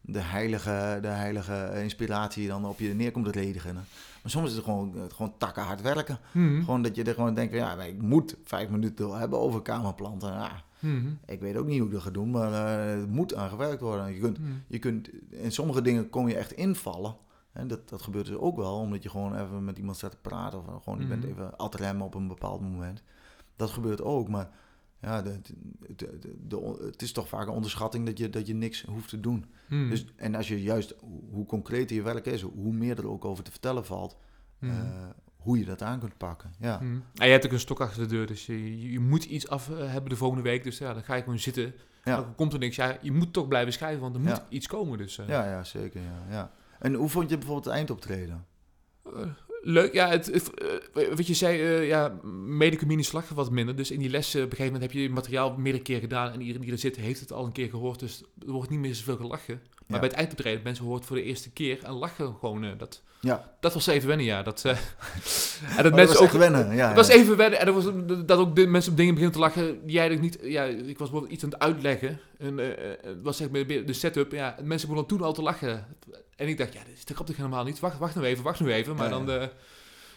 [0.00, 3.86] de heilige, de heilige inspiratie dan op je neerkomt te redigen.
[4.22, 6.18] Maar soms is het gewoon, eh, gewoon takken hard werken.
[6.32, 6.60] Mhm.
[6.64, 10.32] Gewoon dat je er gewoon denkt, ja, ik moet vijf minuten hebben over kamerplanten.
[10.32, 11.06] Ja, Mhm.
[11.26, 13.80] ik weet ook niet hoe ik dat ga doen, maar eh, het moet aan gewerkt
[13.80, 14.14] worden.
[14.14, 14.48] Je kunt, Mhm.
[14.66, 17.16] je kunt, in sommige dingen kom je echt invallen.
[17.52, 20.16] En dat, dat gebeurt dus ook wel, omdat je gewoon even met iemand staat te
[20.22, 20.58] praten.
[20.58, 23.02] Of gewoon, je bent even ad rem op een bepaald moment.
[23.56, 24.48] Dat gebeurt ook, maar
[25.00, 25.40] ja, de,
[26.46, 29.44] de, het is toch vaak een onderschatting dat je, dat je niks hoeft te doen.
[29.68, 29.88] Mhm.
[29.88, 30.94] Dus, en als je juist,
[31.30, 34.16] hoe- concreter je werk is, hoe meer er ook over te vertellen valt,
[34.58, 34.72] Mhm.
[34.72, 36.52] eh, hoe je dat aan kunt pakken.
[36.58, 36.98] Ja, Mhm.
[37.14, 39.70] En je hebt ook een stok achter de deur, dus je, je moet iets af
[39.70, 40.64] eh, hebben de volgende week.
[40.64, 41.74] Dus ja, dan ga je gewoon zitten.
[42.04, 42.16] Ja.
[42.16, 42.76] Dan komt er niks.
[42.76, 44.46] Ja, je moet toch blijven schrijven, want er moet Ja.
[44.48, 44.98] iets komen.
[44.98, 45.28] Dus, eh.
[45.28, 46.00] ja, ja zeker.
[46.02, 46.50] Ja, ja.
[46.78, 48.44] En hoe vond je bijvoorbeeld het eindoptreden?
[49.68, 50.50] Leuk, ja, het, het,
[50.94, 52.18] eh, wat je zei, eh ja,
[53.34, 53.76] wat minder.
[53.76, 56.32] Dus in die lessen, op een gegeven moment heb je materiaal meerdere keer gedaan.
[56.32, 57.98] En iedereen die er zit, heeft het al een keer gehoord.
[58.00, 59.60] Dus er wordt niet meer zoveel gelachen.
[59.64, 59.98] Maar Ja.
[59.98, 62.64] bij het eindoptreden, mensen horen het voor de eerste keer en lachen gewoon.
[62.64, 64.42] eh, dat, Ja, dat was even wennen, ja.
[64.42, 66.74] Dat, en dat Oh, dat mensen was ook, wennen.
[66.76, 67.84] Ja, Het was even wennen en er was,
[68.26, 69.86] dat ook de mensen op dingen beginnen te lachen.
[69.86, 72.20] die Jij niet, ja, ik was bijvoorbeeld iets aan het uitleggen.
[72.38, 74.32] En het was zeg maar de setup.
[74.32, 75.86] Ja, mensen begonnen toen al te lachen.
[76.38, 77.80] En ik dacht, ja, dit te grappig helemaal niet.
[77.80, 78.96] Wacht, wacht nou even, wacht nou even.
[78.96, 79.38] Maar Ja, dan, ja.
[79.38, 79.48] eh,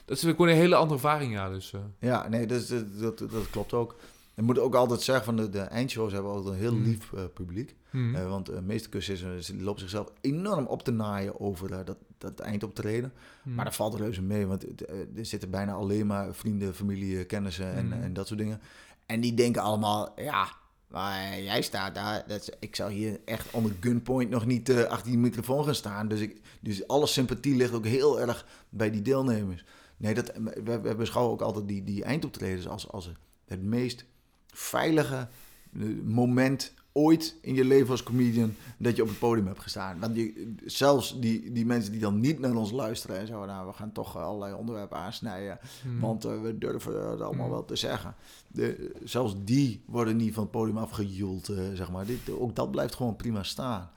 [0.05, 1.49] dat is gewoon een hele andere ervaring, ja.
[1.49, 1.79] Dus, eh.
[1.99, 3.95] Ja, nee, dat, is- dat, dat, dat klopt ook.
[4.33, 6.83] Je moet ook altijd zeggen, van de, de eindshows hebben altijd een heel Mm.
[6.83, 7.75] lief eh, publiek.
[7.91, 12.39] Eh, want de meeste cursisten lopen zichzelf enorm op te naaien over eh, dat, dat
[12.39, 13.13] eindoptreden.
[13.43, 13.55] Mhm.
[13.55, 17.73] Maar dat valt reuze mee, want eh, er zitten bijna alleen maar vrienden, familie, kennissen
[17.73, 18.61] en, en dat soort dingen.
[19.05, 20.47] En die denken allemaal, ja,
[20.91, 22.23] maar jij staat daar.
[22.27, 26.07] Dat ik zou hier echt onder gunpoint nog niet eh, achter die microfoon gaan staan.
[26.07, 29.65] Dus, ik, dus alle sympathie ligt ook heel erg bij die deelnemers.
[29.97, 30.31] Nee, dat,
[30.63, 33.11] we, we beschouwen ook altijd die, die eindoptredens als, als
[33.45, 34.05] het meest
[34.47, 35.27] veilige
[35.73, 39.99] eh, moment ooit in je leven als comedian dat je op het podium hebt gestaan.
[39.99, 43.67] Want die, zelfs die, die mensen die dan niet naar ons luisteren en zo, nou,
[43.67, 45.99] we gaan toch allerlei onderwerpen aansnijden, Mhm.
[45.99, 47.51] want eh, we durven het allemaal Mm.
[47.51, 48.15] wel te zeggen.
[48.47, 52.05] De, zelfs die worden niet van het podium afgejoeld, zeg maar.
[52.05, 53.89] Dit, ook dat blijft gewoon prima staan.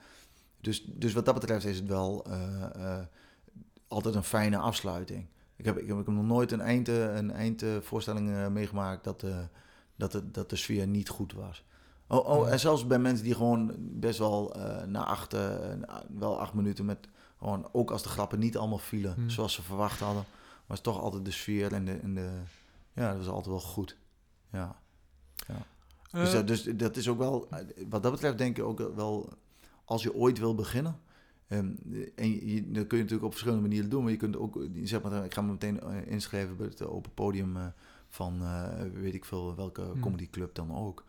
[0.61, 3.05] Dus, dus wat dat betreft is het wel eh, eh,
[3.87, 5.25] altijd een fijne afsluiting.
[5.55, 9.25] Ik heb, ik heb, ik heb nog nooit een, eind, een eindvoorstelling meegemaakt dat,
[9.95, 11.63] dat, de, dat de sfeer niet goed was.
[12.07, 12.51] Oh, oh, Ja.
[12.51, 15.55] en zelfs bij mensen die gewoon best wel eh, na acht, eh,
[16.17, 19.29] wel acht minuten met gewoon, ook als de grappen niet allemaal vielen Hmm.
[19.29, 20.23] zoals ze verwacht hadden,
[20.65, 22.29] was toch altijd de sfeer en de, en de
[22.93, 23.97] ja, dat was altijd wel goed.
[24.51, 24.75] Ja.
[26.11, 27.47] Dus, Eh, dat- dus dat is ook wel,
[27.89, 29.29] wat dat betreft denk ik ook wel,
[29.85, 30.99] als je ooit wil beginnen,
[31.47, 31.69] ehm,
[32.15, 35.01] en je, dat kun je natuurlijk op verschillende manieren doen, maar je kunt ook, zeg
[35.01, 37.57] maar, ik ga me meteen inschrijven bij het open podium
[38.09, 38.41] van,
[38.93, 39.99] weet ik veel, welke Hmm.
[40.01, 41.03] comedyclub dan ook.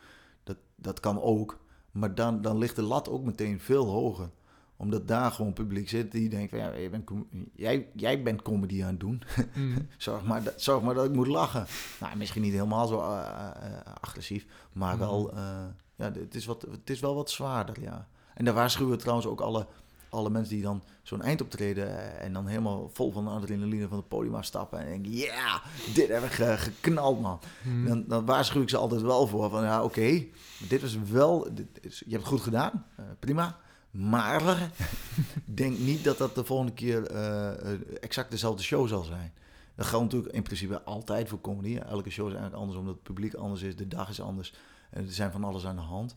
[0.77, 1.59] Dat, kan ook,
[1.91, 4.31] maar dan, dan ligt de lat ook meteen veel hoger
[4.79, 7.11] omdat daar gewoon publiek zit die denkt van ja, jij bent,
[7.55, 9.23] jij, jij bent comedy aan het doen.
[9.55, 9.79] mhm.
[9.97, 11.67] Zorg maar, dat, zorg maar dat ik moet lachen.
[12.01, 14.99] Nou, misschien niet helemaal zo eh, eh, agressief, maar Mhm.
[15.05, 15.65] wel, eh,
[15.97, 18.09] ja, het is, wat, het is wel wat zwaarder, ja.
[18.35, 19.67] En daar waarschuwen we trouwens ook alle,
[20.09, 23.97] alle mensen die dan zo'n eindoptreden eh, en dan helemaal vol van de adrenaline van
[23.97, 25.63] het podium afstappen en denken, ja,
[25.95, 27.41] dit heb ik ge- geknald, man.
[27.65, 27.85] Mhm.
[27.87, 30.25] Dan, dan waarschuw ik ze altijd wel voor van, ja, oké,
[30.69, 33.57] dit was wel, dit is, je hebt het goed gedaan, eh, prima.
[33.91, 34.71] Maar
[35.45, 39.33] denk niet dat dat de volgende keer eh, exact dezelfde show zal zijn.
[39.75, 41.77] Dat geldt natuurlijk in principe altijd voor comedy.
[41.77, 44.55] Elke show is eigenlijk anders, omdat het publiek anders is, de dag is anders.
[44.91, 46.17] En er zijn van alles aan de hand.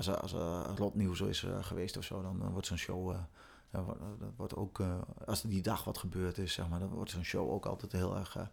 [0.00, 3.10] Als er, als er rotnieuws is eh, geweest of zo, dan, dan wordt zo'n show...
[3.10, 3.18] eh,
[3.70, 6.78] dan wordt, dat wordt ook, eh, als er die dag wat gebeurd is, zeg maar,
[6.78, 8.46] dan wordt zo'n show ook altijd heel erg eh,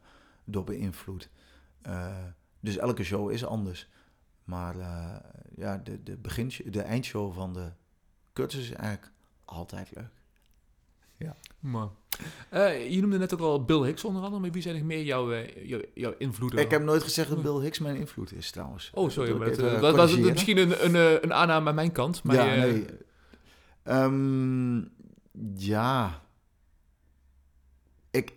[0.44, 1.30] door beïnvloed.
[1.82, 2.24] Eh,
[2.60, 3.90] dus elke show is anders.
[4.44, 5.16] Maar eh,
[5.56, 7.72] ja, de, de, begin, de eindshow van de
[8.34, 9.14] cursus is eigenlijk
[9.46, 10.12] altijd leuk.
[11.60, 11.88] Maar,
[12.50, 15.04] eh, je noemde net ook al Bill Hicks onder andere, maar wie zijn nog meer
[15.04, 16.60] jouw, eh, jouw, jouw invloeden?
[16.60, 18.92] Ik heb nooit gezegd dat Bill Hicks mijn invloed is, trouwens.
[18.94, 20.32] Oh, sorry, dat, eh, was corrigeren.
[20.32, 22.24] misschien een, een, eh, een aanname aan mijn kant.
[22.24, 22.86] Maar ja, eh, nee.
[23.84, 24.78] Ehm,
[25.56, 26.22] ja.
[28.12, 28.34] Ik,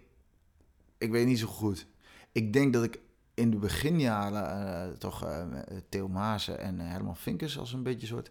[0.99, 1.87] ik weet niet zo goed.
[2.33, 3.01] Ik denk dat ik
[3.35, 5.47] in de beginjaren eh, toch eh,
[5.89, 8.31] Theo Maassen en eh, Herman Vinkers als een beetje soort...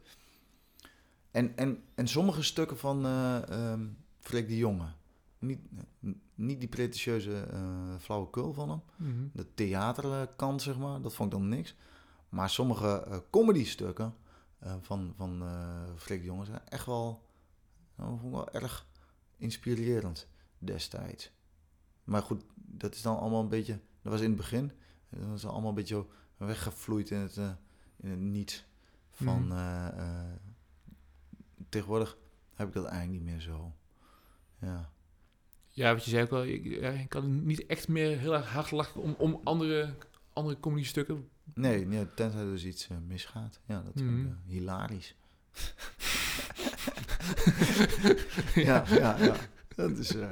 [1.31, 3.81] En, en, en sommige stukken van eh ehm
[4.29, 4.87] Freek de Jonge.
[5.39, 5.59] Niet,
[6.35, 8.81] niet die pretentieuze eh flauwekul van hem.
[8.95, 9.27] mhm.
[9.33, 11.75] de theaterkant, zeg maar, dat vond ik dan niks.
[12.29, 14.15] Maar sommige eh comedy-stukken
[14.59, 15.43] eh, van, van
[15.95, 17.27] Freek de Jonge zijn echt wel
[17.95, 18.87] vond ik wel erg
[19.37, 20.27] inspirerend
[20.57, 21.31] destijds.
[22.03, 23.79] Maar goed, dat is dan allemaal een beetje...
[24.01, 24.71] Dat was in het begin.
[25.09, 26.05] Dat is allemaal een beetje
[26.37, 27.51] weggevloeid in het, uh,
[27.97, 28.65] in het niets.
[29.11, 29.47] Van...
[29.47, 30.37] Mhm.
[31.69, 32.17] tegenwoordig
[32.53, 33.73] heb ik dat eigenlijk niet meer zo.
[34.61, 34.89] Ja.
[35.67, 38.71] Ja, wat je zei ook al, ik, ik kan niet echt meer heel erg hard
[38.71, 39.93] lachen om, om andere,
[40.33, 41.29] andere comedy stukken.
[41.53, 43.59] Nee, nee, tenzij er dus iets eh, misgaat.
[43.65, 44.27] Ja, dat vind ik Mhm.
[44.27, 45.15] eh, hilarisch.
[48.55, 49.35] ja, ja, ja.
[49.75, 50.15] Dat is...
[50.15, 50.29] eh,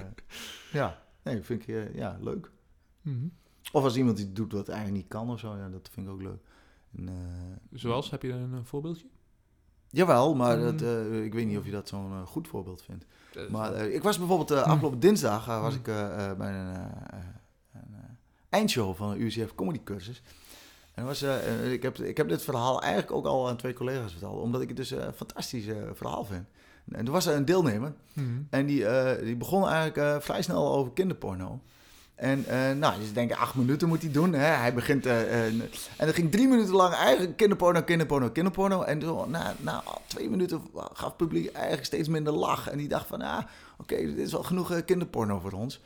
[0.71, 2.51] ja, nee, vind ik ja, leuk.
[3.01, 3.28] Mhm.
[3.71, 6.13] Of als iemand iets doet wat eigenlijk niet kan of zo, ja, dat vind ik
[6.13, 6.41] ook leuk.
[6.97, 7.09] En,
[7.71, 9.07] Zoals, heb je een voorbeeldje?
[9.97, 10.63] Jawel, maar Mm.
[10.63, 13.05] dat, eh, ik weet niet of je dat zo'n eh, goed voorbeeld vindt.
[13.49, 14.71] Maar eh, ik was bijvoorbeeld Mm.
[14.71, 15.77] afgelopen dinsdag was Mm.
[15.79, 15.83] ik
[16.37, 17.99] bij een, een eh,
[18.49, 20.21] eindshow van een UCF comedy cursus.
[20.93, 21.21] En was,
[21.71, 24.67] ik, heb, ik heb dit verhaal eigenlijk ook al aan twee collega's verteld, omdat ik
[24.67, 26.45] het dus een fantastisch verhaal vind.
[26.91, 27.93] En er was er een deelnemer
[28.49, 31.59] en die, eh, die begon eigenlijk eh, vrij snel over kinderporno.
[32.18, 34.34] En eh, nou, dus denken acht minuten moet hij doen.
[34.34, 34.45] Hè?
[34.45, 35.05] Hij begint.
[35.05, 35.53] eh, eh,
[35.97, 38.82] en dat ging drie minuten lang eigenlijk kinderporno, kinderporno, kinderporno.
[38.82, 42.70] En zo, na, na twee minuten gaf het publiek eigenlijk steeds minder lach.
[42.70, 43.43] En die dacht van, ah,
[43.78, 45.82] oké, dit is wel genoeg kinderporno voor ons.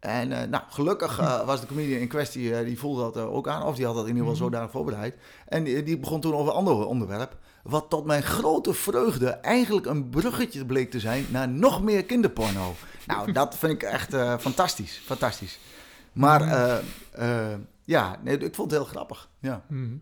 [0.00, 1.16] En nou, gelukkig
[1.46, 3.62] was de comedian in kwestie, die voelde dat ook aan.
[3.62, 4.50] Of die had dat in ieder geval Mhm.
[4.50, 5.14] zodanig voorbereid.
[5.48, 7.36] En die, die begon toen over een ander onderwerp.
[7.62, 12.74] Wat tot mijn grote vreugde eigenlijk een bruggetje bleek te zijn naar nog meer kinderporno.
[13.06, 15.02] Nou, dat vind ik echt eh, fantastisch.
[15.04, 15.58] Fantastisch.
[16.12, 16.78] Maar eh,
[17.52, 19.30] eh, ja, nee, ik vond het heel grappig.
[19.38, 19.64] Ja.
[19.68, 19.96] Mhm.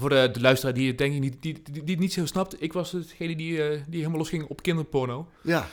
[0.00, 2.72] Voor de, de luisteraar die het denk ik niet, die, die, niet zo snapt, ik
[2.72, 5.28] was degene die, die helemaal losging op kinderporno.
[5.42, 5.66] ja,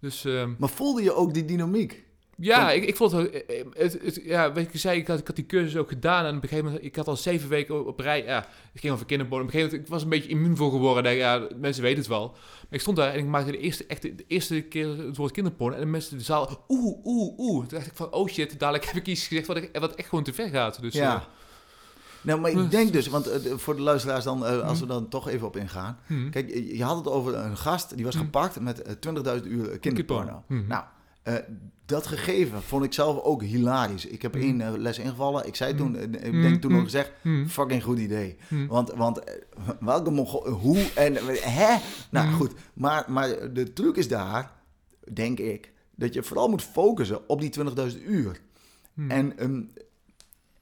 [0.00, 2.03] Dus ehm, maar voelde je ook die dynamiek?
[2.38, 5.18] Ja, ik, ik vond het, eh, eh, het, het- ja, wat ik zei, ik had,
[5.18, 7.48] ik had die cursus ook gedaan en op een gegeven moment, ik had al zeven
[7.48, 9.44] weken op, op rij, ja, het ging over kinderporno.
[9.44, 11.02] Op een gegeven moment, ik was een beetje immuun voor geworden.
[11.02, 12.28] Dacht, ja, mensen weten het wel.
[12.30, 15.32] Maar ik stond daar en ik maakte de eerste, echt de eerste keer het woord
[15.32, 17.58] kinderporno en de mensen in de zaal, oeh, oeh, oeh.
[17.66, 20.08] Toen dacht ik van, oh shit, dadelijk heb ik iets gezegd wat, ik, wat echt
[20.08, 20.80] gewoon te ver gaat.
[20.80, 21.14] Dus, ja.
[21.16, 21.22] eh,
[22.22, 24.94] Nou, maar ik denk dus, want voor de luisteraars dan, als we Mhm.
[24.94, 25.98] dan toch even op ingaan.
[26.06, 26.30] hmm.
[26.30, 28.24] Kijk, je je had het over een gast die was Mhm.
[28.24, 28.92] gepakt met eh,
[29.38, 30.42] 20.000 uur kinderporno.
[30.48, 30.66] Mhm.
[30.66, 30.84] Nou,
[31.24, 31.34] eh,
[31.86, 34.06] dat gegeven vond ik zelf ook hilarisch.
[34.06, 34.42] Ik heb Mhm.
[34.44, 35.46] één eh, les ingevallen.
[35.46, 36.42] Ik zei toen, eh, ik Mhm.
[36.42, 37.12] denk toen nog gezegd,
[37.48, 38.36] fucking goed idee.
[38.68, 39.20] Want, want
[39.80, 40.10] welke
[40.50, 41.76] hoe en hè?
[42.10, 44.52] Nou goed, maar, maar de truc is daar,
[45.12, 48.40] denk ik, dat je vooral moet focussen op die 20.000 uur.
[49.08, 49.60] En ehm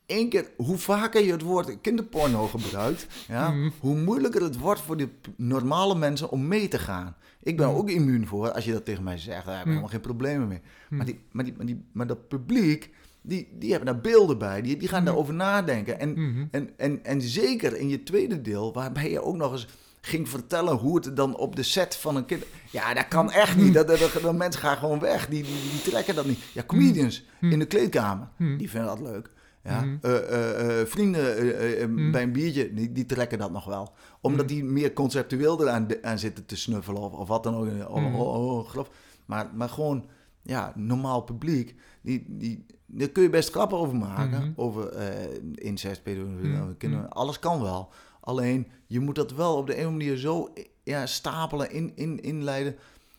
[0.07, 4.97] één keer, hoe vaker je het woord kinderporno gebruikt, ja, hoe moeilijker het wordt voor
[4.97, 7.17] de normale mensen om mee te gaan.
[7.43, 7.81] Ik ben er Mhm.
[7.81, 9.45] ook immuun voor als je dat tegen mij zegt.
[9.47, 9.69] Daar heb ik Mhm.
[9.69, 10.61] helemaal geen problemen mee.
[10.89, 10.97] Mhm.
[10.97, 12.91] Maar, die, maar, die, maar, die, maar dat publiek,
[13.23, 14.63] die, die hebben daar beelden bij.
[14.63, 15.07] Die, die gaan Mhm.
[15.07, 16.01] daarover nadenken.
[16.01, 16.45] En, Mhm.
[16.51, 19.67] en, en, en zeker in je tweede deel, waarbij je ook nog eens
[20.01, 22.43] ging vertellen hoe het dan op de set van een kind...
[22.71, 23.75] Ja, dat kan echt niet.
[23.75, 25.29] Dat, dat, dat, dat mensen gaan gewoon weg.
[25.29, 26.39] Die, die, die trekken dat niet.
[26.53, 28.29] Ja, comedians in de kleedkamer,
[28.59, 29.31] die vinden dat leuk.
[29.65, 33.93] Ja, eh, eh, eh, vrienden bij een biertje, die, die trekken dat nog wel.
[34.23, 34.55] Omdat Mhm.
[34.55, 37.89] die meer conceptueel eraan aan zitten te snuffelen of, of wat dan ook.
[37.89, 38.87] Oh, oh, oh.
[39.27, 40.05] Maar, maar gewoon,
[40.43, 44.41] ja, normaal publiek, die, die, daar kun je best grappen over maken.
[44.41, 44.53] Mhm.
[44.57, 47.89] Over eh incest, pedofilie, alles kan wel.
[48.21, 50.53] Alleen, je moet dat wel op de ene manier zo
[50.83, 52.77] ja, stapelen, in, in, inleiden.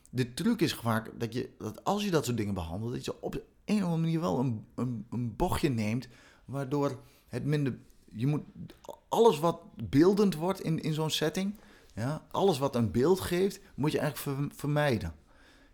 [0.10, 3.22] De truc is vaak dat, je, dat als je dat soort dingen behandelt, dat je
[3.22, 6.08] op de een of andere manier wel een, een, een bochtje neemt,
[6.46, 7.78] waardoor het minder...
[8.16, 8.42] Je moet
[9.10, 9.60] alles wat
[9.90, 11.56] beeldend wordt in, in zo'n setting,
[11.96, 15.14] ja, alles wat een beeld geeft, moet je eigenlijk ver- vermijden.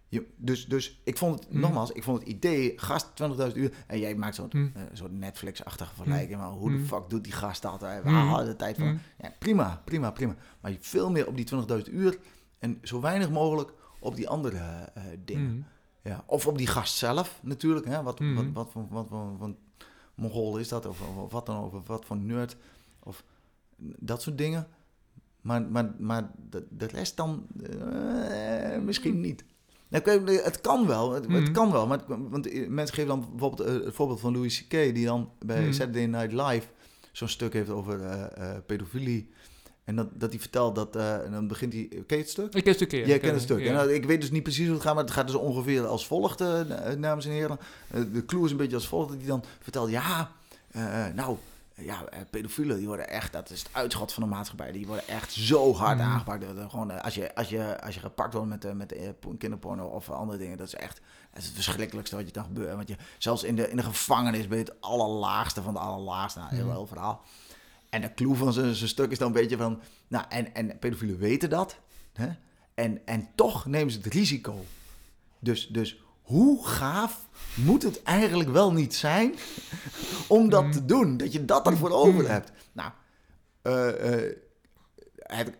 [0.07, 1.59] Je, dus, dus ik vond het, Mhm.
[1.59, 4.69] nogmaals, ik vond het idee, gast 20.000 uur, en jij maakt zo'n Mhm.
[4.75, 6.85] eh, Netflix-achtige vergelijking, maar hoe de Mhm.
[6.85, 7.81] fuck doet die gast dat?
[7.81, 8.07] Mhm.
[8.13, 8.99] haalt de tijd van.
[9.17, 10.35] Ja, prima, prima, prima.
[10.61, 12.19] Maar veel meer op die 20.000 uur
[12.59, 14.57] en zo weinig mogelijk op die andere
[14.93, 15.67] eh, dingen.
[16.03, 17.85] Ja, of op die gast zelf natuurlijk.
[17.85, 18.03] Hè?
[18.03, 19.51] Wat, wat, wat, wat, wat, wat,
[20.19, 20.85] Mongool is dat?
[20.85, 21.73] Of, of, of wat dan ook.
[21.73, 22.55] Of wat voor nerd.
[23.03, 23.23] Of
[23.77, 24.67] dat soort dingen.
[25.41, 29.43] Maar, maar, maar de, de rest dan eh, misschien niet.
[29.87, 30.03] Nou,
[30.43, 31.51] het kan wel, het, het Mhm.
[31.51, 31.87] kan wel.
[31.87, 34.71] Maar, want eh, mensen geven dan bijvoorbeeld eh, het voorbeeld van Louis C.K.
[34.71, 35.71] die dan bij Mhm.
[35.73, 36.67] Saturday Night Live
[37.11, 39.29] zo'n stuk heeft over eh, pedofilie.
[39.89, 42.45] En dat, dat hij vertelt dat, eh, en dan begint hij, ken je het stuk?
[42.45, 42.97] Ik ken het stuk, ja.
[42.97, 43.59] Jij Ik kent het ken- stuk.
[43.59, 43.65] ja.
[43.67, 45.85] En, nou, ik weet dus niet precies hoe het gaat, maar het gaat dus ongeveer
[45.87, 47.59] als volgt, n- dames en heren.
[48.11, 50.31] De clue is een beetje als volgt, dat hij dan vertelt, ja,
[51.15, 51.37] nou,
[51.75, 55.31] ja, pedofielen, die worden echt, dat is het uitschot van de maatschappij, die worden echt
[55.33, 56.07] zo hard Mhm.
[56.07, 56.41] aangepakt.
[56.55, 60.09] Dat, gewoon, als, je, als, je, als je gepakt wordt met, met po- kinderporno of
[60.09, 61.01] andere dingen, dat is echt
[61.31, 62.75] dat is het verschrikkelijkste wat je kan gebeuren.
[62.75, 66.39] Want je, zelfs in de, in de gevangenis ben je het allerlaagste van de allerlaagste.
[66.39, 66.73] Nou, heel, Mhm.
[66.73, 67.21] heel verhaal.
[67.89, 70.79] En de clue van zijn zijn stuk is dan een beetje van, nou, en, en
[70.79, 71.79] pedofielen weten dat,
[72.13, 72.29] hè?
[72.73, 74.65] en, en toch nemen ze het risico.
[75.39, 79.33] Dus, dus hoe gaaf moet het eigenlijk wel niet zijn
[80.27, 81.17] om dat te doen?
[81.17, 82.51] Dat je dat ervoor over hebt.
[82.71, 82.91] Nou,
[83.63, 84.31] uh,
[85.17, 85.57] het,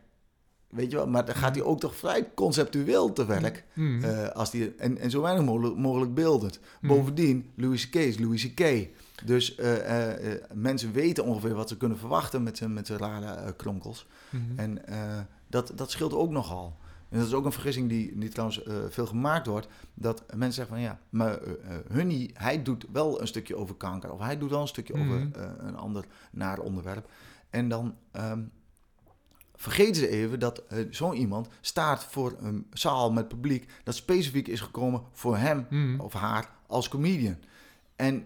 [0.69, 3.65] weet je wel, maar dan gaat hij ook toch vrij conceptueel te werk.
[3.73, 4.03] Mm.
[4.33, 6.59] als die, en, en zo weinig mogelijk, mogelijk beeldend.
[6.81, 6.89] Mm.
[6.89, 7.95] Bovendien, Louis C.K.
[7.95, 8.87] is Louis C.K.
[9.25, 9.55] Dus
[10.53, 14.07] mensen weten ongeveer wat ze kunnen verwachten met met rare kronkels.
[14.29, 14.57] Mm-hmm.
[14.57, 14.81] En
[15.47, 16.77] dat, dat scheelt ook nogal.
[17.09, 19.67] En dat is ook een vergissing die, die trouwens uh, veel gemaakt wordt.
[19.93, 21.39] Dat mensen zeggen van ja, maar
[21.91, 24.11] uh, hij doet wel een stukje over kanker.
[24.11, 25.29] Of hij doet wel een stukje over mhm.
[25.59, 27.09] een ander naar onderwerp.
[27.49, 28.51] En dan um,
[29.55, 33.71] vergeten ze even dat zo iemand staat voor een zaal met publiek.
[33.83, 35.99] Dat specifiek is gekomen voor hem mhm.
[35.99, 37.37] of haar als comedian.
[37.99, 38.23] En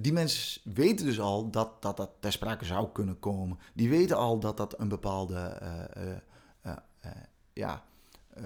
[0.00, 3.58] die mensen weten dus al dat, dat dat ter sprake zou kunnen komen.
[3.74, 5.58] Die weten al dat dat een bepaalde
[7.52, 7.82] ja,
[8.38, 8.44] uh,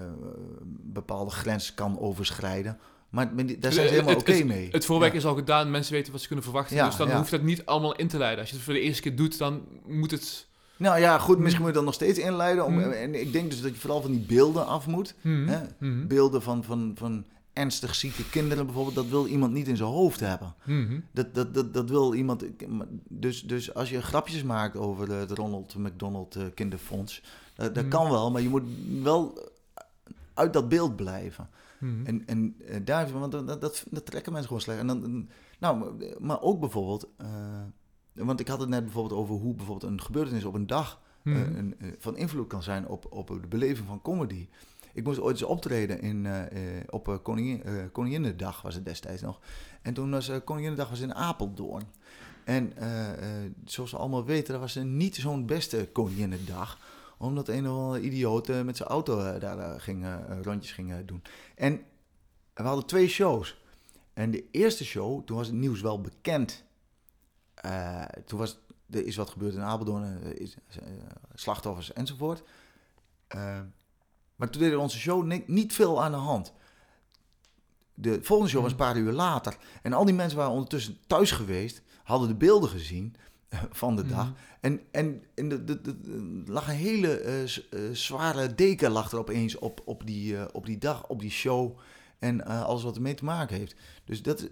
[0.80, 2.78] bepaalde grens kan overschrijden.
[3.08, 4.68] Maar daar zijn ze helemaal oké mee.
[4.70, 6.76] Het voorwerk is al gedaan, mensen weten wat ze kunnen verwachten.
[6.76, 8.40] Ja, dus dan hoeft het niet allemaal in te leiden.
[8.40, 10.46] Als je het voor de eerste keer doet, dan moet het...
[10.76, 12.64] Nou ja, goed, misschien moet je dan nog steeds inleiden.
[12.64, 12.90] Om, mm.
[12.90, 15.14] En ik denk dus dat je vooral van die beelden af moet.
[15.20, 15.48] Mm.
[15.48, 15.60] Hè?
[15.78, 16.08] Mm.
[16.08, 17.24] Beelden van, van, van
[17.60, 20.54] ernstig zieke kinderen bijvoorbeeld, dat wil iemand niet in zijn hoofd hebben.
[20.64, 21.04] Mm-hmm.
[21.12, 22.44] Dat, dat, dat, dat wil iemand...
[23.08, 27.22] Dus, dus als je grapjes maakt over het Ronald McDonald uh, Kinderfonds...
[27.54, 28.68] Dat, dat kan wel, maar je moet
[29.02, 29.50] wel
[30.34, 31.48] uit dat beeld blijven.
[31.78, 32.06] Hmm.
[32.06, 34.78] En, en uh, daar, want dat, dat, dat, trekken mensen gewoon slecht.
[34.78, 35.28] En dan,
[35.58, 37.26] nou, maar ook bijvoorbeeld, uh,
[38.12, 41.74] want ik had het net bijvoorbeeld over hoe bijvoorbeeld een gebeurtenis op een dag een,
[41.98, 44.48] van invloed kan zijn op, op de beleving van comedy.
[44.92, 46.26] Ik moest ooit eens optreden in,
[46.90, 49.40] op Koningin, Koninginnedag, was het destijds nog.
[49.82, 51.84] En toen was Koninginnedag was in Apeldoorn.
[52.44, 52.72] En
[53.64, 56.78] zoals we allemaal weten, dat was niet zo'n beste Koninginnedag
[57.20, 60.06] omdat een of andere idioot uh, met zijn auto uh, daar uh, ging,
[60.42, 61.22] rondjes ging doen.
[61.54, 61.80] En
[62.54, 63.62] we hadden twee shows.
[64.12, 66.64] En de eerste show, toen was het nieuws wel bekend.
[68.26, 68.58] toen was,
[68.90, 70.56] er is wat gebeurd in Apeldoorn, is,
[71.34, 72.42] slachtoffers enzovoort.
[74.40, 76.52] Maar toen deden onze show niet veel aan de hand.
[77.94, 79.56] De volgende show was een paar uur later.
[79.82, 83.16] En al die mensen waren ondertussen thuis geweest, hadden de beelden gezien
[83.70, 84.24] van de dag.
[84.24, 84.34] Mhm.
[84.60, 89.58] En, en, en de, de, de, lag een hele uh, zware deken lag er opeens
[89.58, 91.78] op, op, die, uh, op die dag, op die show.
[92.18, 93.74] En alles wat ermee te maken heeft.
[94.04, 94.48] Dus dat,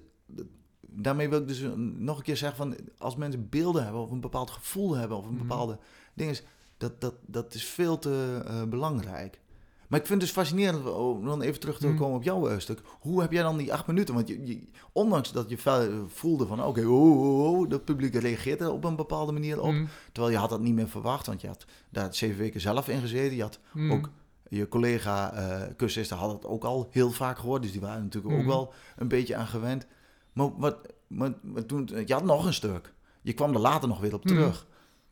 [0.81, 2.77] daarmee wil ik dus nog een keer zeggen van...
[2.98, 5.16] als mensen beelden hebben of een bepaald gevoel hebben...
[5.16, 5.47] of een mhm.
[5.47, 5.78] bepaalde
[6.15, 6.36] dingen,
[6.77, 9.40] dat, dat, dat is veel te belangrijk.
[9.89, 11.97] Maar ik vind het dus fascinerend, om dan even terug te mhm.
[11.97, 12.81] komen op jouw uh, stuk.
[13.01, 14.15] Hoe heb jij dan die acht minuten?
[14.15, 18.60] Want je, ondanks dat je voelde van, oké, okay, oh, oh, oh, dat publiek reageert
[18.60, 19.73] er op een bepaalde manier op.
[19.73, 19.85] Mhm.
[20.12, 23.01] Terwijl je had dat niet meer verwacht, want je had daar zeven weken zelf in
[23.01, 23.36] gezeten.
[23.36, 23.93] Je had mhm.
[23.93, 24.10] ook
[24.48, 27.62] je collega uh, cursisten hadden het ook al heel vaak gehoord.
[27.62, 29.86] Dus die waren natuurlijk ook wel een beetje aan gewend.
[30.32, 32.93] Maar, wat, maar, maar, toen, je had nog een stuk.
[33.23, 34.66] Je kwam er later nog weer op terug.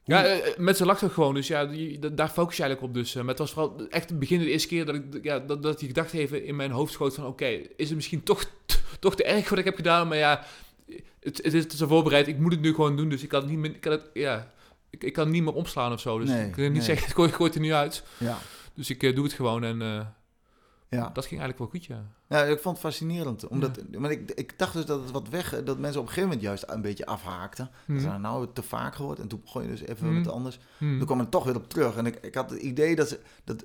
[0.06, 1.34] Ja, eh, eh, met z'n lacht gewoon.
[1.34, 1.64] Dus ja,
[2.12, 2.94] daar focus je eigenlijk op.
[2.94, 3.14] Dus.
[3.14, 5.62] Eh, maar het was vooral echt het begin de eerste keer dat, ik, ja, dat,
[5.62, 7.26] dat die gedachte even in mijn hoofd schoot van...
[7.26, 7.46] Oké,
[7.76, 8.44] is het misschien toch,
[9.00, 10.08] toch te erg wat ik heb gedaan?
[10.08, 10.44] Maar ja,
[11.20, 12.28] het, het is, zo voorbereid.
[12.28, 13.08] Ik moet het nu gewoon doen.
[13.08, 13.70] Dus ik kan het niet meer...
[13.70, 14.52] Ik kan het, ja,
[14.90, 16.18] ik, ik kan niet meer omslaan of zo.
[16.18, 18.04] Dus ik kan niet zeggen, ik gooi, gooi het er nu uit.
[18.18, 18.38] Ja.
[18.74, 20.14] Dus ik doe het gewoon en...
[20.88, 21.10] Ja.
[21.12, 22.04] Dat ging eigenlijk wel goed, ja.
[22.28, 23.48] Ja, ik vond het fascinerend.
[23.48, 25.62] Omdat, maar ik, ik dacht dus dat het wat weg...
[25.64, 27.70] Dat mensen op een gegeven moment juist een beetje afhaakten.
[27.86, 28.02] Mm.
[28.02, 29.22] Dat nou te vaak geworden.
[29.22, 30.18] En toen begon je dus even mm.
[30.18, 30.58] met anders.
[30.78, 30.98] Mm.
[30.98, 31.96] Toen kwam ik toch weer op terug.
[31.96, 33.20] En ik, ik had het idee dat ze...
[33.44, 33.64] Dat,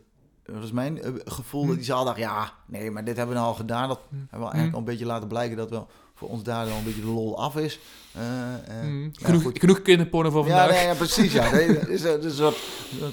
[0.51, 2.17] dat was mijn uh, gevoel dat die zaal dacht...
[2.17, 3.87] Ja, nee, maar dit hebben we nou al gedaan.
[3.87, 5.57] Dat hebben we eigenlijk al een beetje laten blijken...
[5.57, 5.81] dat we
[6.21, 7.79] voor ons daar dan een beetje de lol af is.
[8.17, 9.11] Uh, uh, mm.
[9.13, 10.69] genoeg, ja, genoeg kinderporno voor vandaag.
[10.69, 11.33] Ja, nee, ja precies.
[11.33, 11.51] Ja.
[11.51, 12.57] Nee, er is, een soort,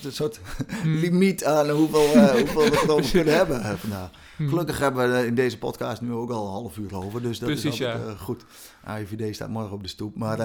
[0.02, 0.40] een soort
[0.84, 0.98] mm.
[0.98, 4.10] limiet aan hoeveel, uh, hoeveel we erover kunnen hebben vandaag.
[4.36, 4.48] Mm.
[4.48, 7.22] Gelukkig hebben we in deze podcast nu ook al een half uur over.
[7.22, 8.16] Dus dat precies, is altijd, ja.
[8.16, 8.44] goed.
[8.84, 10.16] AIVD staat morgen op de stoep.
[10.16, 10.38] Maar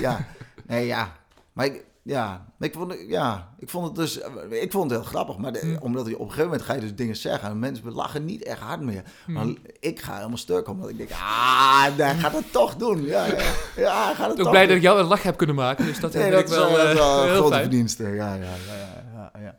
[0.00, 0.26] ja,
[0.66, 1.16] nee, ja.
[1.52, 4.18] Maar ik, ja, ik vond, ja, ik vond het dus
[4.50, 5.38] ik vond het heel grappig.
[5.38, 5.78] Maar mm.
[5.80, 7.48] omdat je op een gegeven moment ga je dus dingen zeggen.
[7.48, 9.02] En mensen lachen niet echt hard meer.
[9.26, 9.34] Mm.
[9.34, 9.46] Maar
[9.80, 13.04] ik ga helemaal stuk omdat ik denk, ah, hij gaat het toch doen.
[13.04, 15.56] Ja, ja, ja hij gaat het toch blij dat ik jou een lach heb kunnen
[15.56, 15.84] maken.
[15.84, 18.02] Dus dat nee, ik wel, is, uh, wel heel grote verdienste.
[18.02, 19.56] Ja, ja, ja, ja, ja.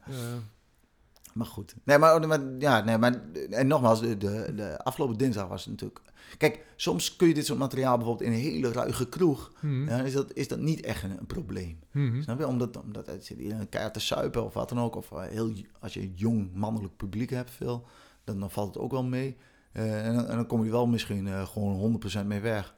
[1.34, 1.76] Maar goed.
[1.84, 5.69] Nee, maar, maar, ja, nee, maar en nogmaals, de, de, de afgelopen dinsdag was het
[5.69, 6.01] natuurlijk
[6.38, 9.52] Kijk, soms kun je dit soort materiaal bijvoorbeeld in een hele ruige kroeg.
[9.62, 11.80] Mm ja, is, dat, is dat niet echt een, probleem.
[11.91, 12.48] Mm Snap je?
[12.48, 14.95] Omdat, omdat het zit in een keihard te suipen of wat dan ook.
[14.95, 17.88] Of eh, heel, als je een jong mannelijk publiek hebt, veel,
[18.24, 19.38] dan, dan valt het ook wel mee.
[19.74, 22.76] Uh, en, en, dan kom je wel misschien uh, gewoon 100% mee weg.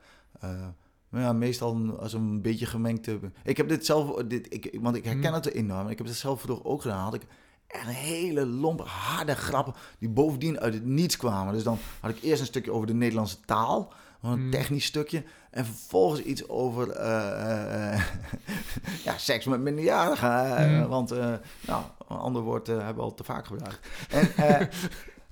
[1.10, 3.08] maar ja, meestal als een beetje gemengd.
[3.44, 5.34] Ik heb dit zelf, dit, ik, want ik herken mhm.
[5.34, 5.90] het enorm.
[5.90, 7.04] Ik heb het zelf vroeger ook gedaan.
[7.04, 7.28] Had ik
[7.68, 11.54] echt hele lompe, harde grappen die bovendien uit het niets kwamen.
[11.54, 14.52] Dus dan had ik eerst een stukje over de Nederlandse taal, een Mm.
[14.52, 15.24] technisch stukje.
[15.52, 18.02] En vervolgens iets over eh, eh, eh,
[19.06, 20.70] ja, seks met minderjarigen.
[20.74, 20.88] Mm.
[20.88, 21.10] Want,
[21.62, 23.80] nou, een ander woord hebben we al te vaak gebruikt.
[24.10, 24.30] En,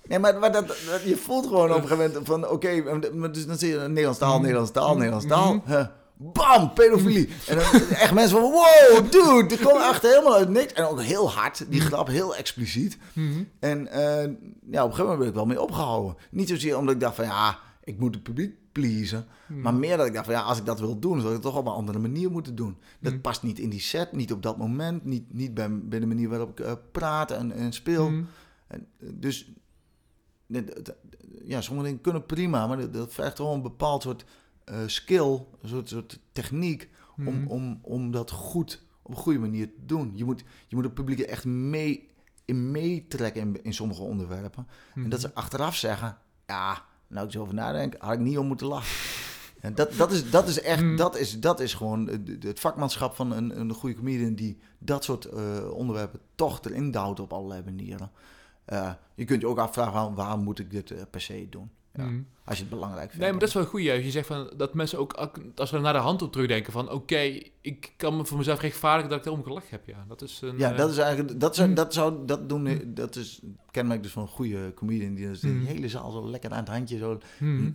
[0.07, 3.45] nee, maar, maar dat, dat- je voelt gewoon op een gegeven moment van, oké, dus
[3.45, 4.41] dan zie je Nederlands taal, Mm.
[4.41, 4.97] Nederlands taal, Mm.
[4.97, 5.53] Nederlands taal.
[5.53, 5.61] Mm.
[5.65, 5.85] Huh.
[6.17, 7.29] Bam, pedofilie.
[7.47, 10.73] En dan echt mensen van, wow, dude, dit kwam echt helemaal uit niks.
[10.73, 11.87] En ook heel hard, die Mm.
[11.87, 12.97] grap, heel expliciet.
[13.13, 13.43] Mhm.
[13.59, 14.31] En eh,
[14.71, 16.15] ja, op een gegeven moment ben ik wel mee opgehouden.
[16.31, 19.25] Niet zozeer omdat ik dacht van, ja, ik moet het publiek pleasen.
[19.47, 21.41] Maar meer dat ik dacht van, ja, als ik dat wil doen, zou ik het
[21.41, 22.77] toch op een andere manier moeten doen.
[22.99, 26.05] Dat past niet in die set, niet op dat moment, niet, niet bij, bij de
[26.05, 28.07] manier waarop ik eh, praat en, en speel.
[28.07, 29.51] En, eh, dus,
[31.43, 34.25] ja, sommige dingen kunnen prima, maar dat, dat vergt gewoon een bepaald soort
[34.65, 37.47] eh, skill, een soort, soort techniek om, Mhm.
[37.47, 40.11] om, om dat goed, op een goede manier te doen.
[40.15, 42.09] Je moet, je moet het publiek er echt mee,
[42.45, 44.67] in meetrekken in, in sommige onderwerpen.
[44.95, 46.17] En dat ze achteraf zeggen,
[46.47, 48.95] ja, nou ik zo over nadenk, had ik niet om moeten lachen.
[49.61, 50.95] En dat, dat, is, dat is echt, Mm.
[50.95, 52.07] dat is, dat is gewoon
[52.39, 57.19] het vakmanschap van een, een goede comedian die dat soort eh, onderwerpen toch erin duwt
[57.19, 58.11] op allerlei manieren.
[58.65, 61.69] Eh, je kunt je ook afvragen, waarom, waarom moet ik dit per se doen?
[61.97, 62.21] Ja, Mhm.
[62.47, 63.17] Als je het belangrijk vindt.
[63.21, 63.81] Nee, maar dat is wel goed.
[63.81, 64.03] juist.
[64.05, 65.13] Je zegt van dat mensen ook,
[65.55, 69.09] als we naar de hand op terugdenken, van oké, ik kan me voor mezelf rechtvaardigen
[69.09, 69.87] dat ik erom gelachen heb.
[69.87, 70.57] Ja, dat is een.
[70.57, 71.75] Ja, eh, dat is eigenlijk, dat zou, Mm.
[71.75, 73.41] dat zou, dat doen, dat is
[73.71, 75.59] kenmerk dus van een goede comedian die dus Mm.
[75.65, 77.19] de hele zaal zo lekker aan het handje zo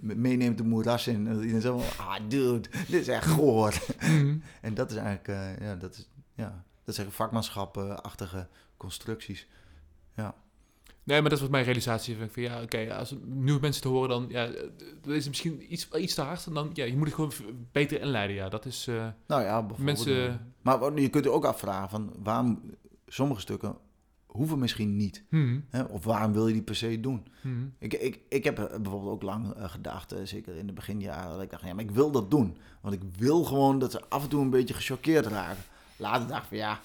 [0.01, 1.27] meeneemt de moeras in.
[1.27, 3.75] En iedereen zo van, ah dude, dit is echt goor.
[4.61, 9.47] En dat is eigenlijk, eh, ja, dat is, ja, dat zijn vakmanschap-achtige constructies.
[11.11, 12.16] Nee, maar dat was mijn realisatie.
[12.16, 14.47] Van, van, ja, oké, als nieuwe mensen te horen, dan ja,
[15.03, 16.47] dat is misschien iets, iets te hard.
[16.47, 17.32] En dan, ja, je moet het gewoon
[17.73, 18.37] beter inleiden.
[18.37, 18.87] Ja, dat is.
[18.87, 19.78] eh, Nou ja, bijvoorbeeld.
[20.07, 22.61] Mensen- eh, Maar je kunt je ook afvragen van, waarom
[23.07, 23.77] sommige stukken
[24.27, 25.24] hoeven misschien niet.
[25.31, 25.82] mhm, Hè?
[25.82, 27.27] Of waarom wil je die per se doen?
[27.43, 30.73] mhm, Ik, ik, ik heb er bijvoorbeeld ook lang eh, gedacht, eh, zeker in de
[30.73, 32.57] beginjaren, dat ik dacht, ja, maar ik wil dat doen.
[32.81, 35.62] Want ik wil gewoon dat ze af en toe een beetje gechoqueerd raken.
[35.97, 36.81] Later dacht ik van, ja,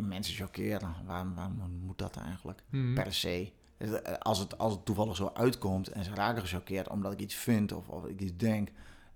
[0.00, 2.62] mensen choqueren, waarom, waarom moet dat eigenlijk?
[2.70, 2.94] mhm.
[2.94, 3.52] Per se.
[3.78, 3.88] Eh,
[4.18, 7.72] Als het, als het toevallig zo uitkomt en ze raken gechoqueerd omdat ik iets vind
[7.72, 8.68] of, of ik iets denk.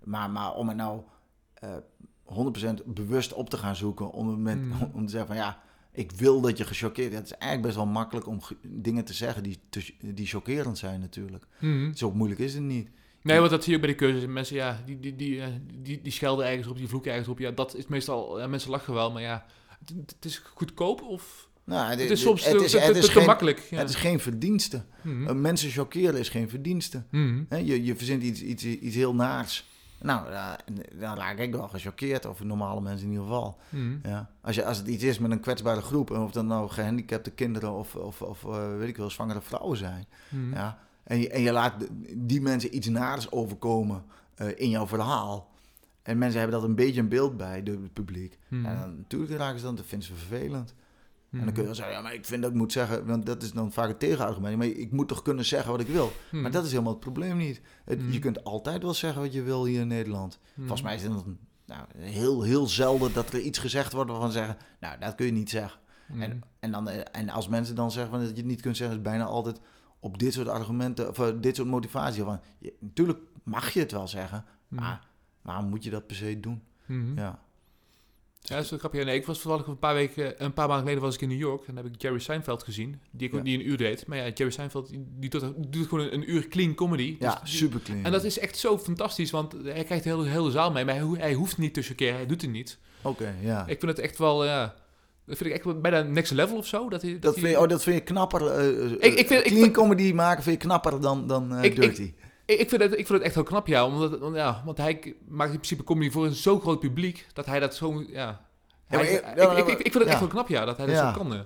[0.03, 1.01] Maar, maar om het nou
[1.53, 1.69] eh
[2.25, 4.83] 100% bewust op te gaan zoeken, om, het met, Mhm.
[4.93, 5.61] om te zeggen van ja,
[5.91, 7.21] ik wil dat je gechoqueerd bent.
[7.21, 10.77] Het is eigenlijk best wel makkelijk om ge- dingen te zeggen die, te- die chockerend
[10.77, 11.45] zijn natuurlijk.
[11.59, 11.93] Mhm.
[11.93, 12.89] Zo moeilijk is het niet.
[13.21, 14.25] Nee, want dat zie je ook bij de cursus.
[14.25, 17.39] Mensen, ja, die, die, die, eh, die, die schelden ergens op, die vloeken ergens op.
[17.39, 18.39] Ja, dat is meestal...
[18.39, 19.45] Ja, mensen lachen wel, maar ja...
[19.85, 21.49] Het, het is goedkoop of...
[21.63, 23.67] Nou, Het is soms te, is, te, het te, is te geen, makkelijk.
[23.69, 23.77] Ja.
[23.77, 24.83] het is geen verdienste.
[25.01, 25.27] Mhm.
[25.27, 27.03] Eh, Mensen chockeren is geen verdienste.
[27.09, 27.43] Mhm.
[27.55, 29.69] Je, je verzint iets, iets, iets heel naars.
[30.01, 30.51] Nou, eh,
[30.99, 33.57] dan raak ik wel gechoqueerd, of normale mensen in ieder geval.
[33.69, 33.97] Mhm.
[34.03, 34.29] Ja.
[34.41, 37.71] Als, je, als het iets is met een kwetsbare groep, of dat nou gehandicapte kinderen
[37.71, 40.05] of, of, of eh, weet ik wel, zwangere vrouwen zijn.
[40.53, 40.77] Ja.
[41.03, 41.73] En, je, en je laat
[42.15, 44.03] die mensen iets naars overkomen
[44.35, 45.49] eh, in jouw verhaal.
[46.03, 48.37] En mensen hebben dat een beetje een beeld bij, de, het publiek.
[48.47, 48.65] Mhm.
[48.65, 50.69] En dan, natuurlijk raken ze dan, dat vinden ze vervelend.
[51.31, 51.49] En dan Mhm.
[51.51, 53.51] kun je wel zeggen, ja, maar ik vind dat ik moet zeggen, want dat is
[53.51, 54.57] dan vaak het tegenargument.
[54.57, 56.11] Maar ik moet toch kunnen zeggen wat ik wil.
[56.31, 56.41] Mhm.
[56.41, 57.61] Maar dat is helemaal het probleem niet.
[57.85, 58.01] Het-.
[58.09, 60.39] Je kunt altijd wel zeggen wat je wil hier in Nederland.
[60.57, 61.11] Volgens mij is het
[61.65, 65.25] nou, heel, heel zelden dat er iets gezegd wordt waarvan ze zeggen, nou, dat kun
[65.25, 65.79] je niet zeggen.
[66.19, 68.77] En, en, dan, eh, en als mensen dan zeggen van dat je het niet kunt
[68.77, 69.59] zeggen, is bijna altijd
[69.99, 72.23] op dit soort argumenten, of eh, dit soort motivatie.
[72.23, 75.07] Van, je- natuurlijk mag je het wel zeggen, maar
[75.41, 76.61] waarom moet je dat per se doen?
[76.85, 77.17] Mhm.
[77.17, 77.39] Ja.
[78.43, 79.05] Ja, dat is wel grappig.
[79.05, 81.39] Nee, ik was toevallig een paar weken, een paar maanden geleden was ik in New
[81.39, 83.41] York en dan heb ik Jerry Seinfeld gezien, die, ik, Ja.
[83.41, 84.07] die een uur deed.
[84.07, 84.89] Maar ja, Jerry Seinfeld
[85.19, 85.29] die,
[85.69, 87.15] doet, gewoon een, een uur clean comedy.
[87.19, 88.03] Ja, Dus super clean.
[88.05, 90.95] En dat is echt zo fantastisch, want hij krijgt de hele, hele zaal mee, maar
[90.95, 92.77] hij, hij hoeft niet chockeren, hij doet het niet.
[93.01, 93.61] Oké, ja.
[93.67, 94.75] Ik vind het echt wel, ja,
[95.25, 96.89] dat vind ik echt wel bijna next level of zo.
[96.89, 98.47] Dat, hij, dat, vind je, oh, dat vind je knapper.
[98.47, 101.79] eh, Ik- ik vind- clean comedy maken vind je knapper dan, dan eh, Ik- ik-
[101.81, 102.13] dirty.
[102.59, 103.85] Ik, vind het, ik vind het echt heel knap, ja.
[103.85, 107.59] Omdat, ja, want hij maakt in principe comedy voor een zo groot publiek, dat hij
[107.59, 108.09] dat zo, ja...
[108.89, 109.15] Ja, maar Hij-
[109.59, 111.33] ik- ik, ik, vind het echt wel knap, ja, dat hij dat zo kan.
[111.33, 111.39] eh.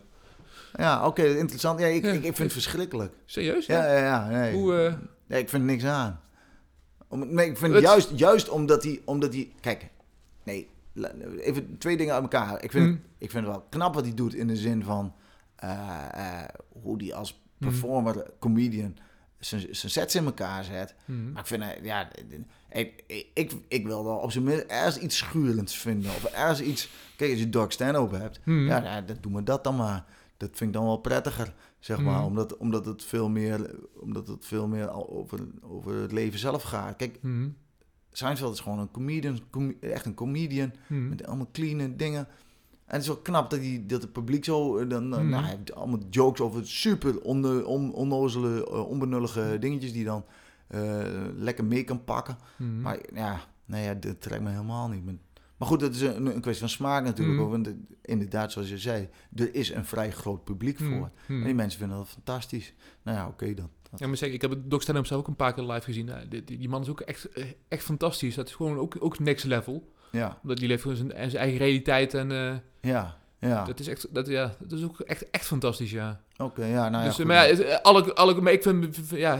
[0.73, 1.79] ja, oké, interessant.
[1.79, 3.13] Ja, ik, ik, ik vind het verschrikkelijk.
[3.25, 3.65] Serieus?
[3.65, 4.27] Ja, ja, ja.
[4.29, 4.53] Nee.
[4.53, 4.93] Hoe, eh,
[5.27, 6.19] nee, ik vind er niks aan.
[7.07, 9.51] Om, nee, ik vind Het- juist, juist omdat hij, omdat hij...
[9.59, 9.89] Kijk,
[10.43, 10.69] nee,
[11.39, 12.63] even twee dingen uit elkaar.
[12.63, 12.91] Ik vind, Mm.
[12.91, 15.13] het, ik vind het wel knap wat hij doet in de zin van...
[15.55, 16.43] eh,
[16.81, 17.67] hoe hij als Mm.
[17.69, 18.97] performer, comedian...
[19.39, 20.95] zijn sets in elkaar zet.
[21.05, 21.31] mhm.
[21.31, 22.09] Maar ik vind, eh, ja,
[22.69, 23.03] ik,
[23.33, 26.09] ik, ik, wil wel op zijn minst ergens iets schurends vinden.
[26.11, 26.89] Of ergens iets...
[27.15, 28.65] Kijk, als je Dark Stand-up hebt, Mhm.
[28.65, 30.05] ja, dat doen we dat dan maar.
[30.37, 32.17] Dat vind ik dan wel prettiger, zeg maar.
[32.17, 32.25] Mhm.
[32.25, 36.95] Omdat, omdat het veel meer, omdat het veel meer over, over het leven zelf gaat.
[36.95, 37.19] Kijk.
[38.11, 40.73] Seinfeld is gewoon een comedian, com- echt een comedian.
[40.87, 42.27] Met allemaal clean dingen.
[42.85, 44.77] En het is wel knap dat, die, dat het publiek zo...
[44.77, 49.93] eh, Dan, nou, hij heeft allemaal jokes over super on, on, onnozele, eh, onbenullige dingetjes...
[49.93, 50.25] die dan
[50.67, 51.03] eh,
[51.35, 52.37] lekker mee kan pakken.
[52.57, 52.81] Mhm.
[52.81, 55.05] Maar ja, nee, ja, dat trekt me helemaal niet.
[55.57, 57.39] Maar, goed, dat is een, een kwestie van smaak natuurlijk.
[57.39, 57.49] Mhm.
[57.49, 57.69] Want
[58.01, 60.91] inderdaad, zoals je zei, er is een vrij groot publiek Mhm.
[60.97, 61.09] voor.
[61.27, 62.73] En die mensen vinden dat fantastisch.
[63.03, 63.69] Nou ja, oké dan.
[63.97, 66.05] Ja, maar zeg, ik heb Doc Stand-up zelf ook een paar keer live gezien.
[66.05, 67.29] Ja, die, die, die man is ook echt,
[67.67, 68.35] echt fantastisch.
[68.35, 69.91] Dat is gewoon ook, ook next level.
[70.15, 72.13] Ja, Omdat die leeft gewoon zijn, zijn eigen realiteit.
[72.13, 72.55] En eh,
[72.91, 73.63] ja, ja.
[73.65, 76.19] dat is echt, dat, ja, dat is ook echt, echt fantastisch, ja.
[76.37, 77.07] Oké, ja, nou ja.
[77.09, 77.25] dus, goed.
[77.25, 79.39] maar ja, eh, alle, alle, maar ik vind, ja,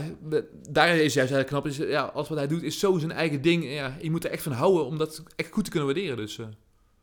[0.70, 1.66] daar is juist heel knap.
[1.66, 3.64] Is, ja, alles wat hij doet is zo zijn eigen ding.
[3.72, 6.16] Ja, je moet er echt van houden om dat echt goed te kunnen waarderen.
[6.16, 6.46] Dus, eh.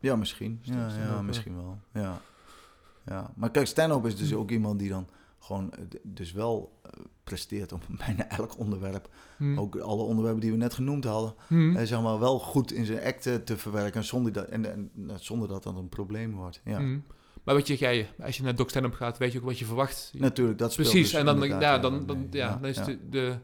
[0.00, 0.58] Ja, misschien.
[0.62, 1.22] Stand- Ja, ja ja.
[1.22, 1.78] misschien wel.
[2.02, 2.20] Ja.
[3.06, 3.30] ja.
[3.36, 4.36] Maar kijk, stand-up is dus Hm.
[4.36, 5.08] ook iemand die dan
[5.44, 6.90] gewoon eh, dus wel eh,
[7.24, 9.08] presteert op bijna elk onderwerp.
[9.36, 9.58] hm.
[9.58, 11.34] Ook alle onderwerpen die we net genoemd hadden.
[11.46, 11.74] Hm.
[11.74, 14.90] Hij zeg maar wel goed in zijn act eh, te verwerken zonder dat, en, en,
[15.08, 16.60] eh, zonder dat dat een probleem wordt.
[16.64, 16.78] Ja.
[16.78, 16.98] Hm.
[17.44, 20.12] Maar wat je, jij, als je naar Doc gaat, weet je ook wat je verwacht.
[20.16, 23.36] Natuurlijk, dat speelt Precies, dus en dan, ja, dan, dan, ja, dan is De, de...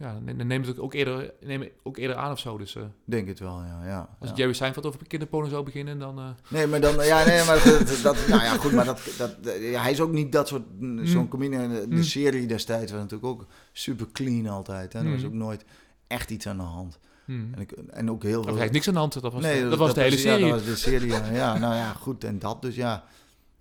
[0.00, 2.58] Ja, dan neemt het ook eerder, neem het ook eerder aan of zo.
[2.58, 3.80] Dus eh, Denk het wel, ja.
[3.84, 4.36] ja, als ja.
[4.36, 6.18] Jerry Seinfeld over kinderporno zou beginnen, dan...
[6.18, 9.36] eh, Nee, maar dan, ja, nee, maar dat, dat- nou ja, goed, maar dat, dat,
[9.60, 11.04] ja, hij is ook niet dat soort, Hm.
[11.06, 11.68] zo'n comedian.
[11.68, 12.02] De, de Hm.
[12.02, 14.92] serie destijds was natuurlijk ook super clean altijd.
[14.92, 15.04] Hè.
[15.04, 15.26] Er was Hm.
[15.26, 15.64] ook nooit
[16.06, 16.98] echt iets aan de hand.
[17.26, 18.42] En, ik, en ook heel veel...
[18.42, 20.44] eigenlijk niks aan de hand, dat was, nee, de, dat was de hele was- serie.
[20.46, 21.58] Ja, dat was de serie, ja.
[21.58, 23.04] Nou ja, goed, en dat dus, ja.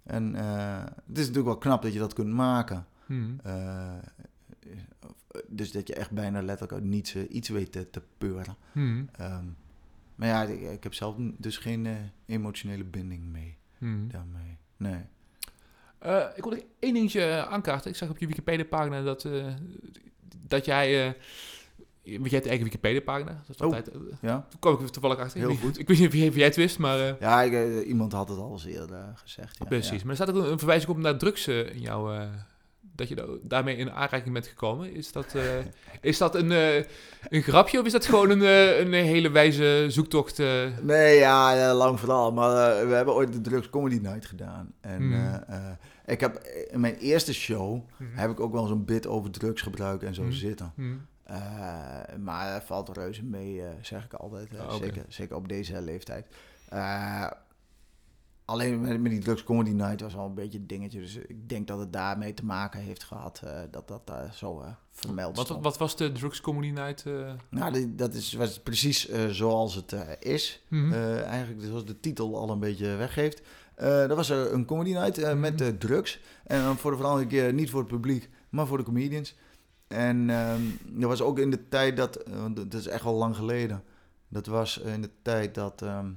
[0.03, 2.85] En eh, het is natuurlijk wel knap dat je dat kunt maken.
[5.47, 8.55] Dus dat je echt bijna letterlijk uit niets eh, iets weet te, te peuren.
[8.71, 9.09] Hmm.
[9.11, 9.45] Ehm,
[10.15, 11.93] maar ja, ik, ik heb zelf dus geen eh,
[12.25, 14.07] emotionele binding mee Hmm.
[14.11, 14.57] daarmee.
[14.77, 15.01] Nee.
[15.99, 17.89] Eh, ik wil nog één dingetje aankaarten.
[17.91, 19.27] Ik zag op je Wikipedia-pagina dat,
[20.47, 21.05] dat jij...
[22.03, 23.31] want jij hebt eigen Wikipedia-pagina.
[23.47, 23.61] Dat is Oh.
[23.63, 23.89] altijd...
[24.21, 24.45] Ja?
[24.49, 25.39] Toen kwam ik er toevallig achter.
[25.39, 25.79] Heel Ik- goed.
[25.79, 27.15] Ik weet niet of jij, of jij het wist, maar...
[27.19, 29.57] Ja, ik, iemand had het al eens eerder gezegd.
[29.57, 29.89] Ja, precies.
[29.91, 29.97] ja.
[30.01, 32.29] Maar er staat ook een, een verwijzing op naar drugs in jouw...
[32.97, 34.93] dat je da- daarmee in aanraking bent gekomen.
[34.93, 35.43] Is dat, eh,
[36.11, 36.75] is dat een, eh,
[37.29, 40.37] een grapje of is dat gewoon een, eh, een hele wijze zoektocht?
[40.81, 42.31] Nee, ja, lang verhaal.
[42.33, 44.71] Maar we hebben ooit de Drugs Comedy Night gedaan.
[44.81, 45.13] En
[45.47, 45.57] eh,
[46.05, 46.41] ik heb
[46.71, 48.17] in mijn eerste show Mhm.
[48.17, 50.71] heb ik ook wel zo'n bit over drugsgebruik en zo zitten.
[50.75, 51.05] Hmm.
[51.23, 51.35] Eh,
[52.19, 54.47] maar valt reuze mee, zeg ik altijd.
[54.59, 56.25] Ah, zeker, zeker op deze leeftijd.
[58.47, 60.99] Eh, alleen met, met die Drugs Comedy Night was wel een beetje een dingetje.
[60.99, 64.61] Dus ik denk dat het daarmee te maken heeft gehad eh, dat dat daar zo
[64.61, 67.05] eh, vermeld Wat, wat was de Drugs Comedy Night?
[67.05, 67.31] eh?
[67.49, 70.01] Nou, die- dat is, was precies eh, zoals het eh,
[70.33, 70.63] is.
[70.69, 70.93] Mhm.
[70.93, 73.41] Eh, eigenlijk zoals de titel al een beetje weggeeft.
[73.75, 75.63] Eh dat was een comedy night eh, met Mhm.
[75.69, 76.19] eh, drugs.
[76.43, 79.35] En voor de verandering keer niet voor het publiek, maar voor de comedians.
[79.87, 83.35] En ehm, dat was ook in de tijd dat, eh, dat is echt al lang
[83.35, 83.83] geleden.
[84.27, 86.09] Dat was in de tijd dat, ehm,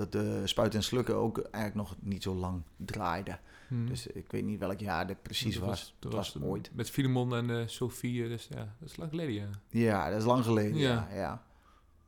[0.00, 3.40] dat de spuiten en slukken ook eigenlijk nog niet zo lang draaiden.
[3.68, 3.86] Hmm.
[3.86, 5.94] Dus ik weet niet welk jaar dit precies Dat was.
[5.98, 6.70] dat Het was ooit.
[6.74, 9.48] Met Filemon en eh Sophie, eh, dus ja, dat is lang geleden, ja.
[9.68, 10.78] Ja, dat is lang geleden.
[10.78, 11.08] Ja.
[11.10, 11.16] Ja.
[11.16, 11.44] ja,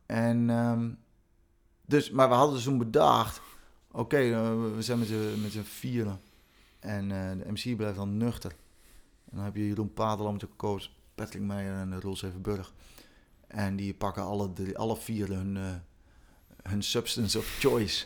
[0.07, 0.91] En, ehm,
[1.87, 3.41] dus, maar we hadden dus toen bedacht,
[3.91, 6.21] oké, eh, we zijn met z'n, met z'n vieren.
[6.79, 8.51] En eh, de MC blijft dan nuchter.
[9.31, 12.73] En dan heb je Jeroen Padelamtje, Koos, Patrick Meijer en uh, Roel Zevenburg.
[13.47, 15.75] En die pakken alle, drie, alle vier hun, eh,
[16.63, 18.05] hun substance of choice.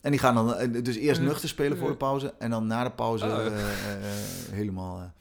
[0.00, 1.26] En die gaan dan eh, dus eerst Ja.
[1.26, 2.34] nuchter spelen voor de pauze.
[2.38, 4.04] En dan na de pauze Oh, eh, eh,
[4.50, 5.12] helemaal...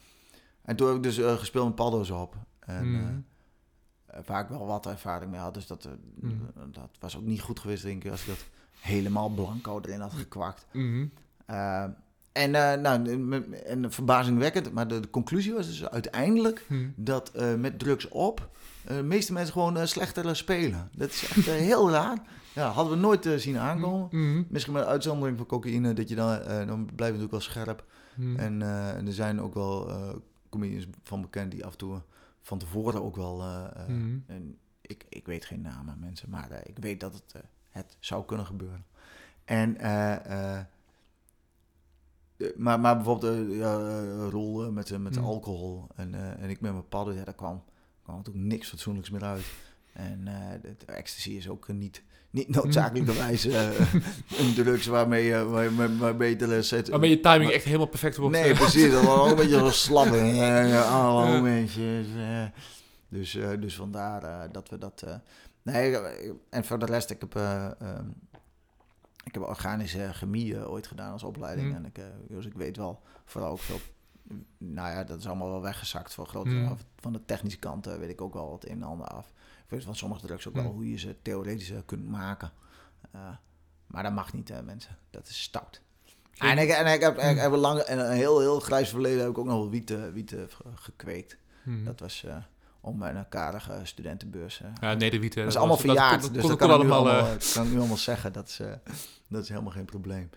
[0.61, 2.35] En toen heb ik dus gespeeld met paddo's op.
[2.59, 3.25] En,
[4.25, 5.53] waar ik wel wat ervaring mee had.
[5.53, 5.87] Dus dat,
[6.71, 8.45] dat was ook niet goed geweest, denk ik, als ik dat
[8.79, 10.65] helemaal blanco erin had gekwakt.
[11.45, 11.83] Eh,
[12.31, 13.07] en, eh, nou,
[13.65, 16.65] en verbazingwekkend, maar de, de conclusie was dus uiteindelijk
[16.95, 18.49] dat met drugs op
[18.87, 20.89] de meeste mensen gewoon slechter spelen.
[20.95, 22.17] Dat is echt heel raar.
[22.53, 24.07] Ja, hadden we nooit eh, zien aankomen.
[24.11, 24.43] Mhm.
[24.49, 27.85] Misschien met uitzondering van cocaïne, dat je dan, eh, dan blijf je natuurlijk wel scherp.
[28.37, 29.91] En, eh, en er zijn ook wel
[30.49, 32.01] comedians van bekend die af en toe
[32.41, 33.43] van tevoren ook wel...
[34.27, 38.45] en ik, ik weet geen namen, mensen, maar ik weet dat het, het zou kunnen
[38.45, 38.85] gebeuren.
[39.45, 39.77] En,
[42.55, 45.23] maar, maar bijvoorbeeld Roel eh, met, met Mm.
[45.23, 47.63] alcohol en, en ik met mijn padden, ja, daar kwam,
[48.03, 49.45] kwam natuurlijk niks fatsoenlijks meer uit.
[49.93, 50.25] En
[50.61, 53.79] de, de ecstasy is ook niet, niet noodzakelijkerwijs eh
[54.39, 56.89] een drugs waarmee, je waarmee, waarmee, waarmee je er zet.
[56.89, 58.35] Waarmee je timing maar- echt helemaal perfect wordt.
[58.35, 58.57] Nee, eh.
[58.57, 58.91] precies.
[58.91, 60.05] Dat was ook een beetje zo slap.
[60.13, 61.31] Eh, Alle Ja.
[61.35, 62.07] momentjes.
[62.17, 62.43] eh.
[63.09, 65.01] Dus, eh, dus vandaar eh, dat we dat...
[65.07, 65.15] eh,
[65.61, 67.35] nee, eh, en voor de rest, ik heb...
[67.35, 68.05] eh, ehm,
[69.23, 71.67] ik heb organische chemie eh, ooit gedaan als opleiding.
[71.69, 71.75] Mm.
[71.75, 73.79] En ik, eh, dus ik weet wel vooral ook veel...
[74.57, 76.13] Nou ja, dat is allemaal wel weggezakt.
[76.13, 76.77] Voor grote, Mm.
[76.99, 79.32] Van de technische kant eh, weet ik ook wel wat een en ander af.
[79.81, 80.71] Van sommige drugs ook wel Mm.
[80.71, 82.51] hoe je ze theoretisch eh, kunt maken.
[83.11, 83.21] Eh,
[83.87, 84.97] Maar dat mag niet, uh, mensen.
[85.09, 85.81] Dat is stout.
[86.37, 89.29] En ik, en ik heb, ik heb een, lang, een heel, heel grijs verleden heb
[89.29, 91.37] ik ook nog wel wieten, wieten gekweekt.
[91.63, 91.85] Hmm.
[91.85, 92.35] Dat was uh,
[92.81, 94.61] om een karige studentenbeurs.
[94.81, 95.43] ja, nee, de wieten.
[95.43, 96.21] Dat is allemaal verjaard.
[96.21, 98.33] Dat, dus dat kan, allemaal, allemaal, kan ik nu allemaal zeggen.
[98.33, 98.59] Dat is,
[99.27, 100.29] dat is helemaal geen probleem.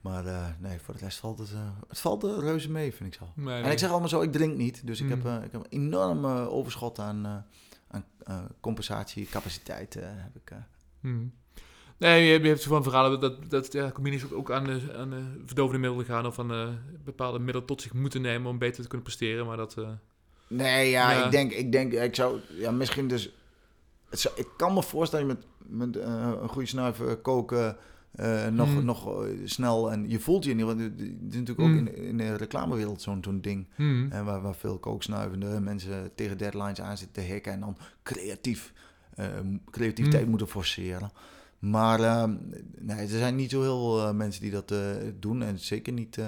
[0.00, 0.24] Maar
[0.58, 1.50] nee, voor de rest valt het,
[1.88, 3.28] het valt uh, reuze mee, vind ik zo.
[3.34, 3.62] Nee, nee.
[3.62, 4.86] En ik zeg allemaal zo, ik drink niet.
[4.86, 5.42] Dus ik, heb, mm.
[5.42, 7.46] ik heb een enorm overschot aan,
[7.92, 9.94] aan compensatiecapaciteit.
[9.94, 10.52] heb ik,
[11.00, 11.32] mm.
[11.96, 15.42] Nee, je, je hebt van verhalen dat, dat ja, comedians ook aan, de, aan de
[15.44, 16.26] verdovende middelen gaan...
[16.26, 19.46] of aan bepaalde middelen tot zich moeten nemen om beter te kunnen presteren.
[19.46, 19.76] Maar dat...
[20.46, 22.40] nee, ja, ja, Ik, denk, ik denk, ik zou...
[22.48, 23.34] Ja, misschien dus...
[24.08, 27.76] Het zou, ik kan me voorstellen met, met een goede snuiver koken
[28.20, 28.84] uh, nog, mm.
[28.84, 29.92] nog eh, snel.
[29.92, 31.86] En je voelt je niet, want het is natuurlijk ook mm.
[31.86, 33.66] in, in de reclamewereld zo'n zo'n ding.
[33.76, 34.10] Mm.
[34.10, 38.72] En waar, waar veel kooksnuivende mensen tegen deadlines aan zitten te hikken en dan creatief,
[39.18, 39.26] uh,
[39.70, 41.10] creativiteit moeten forceren.
[41.58, 42.24] Maar uh,
[42.78, 44.74] nee, er zijn niet zo heel mensen die dat
[45.20, 46.18] doen en zeker niet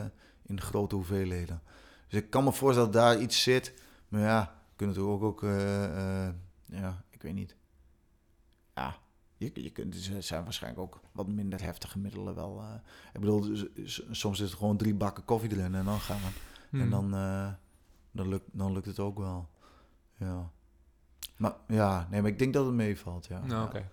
[0.46, 1.62] in grote hoeveelheden.
[2.08, 3.74] Dus ik kan me voorstellen dat daar iets zit.
[4.08, 5.50] Maar ja, kunnen natuurlijk ook, ook
[6.64, 7.56] ja, ik weet niet.
[8.74, 8.96] Ja,
[9.36, 12.60] je, je kunt, dus zijn waarschijnlijk ook wat minder heftige middelen wel.
[12.60, 12.74] Uh,
[13.12, 13.56] ik bedoel,
[14.10, 16.28] soms is het gewoon drie bakken koffie erin en dan gaan we.
[16.78, 16.90] En hmm.
[16.90, 17.52] dan, uh,
[18.10, 19.48] dan, lukt, dan lukt het ook wel.
[20.16, 20.50] Ja.
[21.36, 23.26] Maar ja, nee, maar ik denk dat het meevalt.
[23.26, 23.44] Ja.
[23.44, 23.88] Nou, oké.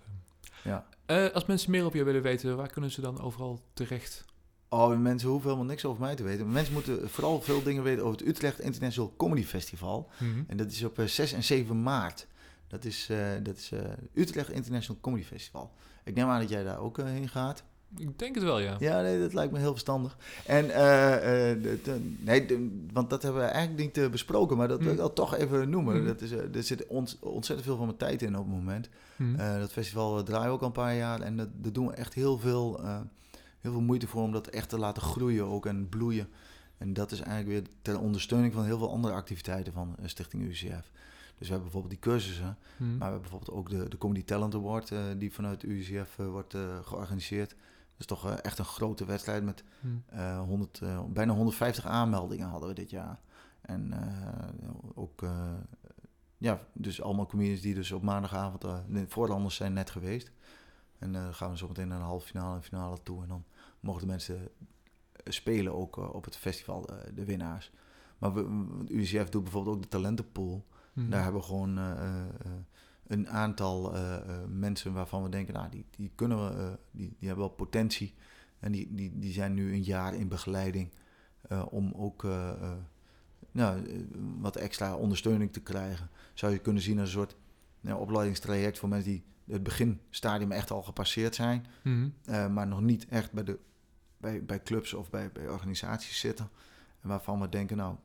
[0.63, 0.85] Ja.
[1.07, 4.25] Uh, als mensen meer op je willen weten, waar kunnen ze dan overal terecht?
[4.69, 6.51] Oh, mensen hoeven helemaal niks over mij te weten.
[6.51, 10.09] Mensen moeten vooral veel dingen weten over het Utrecht International Comedy Festival.
[10.17, 12.27] Mm En dat is op 6 en 7 maart.
[12.71, 13.79] Dat is, uh, dat is uh,
[14.13, 15.71] Utrecht International Comedy Festival.
[16.03, 17.63] Ik neem aan dat jij daar ook uh, heen gaat.
[17.97, 18.75] Ik denk het wel, ja.
[18.79, 20.17] Ja, nee, dat lijkt me heel verstandig.
[20.45, 20.65] En,
[22.19, 25.99] nee, want dat hebben we eigenlijk niet besproken, maar dat wil ik toch even noemen.
[25.99, 26.05] Mm.
[26.05, 26.87] Dat is, er zit
[27.19, 28.89] ontzettend veel van mijn tijd in op het moment.
[29.15, 29.37] Mm.
[29.37, 32.81] dat festival draait ook al een paar jaar en daar doen we echt heel veel,
[33.59, 36.27] heel veel moeite voor om dat echt te laten groeien ook en bloeien.
[36.77, 40.91] En dat is eigenlijk weer ter ondersteuning van heel veel andere activiteiten van Stichting UCF.
[41.41, 42.87] Dus we hebben bijvoorbeeld die cursussen, hmm.
[42.87, 46.27] maar we hebben bijvoorbeeld ook de, de Comedy Talent Award, uh, die vanuit UCF uh,
[46.27, 47.49] wordt uh, georganiseerd.
[47.49, 50.03] Dat is toch echt een grote wedstrijd met hmm.
[50.37, 53.19] 100, bijna 150 aanmeldingen hadden we dit jaar.
[53.61, 53.93] En
[54.93, 55.25] ook,
[56.37, 60.31] ja, dus allemaal comedians die dus op maandagavond, de voorlanders zijn net geweest.
[60.99, 63.21] En dan gaan we zo meteen naar de halve finale en finale toe.
[63.21, 63.43] En dan
[63.79, 64.49] mogen de mensen
[65.23, 67.71] spelen ook op het festival, de winnaars.
[68.17, 70.65] Maar we, UCF doet bijvoorbeeld ook de talentenpool.
[71.01, 71.09] Mhm.
[71.09, 72.51] Daar hebben we gewoon eh, eh, eh,
[73.07, 73.93] een aantal
[74.47, 78.13] mensen waarvan we denken, nou, die, die kunnen we, die, die hebben wel potentie.
[78.59, 80.89] En die, die, die zijn nu een jaar in begeleiding
[81.69, 82.23] om ook
[83.51, 84.07] nou,
[84.39, 86.09] wat extra ondersteuning te krijgen.
[86.33, 87.35] Zou je kunnen zien als een soort
[87.81, 92.53] nou, opleidingstraject voor mensen die het beginstadium echt al gepasseerd zijn, mhm.
[92.53, 93.59] maar nog niet echt bij, de,
[94.17, 96.49] bij, bij clubs of bij, bij organisaties zitten.
[97.01, 97.95] En waarvan we denken, nou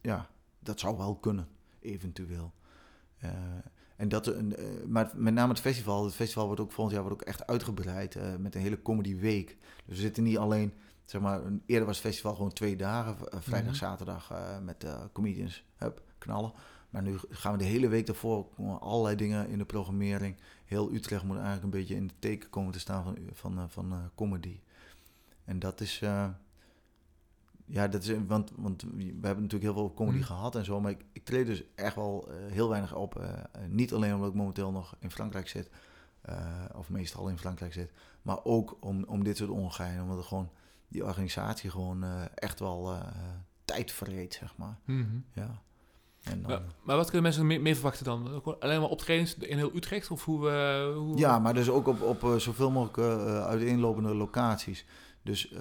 [0.00, 0.28] ja,
[0.58, 1.48] dat zou wel kunnen
[1.86, 2.52] eventueel.
[3.24, 3.30] Uh,
[3.96, 4.36] en dat, uh,
[4.86, 6.04] maar met name het festival.
[6.04, 9.56] Het festival wordt ook volgend jaar wordt ook echt uitgebreid met een hele comedy week.
[9.86, 10.72] Dus we zitten niet alleen,
[11.04, 13.78] zeg maar, eerder was het festival gewoon twee dagen, vrijdag, mhm.
[13.78, 14.32] zaterdag
[14.62, 16.52] met comedians, hup, knallen.
[16.90, 18.46] Maar nu gaan we de hele week daarvoor
[18.80, 20.36] allerlei dingen in de programmering.
[20.64, 24.10] Heel Utrecht moet eigenlijk een beetje in de teken komen te staan van, van, van
[24.14, 24.60] comedy.
[25.44, 26.02] En dat is,
[27.66, 30.26] ja, dat is, want, want we hebben natuurlijk heel veel comedy mhm.
[30.26, 33.20] gehad en zo, maar ik, ik treed dus echt wel uh, heel weinig op.
[33.20, 33.28] Uh,
[33.68, 35.70] niet alleen omdat ik momenteel nog in Frankrijk zit,
[36.28, 36.36] uh,
[36.74, 40.50] of meestal in Frankrijk zit, maar ook om, om dit soort ongein, omdat het gewoon
[40.88, 42.98] die organisatie gewoon echt wel
[43.64, 44.78] tijd verreed, zeg maar.
[44.84, 45.24] Mm -hmm.
[45.32, 45.62] Ja.
[46.22, 48.42] En dan, maar, maar, wat kunnen mensen meer, meer verwachten dan?
[48.60, 50.10] Alleen maar optredens in heel Utrecht?
[50.10, 50.50] Of hoe,
[50.94, 51.18] hoe...
[51.18, 52.98] Ja, maar dus ook op, op zoveel mogelijk
[53.46, 54.86] uiteenlopende locaties.
[55.22, 55.54] Dus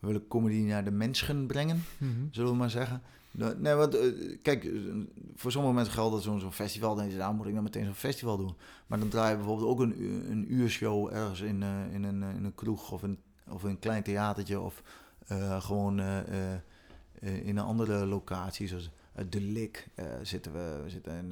[0.00, 2.10] we willen comedy naar de mensen brengen, mhm.
[2.30, 3.02] zullen we maar zeggen.
[3.32, 4.72] Nee, want uh, kijk, eh,
[5.34, 6.94] voor sommige mensen geldt dat zo'n festival.
[6.94, 8.54] Dan nou moet ik dan meteen zo'n festival doen.
[8.86, 9.94] Maar dan draai je bijvoorbeeld ook een,
[10.30, 13.18] een uurshow ergens in, uh, in, een, in een kroeg of, een,
[13.48, 14.60] of een klein theatertje.
[14.60, 14.82] Of
[15.32, 16.00] uh, gewoon
[17.20, 18.90] in een andere locatie, zoals
[19.28, 19.88] De Lik
[20.22, 20.80] zitten we.
[20.82, 21.28] We zitten, in,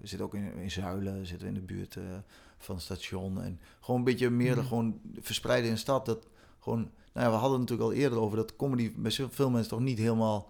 [0.00, 1.96] we zitten ook in, in Zuilen, zitten we in de buurt
[2.58, 3.42] van het station.
[3.42, 4.64] En gewoon een beetje meer mm.
[4.64, 6.06] gewoon verspreiden in de stad.
[6.06, 6.26] Dat
[6.60, 9.70] gewoon nou ja, we hadden het natuurlijk al eerder over dat comedy bij veel mensen
[9.70, 10.48] toch niet helemaal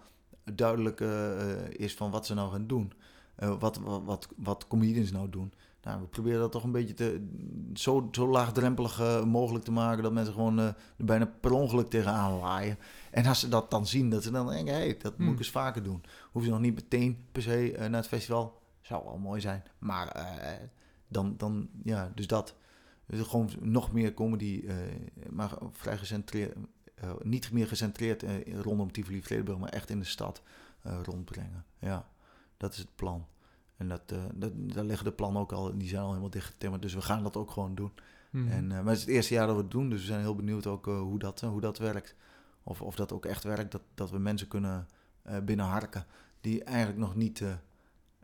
[0.55, 2.93] duidelijk uh, is van wat ze nou gaan doen.
[3.39, 5.53] Uh, wat, wat, wat, wat comedians nou doen.
[5.83, 7.29] Nou, we proberen dat toch een beetje te,
[7.75, 12.79] zo, zo laagdrempelig mogelijk te maken dat mensen gewoon er bijna per ongeluk tegenaan waaien.
[13.11, 15.27] En als ze dat dan zien, dat ze dan denken, hé, hey, dat moet ik
[15.27, 15.37] hmm.
[15.37, 16.03] eens vaker doen.
[16.33, 18.61] Hoef je nog niet meteen per se naar het festival.
[18.81, 19.63] Zou wel mooi zijn.
[19.79, 20.37] Maar
[21.09, 22.55] dan, dan, ja, dus dat.
[23.11, 24.65] Dus gewoon nog meer comedy,
[25.31, 26.57] maar vrij gecentreerd,
[27.23, 28.25] niet meer gecentreerd
[28.63, 30.43] rondom Tivoli Vredenburg, maar echt in de stad
[31.03, 31.65] rondbrengen.
[31.79, 32.09] Ja,
[32.57, 33.27] dat is het plan.
[33.77, 36.83] En dat, dat, daar liggen de plannen ook al, die zijn al helemaal dichtgetimmerd.
[36.83, 37.93] Dus we gaan dat ook gewoon doen.
[38.31, 38.49] Mhm.
[38.49, 40.37] En, maar het is het eerste jaar dat we het doen, dus we zijn heel
[40.37, 42.15] benieuwd ook hoe, dat, hoe dat werkt.
[42.63, 44.89] Of, of dat ook echt werkt, dat, dat we mensen kunnen
[45.45, 46.07] binnenharken
[46.41, 47.41] die eigenlijk nog niet,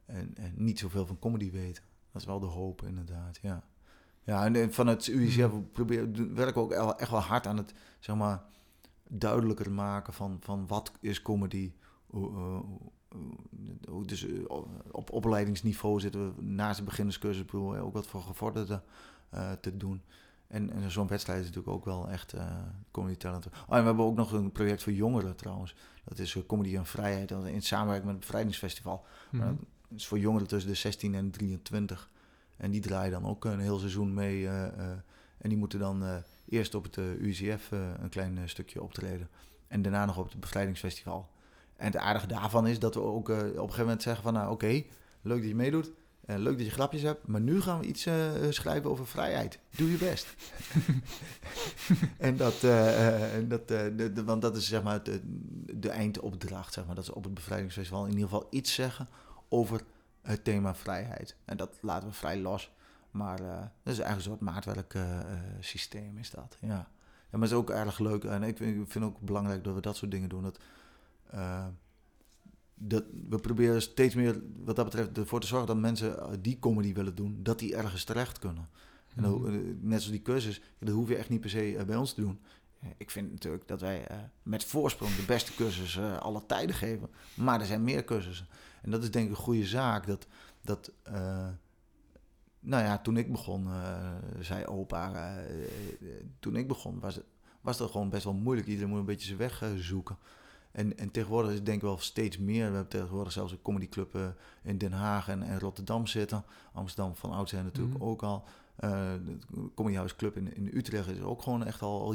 [0.06, 1.82] en, en niet zoveel van comedy weten.
[2.12, 3.38] Dat is wel de hoop, inderdaad.
[3.42, 3.64] Ja,
[4.26, 5.70] ja en van het UICF hmm.
[5.72, 8.42] proberen, werken we ook echt wel hard aan het zeg maar,
[9.08, 11.72] duidelijker maken van, van wat is comedy.
[12.14, 12.58] Uh,
[14.06, 14.50] dus uh,
[14.90, 18.82] op opleidingsniveau zitten we naast de beginnerscursus ook wat voor gevorderden
[19.34, 20.02] uh, te doen.
[20.46, 22.42] En, en zo'n wedstrijd is natuurlijk ook wel echt uh,
[22.90, 23.46] comedy talent.
[23.46, 25.74] Oh, en we hebben ook nog een project voor jongeren trouwens.
[26.04, 29.04] Dat is Comedy en Vrijheid in samenwerking met het Bevrijdingsfestival.
[29.30, 29.58] Mm
[29.94, 32.10] is voor jongeren tussen de 16 en 23.
[32.56, 34.40] En die draaien dan ook een heel seizoen mee.
[34.40, 34.62] Uh,
[35.38, 36.14] en die moeten dan uh,
[36.48, 39.28] eerst op het UCF een klein stukje optreden.
[39.68, 41.28] En daarna nog op het bevrijdingsfestival.
[41.76, 44.32] En het aardige daarvan is dat we ook op een gegeven moment zeggen van...
[44.32, 44.82] nou oké,
[45.22, 45.90] leuk dat je meedoet.
[46.26, 47.26] leuk dat je grapjes hebt.
[47.26, 48.08] Maar nu gaan we iets
[48.50, 49.58] schrijven over vrijheid.
[49.70, 50.34] Doe je best.
[52.18, 52.60] en dat,
[53.48, 55.20] dat de, de, want dat is zeg maar de,
[55.78, 56.72] de eindopdracht.
[56.72, 56.94] Zeg maar.
[56.94, 59.08] Dat ze op het bevrijdingsfestival in ieder geval iets zeggen
[59.48, 59.80] over
[60.26, 61.36] het thema vrijheid.
[61.44, 62.74] En dat laten we vrij los.
[63.10, 66.56] Maar uh, dat is eigenlijk een soort maatwerksysteem uh, is dat.
[66.60, 66.68] Ja.
[66.68, 66.86] ja,
[67.30, 68.24] maar het is ook erg leuk.
[68.24, 70.42] En ik vind, ik vind ook belangrijk dat we dat soort dingen doen.
[70.42, 70.58] Dat,
[72.74, 76.94] dat we proberen steeds meer, wat dat betreft, ervoor te zorgen dat mensen die comedy
[76.94, 78.68] willen doen, dat die ergens terecht kunnen.
[79.14, 79.52] En dan, mhm.
[79.80, 82.40] net zoals die cursus, dat hoef je echt niet per se bij ons te doen.
[82.96, 84.06] Ik vind natuurlijk dat wij
[84.42, 87.08] met voorsprong de beste cursus alle tijden geven.
[87.34, 88.46] Maar er zijn meer cursussen.
[88.82, 90.06] En dat is denk ik een goede zaak.
[90.06, 90.26] Dat,
[90.60, 91.48] dat uh,
[92.60, 93.68] nou ja, toen ik begon,
[94.40, 95.34] zei opa,
[96.38, 97.24] toen ik begon was, het,
[97.60, 98.68] was dat gewoon best wel moeilijk.
[98.68, 100.16] Iedereen moet een beetje zijn weg zoeken.
[100.72, 102.66] En, en tegenwoordig is het denk ik wel steeds meer.
[102.66, 106.44] We hebben tegenwoordig zelfs een comedyclub in Den Haag en, en Rotterdam zitten.
[106.72, 108.06] Amsterdam van oud zijn natuurlijk mhm.
[108.06, 108.44] ook al.
[108.76, 109.38] de
[109.74, 112.14] Comedyhouse Club in, in Utrecht is ook gewoon echt al, al,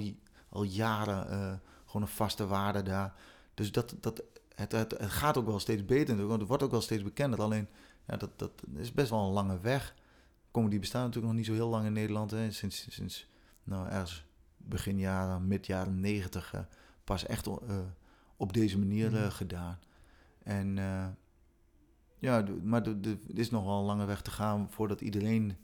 [0.51, 3.13] al jaren gewoon een vaste waarde daar.
[3.53, 4.23] Dus dat, dat
[4.55, 7.41] het, het, gaat ook wel steeds beter want het wordt ook wel steeds bekender.
[7.41, 7.67] Alleen,
[8.07, 9.95] ja, dat, dat is best wel een lange weg.
[10.51, 12.31] Comedy bestaat natuurlijk nog niet zo heel lang in Nederland.
[12.31, 12.51] Hè.
[12.51, 13.27] Sinds, sinds
[13.63, 14.25] nou, ergens
[14.57, 16.61] begin jaren, mid jaren negentig, uh,
[17.03, 17.53] pas echt uh,
[18.37, 19.79] op deze manier uh, gedaan.
[20.43, 20.75] En
[22.19, 25.57] ja, maar er is nog wel een lange weg te gaan voordat iedereen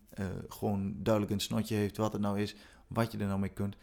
[0.47, 2.55] gewoon duidelijk een snotje heeft wat het nou is,
[2.87, 3.75] wat je er nou mee kunt.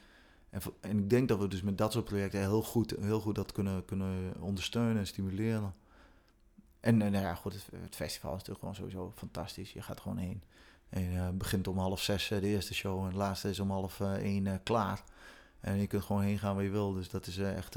[0.54, 3.34] En, en, ik denk dat we dus met dat soort projecten heel goed, heel goed
[3.34, 5.74] dat kunnen, kunnen ondersteunen en stimuleren.
[6.80, 9.72] En, en nou ja, goed, het, het, festival is natuurlijk gewoon sowieso fantastisch.
[9.72, 10.42] Je gaat gewoon heen.
[10.88, 13.70] En uh, begint om half zes uh, de eerste show en de laatste is om
[13.70, 15.02] half uh, één klaar.
[15.60, 16.92] En je kunt gewoon heen gaan waar je wil.
[16.92, 17.76] Dus dat is echt.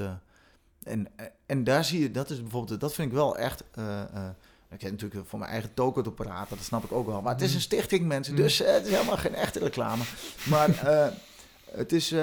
[0.82, 1.08] en,
[1.46, 3.60] en daar zie je, dat is bijvoorbeeld, dat vind ik wel echt.
[4.70, 7.22] ik heb natuurlijk voor mijn eigen token te praten, dat snap ik ook wel.
[7.22, 10.02] Maar het is een stichting, mensen, dus het is helemaal geen echte reclame.
[10.48, 10.68] Maar
[11.70, 12.14] het is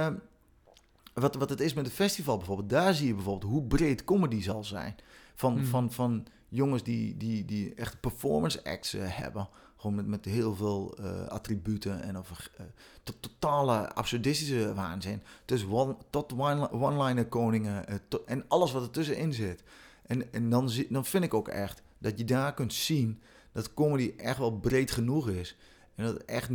[1.21, 4.41] wat, wat het is met het festival bijvoorbeeld, daar zie je bijvoorbeeld hoe breed comedy
[4.41, 4.95] zal zijn.
[5.35, 5.65] Van, hmm.
[5.65, 9.49] van, van jongens die, die, die echt performance acts uh, hebben.
[9.75, 12.65] Gewoon met, met heel veel uh, attributen en over uh,
[13.03, 15.21] tot totale absurdistische waanzin.
[15.45, 16.33] Dus one, tot
[16.71, 17.85] one-liner koningen
[18.25, 19.63] en alles wat ertussenin zit.
[20.05, 23.21] En, en dan, zie, dan vind ik ook echt dat je daar kunt zien
[23.51, 25.57] dat comedy echt wel breed genoeg is.
[25.95, 26.49] En dat het echt,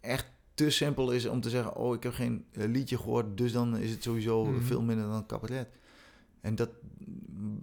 [0.00, 0.26] echt
[0.58, 3.76] te simpel is om te zeggen: Oh, ik heb geen eh, liedje gehoord, dus dan
[3.76, 4.62] is het sowieso mhm.
[4.62, 5.68] veel minder dan cabaret.
[6.40, 6.70] En dat,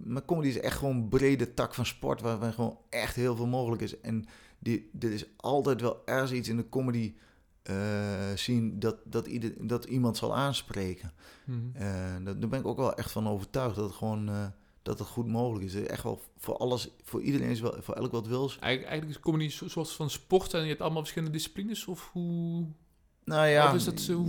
[0.04, 3.46] maar comedy is echt gewoon een brede tak van sport waar, gewoon echt heel veel
[3.46, 4.00] mogelijk is.
[4.00, 4.24] En
[4.58, 7.14] die, dit is altijd wel ergens iets in de comedy
[7.70, 7.76] uh,
[8.34, 11.12] zien dat, dat, ieder, dat iemand zal aanspreken.
[11.44, 11.72] Mm
[12.24, 14.52] daar ben ik ook wel echt van overtuigd dat het gewoon
[14.82, 15.74] dat het goed mogelijk is.
[15.74, 18.58] Echt wel voor alles, voor iedereen is wel, voor elk wat wils.
[18.58, 22.66] Eigenlijk, eigenlijk is comedy zoals van sport en je hebt allemaal verschillende disciplines of hoe?
[23.26, 23.74] Nou ja,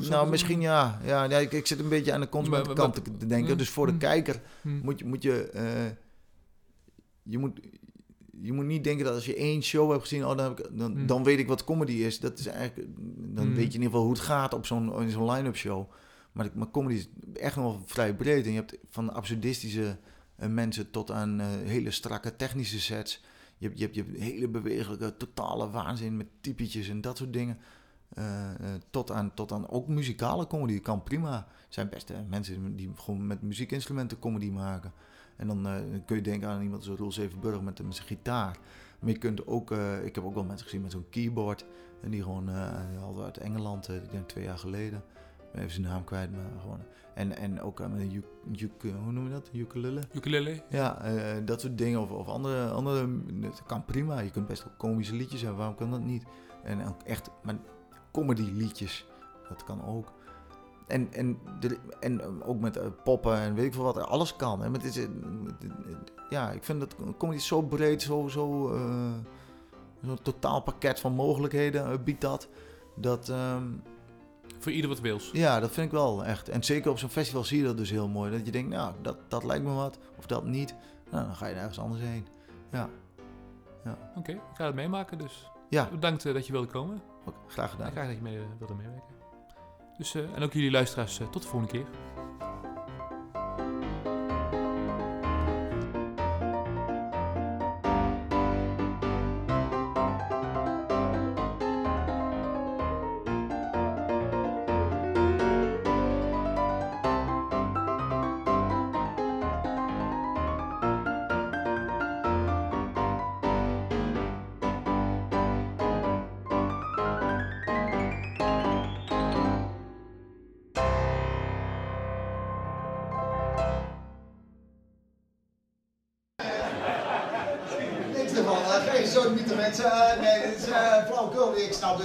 [0.09, 0.99] nou misschien ja.
[1.03, 3.57] Ja, ja ik, ik, zit een beetje aan de consumentenkant te denken.
[3.57, 3.97] Dus voor de hm.
[3.97, 4.79] kijker hm.
[4.83, 5.91] moet je, moet je, uh,
[7.23, 7.59] je moet,
[8.41, 10.91] je moet niet denken dat als je één show hebt gezien, oh, dan, ik, dan,
[10.91, 11.05] hm.
[11.05, 12.19] dan, weet ik wat comedy is.
[12.19, 15.31] Dat is eigenlijk, dan weet je in ieder geval hoe het gaat op zo'n zo'n
[15.31, 15.91] line-up show.
[16.31, 18.45] Maar, maar comedy is echt nog wel vrij breed.
[18.45, 19.97] En je hebt van absurdistische
[20.39, 23.23] uh, mensen tot aan uh, hele strakke technische sets.
[23.57, 27.33] Je hebt, je hebt, je hebt hele bewegelijke, totale waanzin met typetjes en dat soort
[27.33, 27.57] dingen.
[28.13, 28.49] Uh,
[28.89, 31.35] tot, aan, tot aan ook muzikale comedy kan prima.
[31.37, 34.91] Er zijn best mensen die gewoon met muziekinstrumenten comedy maken.
[35.35, 35.73] En dan uh,
[36.05, 38.57] kun je denken aan iemand zoals Roel Zevenburg met, met zijn gitaar.
[38.99, 39.71] Maar je kunt ook,
[40.03, 41.65] ik heb ook wel mensen gezien met zo'n keyboard.
[42.01, 42.47] En die gewoon,
[42.99, 45.03] hadden uit Engeland, ik denk twee jaar geleden.
[45.53, 46.79] Even zijn naam kwijt, maar gewoon.
[47.13, 48.23] En, en ook met een
[49.03, 49.49] hoe noem je dat?
[49.53, 50.01] Ukulele?
[50.13, 50.63] Ukulele?
[50.69, 51.01] Ja,
[51.45, 52.01] dat soort dingen.
[52.01, 54.19] Of, of andere, andere, dat kan prima.
[54.19, 56.23] Je kunt best wel komische liedjes hebben, waarom kan dat niet?
[56.63, 57.55] En ook echt, maar
[58.17, 59.05] comedy liedjes,
[59.49, 60.11] dat kan ook.
[60.87, 64.63] En, en, de, en ook met poppen en weet ik veel wat, alles kan.
[64.63, 65.09] En met, het,
[66.29, 68.71] ja, ik vind dat comedy zo breed, zo, zo
[70.03, 72.47] zo'n totaalpakket van mogelijkheden biedt dat.
[72.95, 73.29] Dat...
[73.29, 73.81] Um,
[74.59, 75.29] voor ieder wat wils.
[75.33, 76.49] Ja, dat vind ik wel echt.
[76.49, 78.31] En zeker op zo'n festival zie je dat dus heel mooi.
[78.31, 80.75] Dat je denkt, nou, dat, dat lijkt me wat, of dat niet.
[81.11, 82.27] Nou, dan ga je ergens anders heen.
[82.71, 82.89] Ja.
[83.83, 83.97] ja.
[84.15, 85.51] Oké, ik ga het meemaken dus.
[85.69, 85.89] Ja.
[85.91, 87.01] Bedankt uh, dat je wilde komen.
[87.47, 87.91] Graag gedaan.
[87.91, 89.15] Graag dat je mee, uh, wilde meewerken.
[89.97, 91.85] Dus, uh, en ook jullie luisteraars, tot de volgende keer.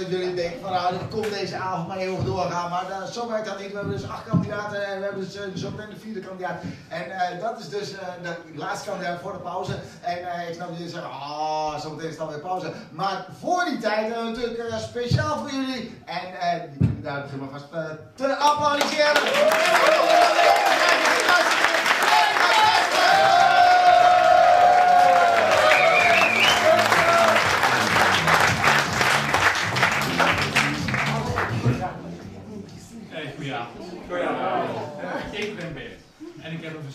[0.09, 2.69] Dat jullie denken van nou, dan komt deze avond maar heel doorgaan.
[2.69, 3.71] Maar uh, zo werkt dat niet.
[3.71, 6.61] We hebben dus acht kandidaten en we hebben dus, uh, zo de vierde kandidaat.
[6.87, 9.73] En uh, dat is dus de laatste kandidaat voor de pauze.
[10.01, 10.17] En
[10.47, 12.71] ik snap dat jullie zeggen, ah, oh, zo meteen is dan weer pauze.
[12.91, 16.01] Maar voor die tijd hebben we natuurlijk speciaal voor jullie.
[16.05, 17.69] En die kandidaat beginnen we vast
[18.15, 20.32] te applaudisseren.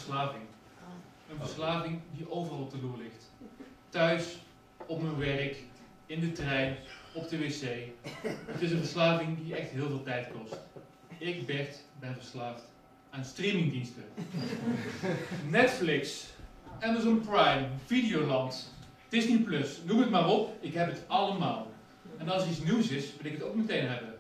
[0.09, 3.31] Een verslaving die overal op de loer ligt.
[3.89, 4.39] Thuis,
[4.87, 5.57] op mijn werk,
[6.07, 6.77] in de trein,
[7.15, 7.63] op de wc.
[8.47, 10.57] Het is een verslaving die echt heel veel tijd kost.
[11.19, 12.63] Ik, Bert, ben verslaafd
[13.11, 14.05] aan streamingdiensten.
[15.49, 16.27] Netflix,
[16.81, 18.73] Amazon Prime, Videoland,
[19.09, 20.57] Disney Plus, noem het maar op.
[20.61, 21.71] Ik heb het allemaal.
[22.19, 24.15] En als iets nieuws is, wil ik het ook meteen hebben.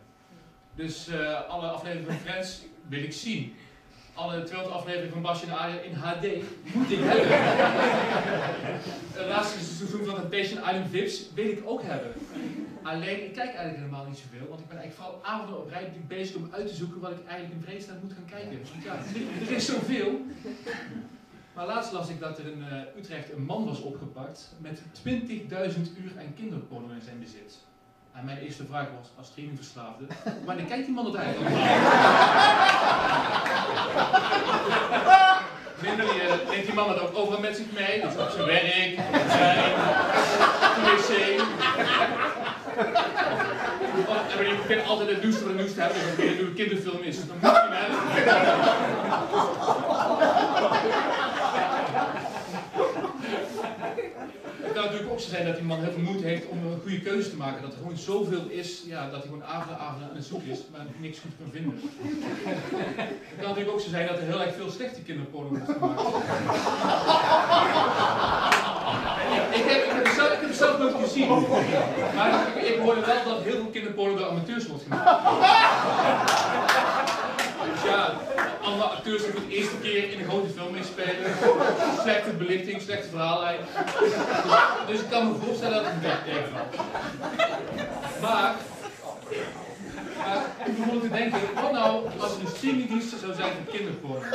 [0.75, 3.55] Dus uh, alle afleveringen van Friends wil ik zien
[4.19, 6.27] alle 200 afleveringen van Basje en Aria in HD
[6.75, 7.29] moet ik hebben.
[9.19, 12.13] Het laatste seizoen van Temptation Island Vips wil ik ook hebben.
[12.83, 15.93] Alleen, ik kijk eigenlijk helemaal niet zoveel, want ik ben eigenlijk vooral avonden op rij
[16.07, 18.59] bezig om uit te zoeken wat ik eigenlijk in vredesnaam moet gaan kijken.
[18.73, 18.95] Want ja,
[19.47, 20.21] er is zoveel.
[21.55, 25.17] Maar laatst las ik dat er in uh, Utrecht een man was opgepakt met 20.000
[26.03, 27.59] uur aan kinderporno in zijn bezit.
[28.19, 30.05] En mijn eerste vraag was, als streamingverslaafde,
[30.47, 31.55] wanneer kijkt die man dat eigenlijk
[35.83, 39.31] uh, neemt die man het ook overal met zich mee, dus op zijn werk, op
[39.31, 39.73] zijn
[40.85, 41.11] wc.
[44.39, 47.17] En je begint altijd het nieuws voor het nieuws te hebben, het een kinderfilm is,
[47.17, 47.99] dus dan moet je hem hebben.
[54.79, 57.01] kan natuurlijk ook zo zijn dat die man heel veel moeite heeft om een goede
[57.01, 57.63] keuze te maken.
[57.63, 60.59] Dat er gewoon zoveel is, ja, dat hij gewoon avond avond aan het zoeken is,
[60.73, 61.81] maar niks goed kan vinden.
[63.31, 66.01] Het kan natuurlijk ook zo zijn dat er heel erg veel slechte kinderporno wordt gemaakt.
[69.59, 71.29] ik, heb, ik, heb het zelf, ik heb zelf nooit gezien.
[72.15, 75.21] Maar ik, ik hoorde wel dat heel veel kinderporno door amateurs wordt gemaakt.
[77.99, 78.15] Ja,
[78.63, 81.33] alle acteurs die voor de eerste keer in een grote film meespelen.
[82.03, 83.61] Slechte belichting, slechte verhaallijn.
[84.87, 86.77] Dus ik kan me voorstellen dat het een beetje tegenvalt.
[88.21, 88.55] Maar,
[90.17, 94.27] maar ik begon te denken, wat nou als er een streamingdienst zou zijn voor kinderporno?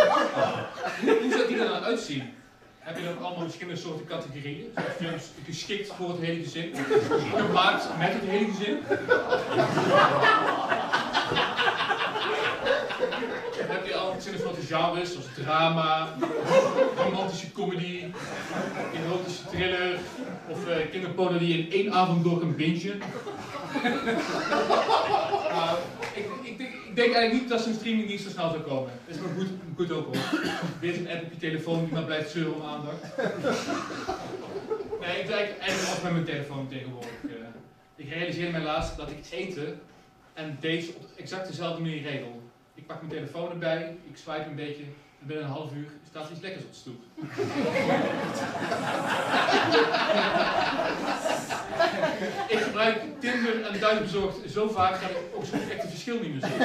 [1.02, 2.34] Hoe zou die er dan uitzien?
[2.80, 4.74] Heb je dan allemaal verschillende soorten categorieën?
[4.98, 6.76] Films geschikt voor het hele gezin,
[7.36, 8.78] gemaakt met het hele gezin.
[13.68, 16.16] Heb je al soorten genres, zoals drama,
[16.98, 18.06] romantische comedy,
[18.94, 20.00] erotische thriller,
[20.48, 22.98] of uh, die in één avond door kan bingen.
[25.54, 25.78] nou,
[26.14, 28.92] ik, ik, denk, ik, denk eigenlijk niet dat zo'n streamingdienst zo snel zou komen.
[29.08, 30.24] Dat is maar goed, goed ook hoor.
[30.80, 33.02] Weer een app op je telefoon die maar blijft zeuren om aandacht.
[35.02, 37.12] Nee, ik werk eigenlijk af met mijn telefoon tegenwoordig.
[37.24, 37.32] Uh,
[37.96, 39.80] ik realiseerde mij laatst dat ik eten
[40.34, 42.43] en deze op exact dezelfde manier regel.
[42.84, 44.84] Ik pak mijn telefoon erbij, ik swipe een beetje
[45.22, 47.04] En binnen een half uur staat iets lekkers op de stoep.
[52.54, 56.42] ik gebruik Tinder en thuisbezorgd zo vaak dat ik ook soms echt verschil niet meer
[56.42, 56.60] zie.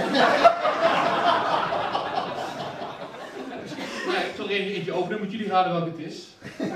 [4.13, 6.27] Ja, ik zal er even eentje openen, moet jullie raden welke het is.
[6.61, 6.67] Uh,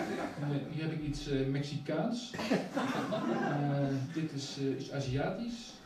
[0.70, 2.30] hier heb ik iets uh, Mexicaans.
[2.30, 5.81] Uh, dit is iets Aziatisch.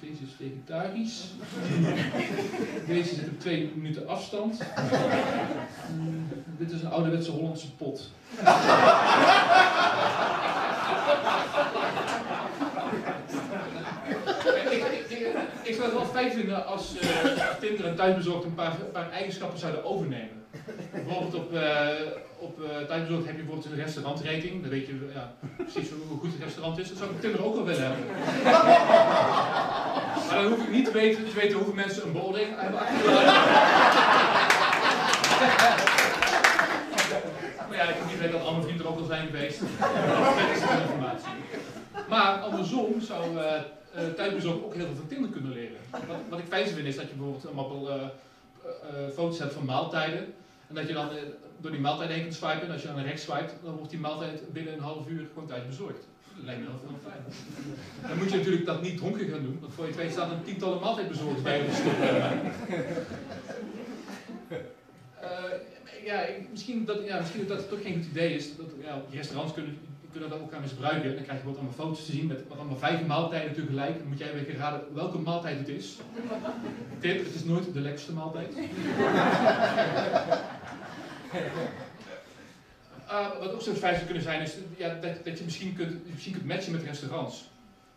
[0.00, 1.24] Deze is vegetarisch.
[2.86, 4.58] deze zit op twee minuten afstand.
[6.58, 8.10] dit is een ouderwetse Hollandse pot.
[15.62, 17.10] ik zou het wel fijn vinden als uh,
[17.60, 20.44] Tinder en thuisbezorgd een paar, een paar eigenschappen zouden overnemen.
[20.92, 21.88] Bijvoorbeeld op, uh,
[22.38, 24.60] op uh, thuisbezorgd heb je bijvoorbeeld een restaurantrating.
[24.60, 26.88] Dan weet je ja, precies hoe goed het restaurant is.
[26.88, 28.04] Dat zou ik Tinder ook wel willen hebben.
[30.28, 33.34] Maar dan hoef ik niet te weten, te weten hoeveel mensen een beoordeling hebben achtergelaten.
[37.68, 39.60] maar ja, ik heb niet weten dat alle vrienden er ook al zijn geweest.
[39.60, 39.68] Dat
[40.54, 41.28] is de informatie.
[42.08, 43.42] Maar andersom zou uh,
[44.64, 45.76] ook heel veel van Tinder kunnen leren.
[45.90, 47.94] Wat, wat ik fijn vind is dat je bijvoorbeeld een mappel uh,
[49.14, 50.34] foto's hebt van maaltijden.
[50.68, 51.08] En dat je dan
[51.60, 52.62] door die maaltijd heen kunt swipen.
[52.62, 55.48] En als je dan rechts swipet, dan wordt die maaltijd binnen een half uur gewoon
[55.48, 56.06] thuis bezorgd.
[56.34, 57.22] Dat lijkt me heel veel fijn.
[58.08, 60.44] Dan moet je natuurlijk dat niet dronken gaan doen, want voor je twee staat een
[60.44, 61.98] tientallen maaltijdbezorgers bij je stoep.
[66.10, 68.56] ja, misschien dat, ja, misschien dat het toch geen goed idee is.
[68.56, 69.78] Dat, ja, restaurants kunnen
[70.14, 71.14] kunnen dat ook gaan misbruiken.
[71.14, 73.98] Dan krijg je wat allemaal foto's te zien met wat allemaal vijf maaltijden tegelijk.
[73.98, 75.96] Dan moet jij weer raden welke maaltijd het is.
[76.98, 78.54] Tip, het is nooit de lekkerste maaltijd.
[83.14, 86.10] Uh, wat ook zo'n feit zou kunnen zijn, is ja, dat, dat je misschien kunt,
[86.10, 87.44] misschien kunt matchen met restaurants.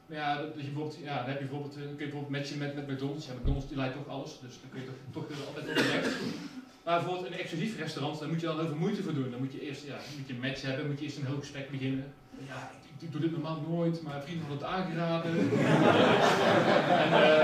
[0.05, 2.87] Ja, dat, je bijvoorbeeld, ja, dan heb je bijvoorbeeld, kun je bijvoorbeeld matchen met, met
[2.87, 3.27] McDonald's.
[3.27, 6.03] McDonald's die leidt toch alles, dus dan kun je toch, toch altijd onderweg.
[6.83, 9.31] Maar bijvoorbeeld een exclusief restaurant, daar moet je dan heel veel moeite voor doen.
[9.31, 11.39] Dan moet je eerst ja, moet je een match hebben, moet je eerst een heel
[11.39, 12.13] gesprek beginnen.
[12.47, 15.31] Ja, ik, doe dit normaal nooit, maar vrienden hadden het aangeraden.
[17.03, 17.41] en, uh,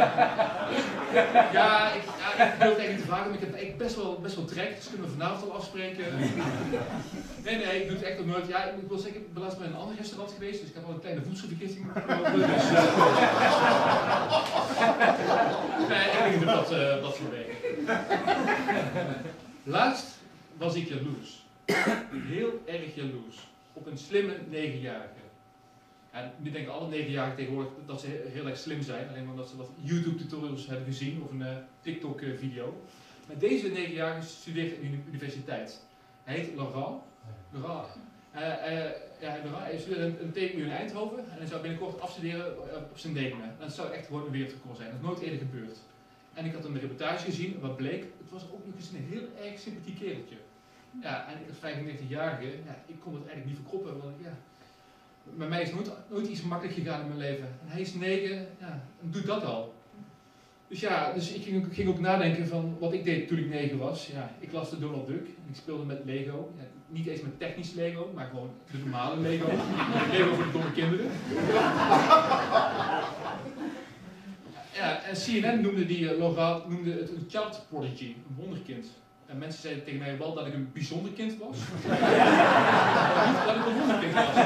[1.54, 2.02] ja, ik,
[2.38, 4.36] ja, ik wil het echt niet te vragen, maar ik heb echt best wel, best
[4.36, 6.06] wel trek, dus kunnen we vanavond al afspreken.
[7.44, 8.48] nee, nee, ik doe het echt nog nooit.
[8.48, 10.86] Ja, ik wil zeggen, ik ben laatst bij een ander restaurant geweest, dus ik heb
[10.86, 12.34] al een kleine voedselvergiftiging opgelopen.
[12.34, 12.84] Dus, uh,
[15.90, 17.56] nee, ik denk dat uh, dat voor weken.
[19.64, 20.08] Laatst
[20.58, 21.46] was ik jaloers.
[22.12, 23.48] Heel erg jaloers.
[23.74, 25.23] Op een slimme negenjarige.
[26.14, 29.10] En nu denken alle negenjarigen tegenwoordig dat ze heel erg slim zijn.
[29.10, 31.48] Alleen omdat ze wat YouTube tutorials hebben gezien of een uh,
[31.82, 32.82] TikTok video.
[33.28, 35.82] Maar deze negenjarige studeert aan de universiteit.
[36.24, 37.02] Hij heet Laurent.
[37.52, 37.88] Laurent.
[38.36, 38.40] Uh,
[39.20, 41.20] ja, hij studeert een, een in Eindhoven.
[41.20, 42.58] En hij zou binnenkort afstuderen
[42.92, 43.18] op zijn.
[43.18, 44.90] En dat zou echt gewoon een wereldrecord zijn.
[44.90, 45.78] Dat is nooit eerder gebeurd.
[46.34, 49.28] En ik had een reportage gezien, wat bleek, het was ook nog eens een heel
[49.46, 50.36] erg sympathiek kereltje.
[51.02, 54.34] Ja, en ik als 95-jarige, ja, ik kon het eigenlijk niet verkroppen, want ja,
[55.24, 57.46] bij mij is nooit, nooit iets makkelijk gegaan in mijn leven.
[57.46, 59.74] En hij is negen, ja, en doet dat al.
[60.68, 63.78] Dus ja, dus ik ging, ging, ook nadenken van wat ik deed toen ik negen
[63.78, 64.08] was.
[64.08, 66.52] Ja, ik las de Donald Duck en ik speelde met Lego.
[66.88, 69.46] Niet eens met technisch Lego, maar gewoon de normale Lego.
[70.12, 71.12] Lego voor de domme kinderen.
[74.74, 78.86] Ja, en CNN noemde die uh, noemde het een child prodigy, een wonderkind.
[79.34, 81.58] En mensen zeiden tegen mij wel dat ik een bijzonder kind was.
[83.28, 84.36] niet dat ik een wonderkind was.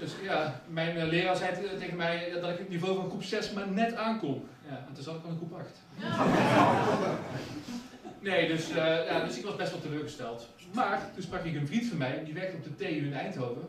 [0.00, 3.52] dus ja, mijn uh, leraar zei tegen mij dat ik het niveau van groep 6
[3.52, 4.48] maar net aankom.
[4.68, 5.66] Ja, en toen zat ik al in groep 8.
[8.20, 10.48] Nee, dus, uh, ja, dus ik was best wel teleurgesteld.
[10.74, 13.68] Maar toen sprak ik een vriend van mij, die werkte op de TU in Eindhoven.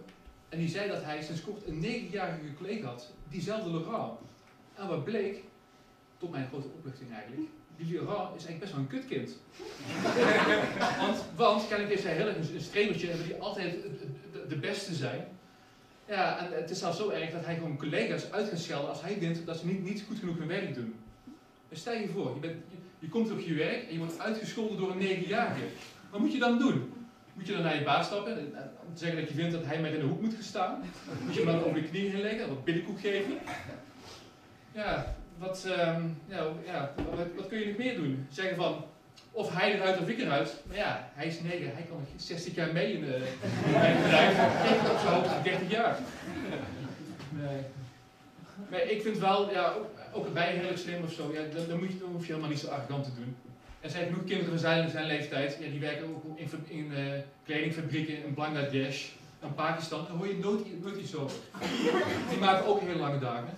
[0.50, 4.12] En die zei dat hij sinds kort een negenjarige collega had, diezelfde Laurent.
[4.76, 5.44] En wat bleek,
[6.18, 7.50] tot mijn grote opluchting eigenlijk,
[7.80, 9.38] die Laurent is eigenlijk best wel een kutkind.
[11.06, 13.76] want, want kennelijk is hij heel erg een strebertje hebben die altijd
[14.48, 15.28] de beste zijn.
[16.08, 19.02] Ja, en het is zelfs zo erg dat hij gewoon collega's uit gaat schelden als
[19.02, 20.96] hij vindt dat ze niet, goed genoeg hun werk doen.
[21.72, 22.56] Stel je voor, je, bent,
[23.00, 25.66] je, komt op je werk en je wordt uitgescholden door een negenjarige.
[26.10, 26.94] Wat moet je dan doen?
[27.34, 29.82] Moet je dan naar je baas stappen en, en zeggen dat je vindt dat hij
[29.82, 30.84] met in de hoek moet gaan staan?
[31.24, 33.38] Moet je hem dan over de knieën heen leggen, wat billenkoek geven?
[34.72, 38.28] Ja, wat, um, ja, wat, wat, kun je nog meer doen?
[38.32, 38.86] Zeggen van,
[39.32, 40.56] of hij eruit of ik eruit.
[40.68, 43.32] Maar ja, hij is negen, hij kan nog 60 jaar mee in, de,
[43.66, 44.38] bedrijf.
[44.72, 45.98] Ik op zijn hoogste 30 jaar.
[47.30, 47.62] Nee.
[48.70, 51.80] Maar ik vind wel, ja, ook, ook bij heel slim of zo, ja, dan, dan,
[51.80, 53.36] moet je, dan hoef je helemaal niet zo arrogant te doen.
[53.82, 57.00] Er zijn genoeg kinderen van zijn, zijn leeftijd, ja, die werken ook in, in uh,
[57.46, 59.08] kledingfabrieken in Bangladesh.
[59.44, 60.66] Aan Pakistan, dan hoor je nooit,
[60.98, 61.38] iets over.
[62.30, 63.50] Die maken ook hele lange dagen.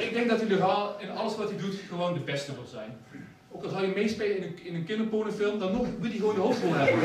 [0.00, 2.96] Ik denk dat hij legaal in alles wat hij doet gewoon de beste wil zijn.
[3.50, 4.84] Ook al zou je meespelen in een, in een
[5.58, 7.02] dan nog wil hij gewoon de hoofdrol hebben.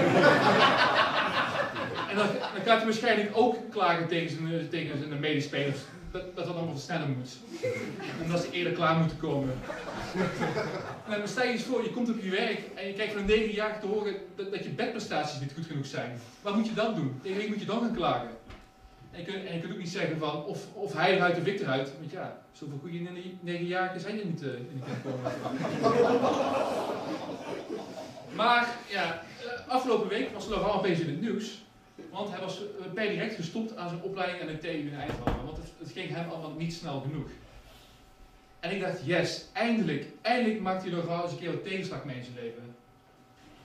[2.10, 5.80] en dan, dan gaat hij waarschijnlijk ook klagen tegen tegen zijn medespelers
[6.12, 7.38] dat, dat allemaal sneller moet.
[8.24, 9.54] En dat ze eerder klaar moeten komen.
[11.10, 13.22] En dan stel je eens voor, je komt op je werk en je krijgt van
[13.22, 16.20] een negenjarige te horen dat, dat, je bedprestaties niet goed genoeg zijn.
[16.42, 17.20] Wat moet je dan doen?
[17.24, 18.30] Tegen wie moet je dan gaan klagen?
[19.12, 21.92] En je, kunt, ook niet zeggen van of, of hij eruit of ik eruit.
[22.00, 23.00] Want ja, zoveel goede
[23.40, 24.86] negenjarigen zijn er niet uh, in de
[28.36, 31.64] maar ja, eh, afgelopen week was Laurent opeens in het nieuws.
[32.12, 35.46] Want hij was eh, per direct gestopt aan zijn opleiding aan de TU in Eindhoven.
[35.46, 37.30] Want het, ging hem allemaal niet snel genoeg.
[38.60, 42.16] En ik dacht, yes, eindelijk, eindelijk maakt hij nog eens een keer wat tegenslag mee
[42.16, 42.76] in zijn leven.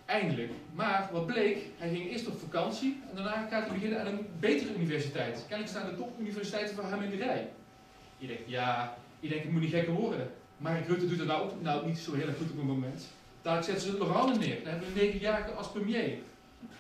[0.05, 0.52] Eindelijk.
[0.73, 4.27] Maar wat bleek, hij ging eerst op vakantie en daarna gaat hij beginnen aan een
[4.39, 5.44] betere universiteit.
[5.48, 7.48] Kennelijk staan de topuniversiteiten voor hem in de rij.
[8.18, 10.31] Je denkt, ja, je denkt, het moet niet gekker worden.
[10.56, 13.06] Maar Rutte doet het nou, ook, nou niet zo heel erg goed op het moment.
[13.43, 14.62] Daar zetten ze Laurent neer.
[14.62, 16.18] Dan hebben we negen jaar als premier.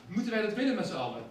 [0.06, 1.22] Moeten wij dat willen met z'n allen?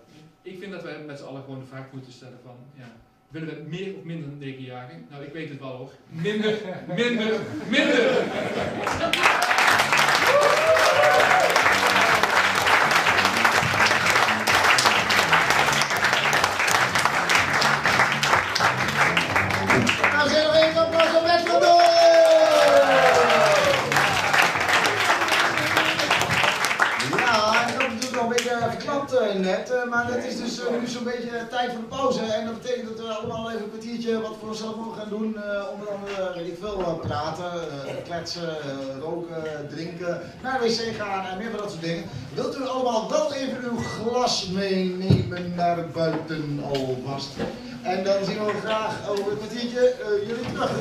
[0.46, 2.92] Ik vind dat wij met z'n allen gewoon de vraag moeten stellen van, ja,
[3.30, 5.06] willen we meer of minder dan?
[5.10, 5.92] Nou, ik weet het wel hoor.
[6.10, 7.40] Minder, minder,
[7.70, 8.24] minder!
[31.12, 32.22] beetje tijd voor de pauze.
[32.22, 35.36] En dat betekent dat we allemaal even een kwartiertje wat voor onszelf mogen gaan doen.
[35.38, 37.52] Uh, onder andere, weet ik veel, praten,
[38.04, 38.58] kletsen,
[39.02, 42.04] roken, drinken, naar wc gaan en meer van dat soort dingen.
[42.34, 47.30] Wilt u allemaal wel even uw glas meenemen naar buiten alvast?
[47.82, 49.96] En dan zien we graag over een kwartiertje
[50.28, 50.72] jullie terug.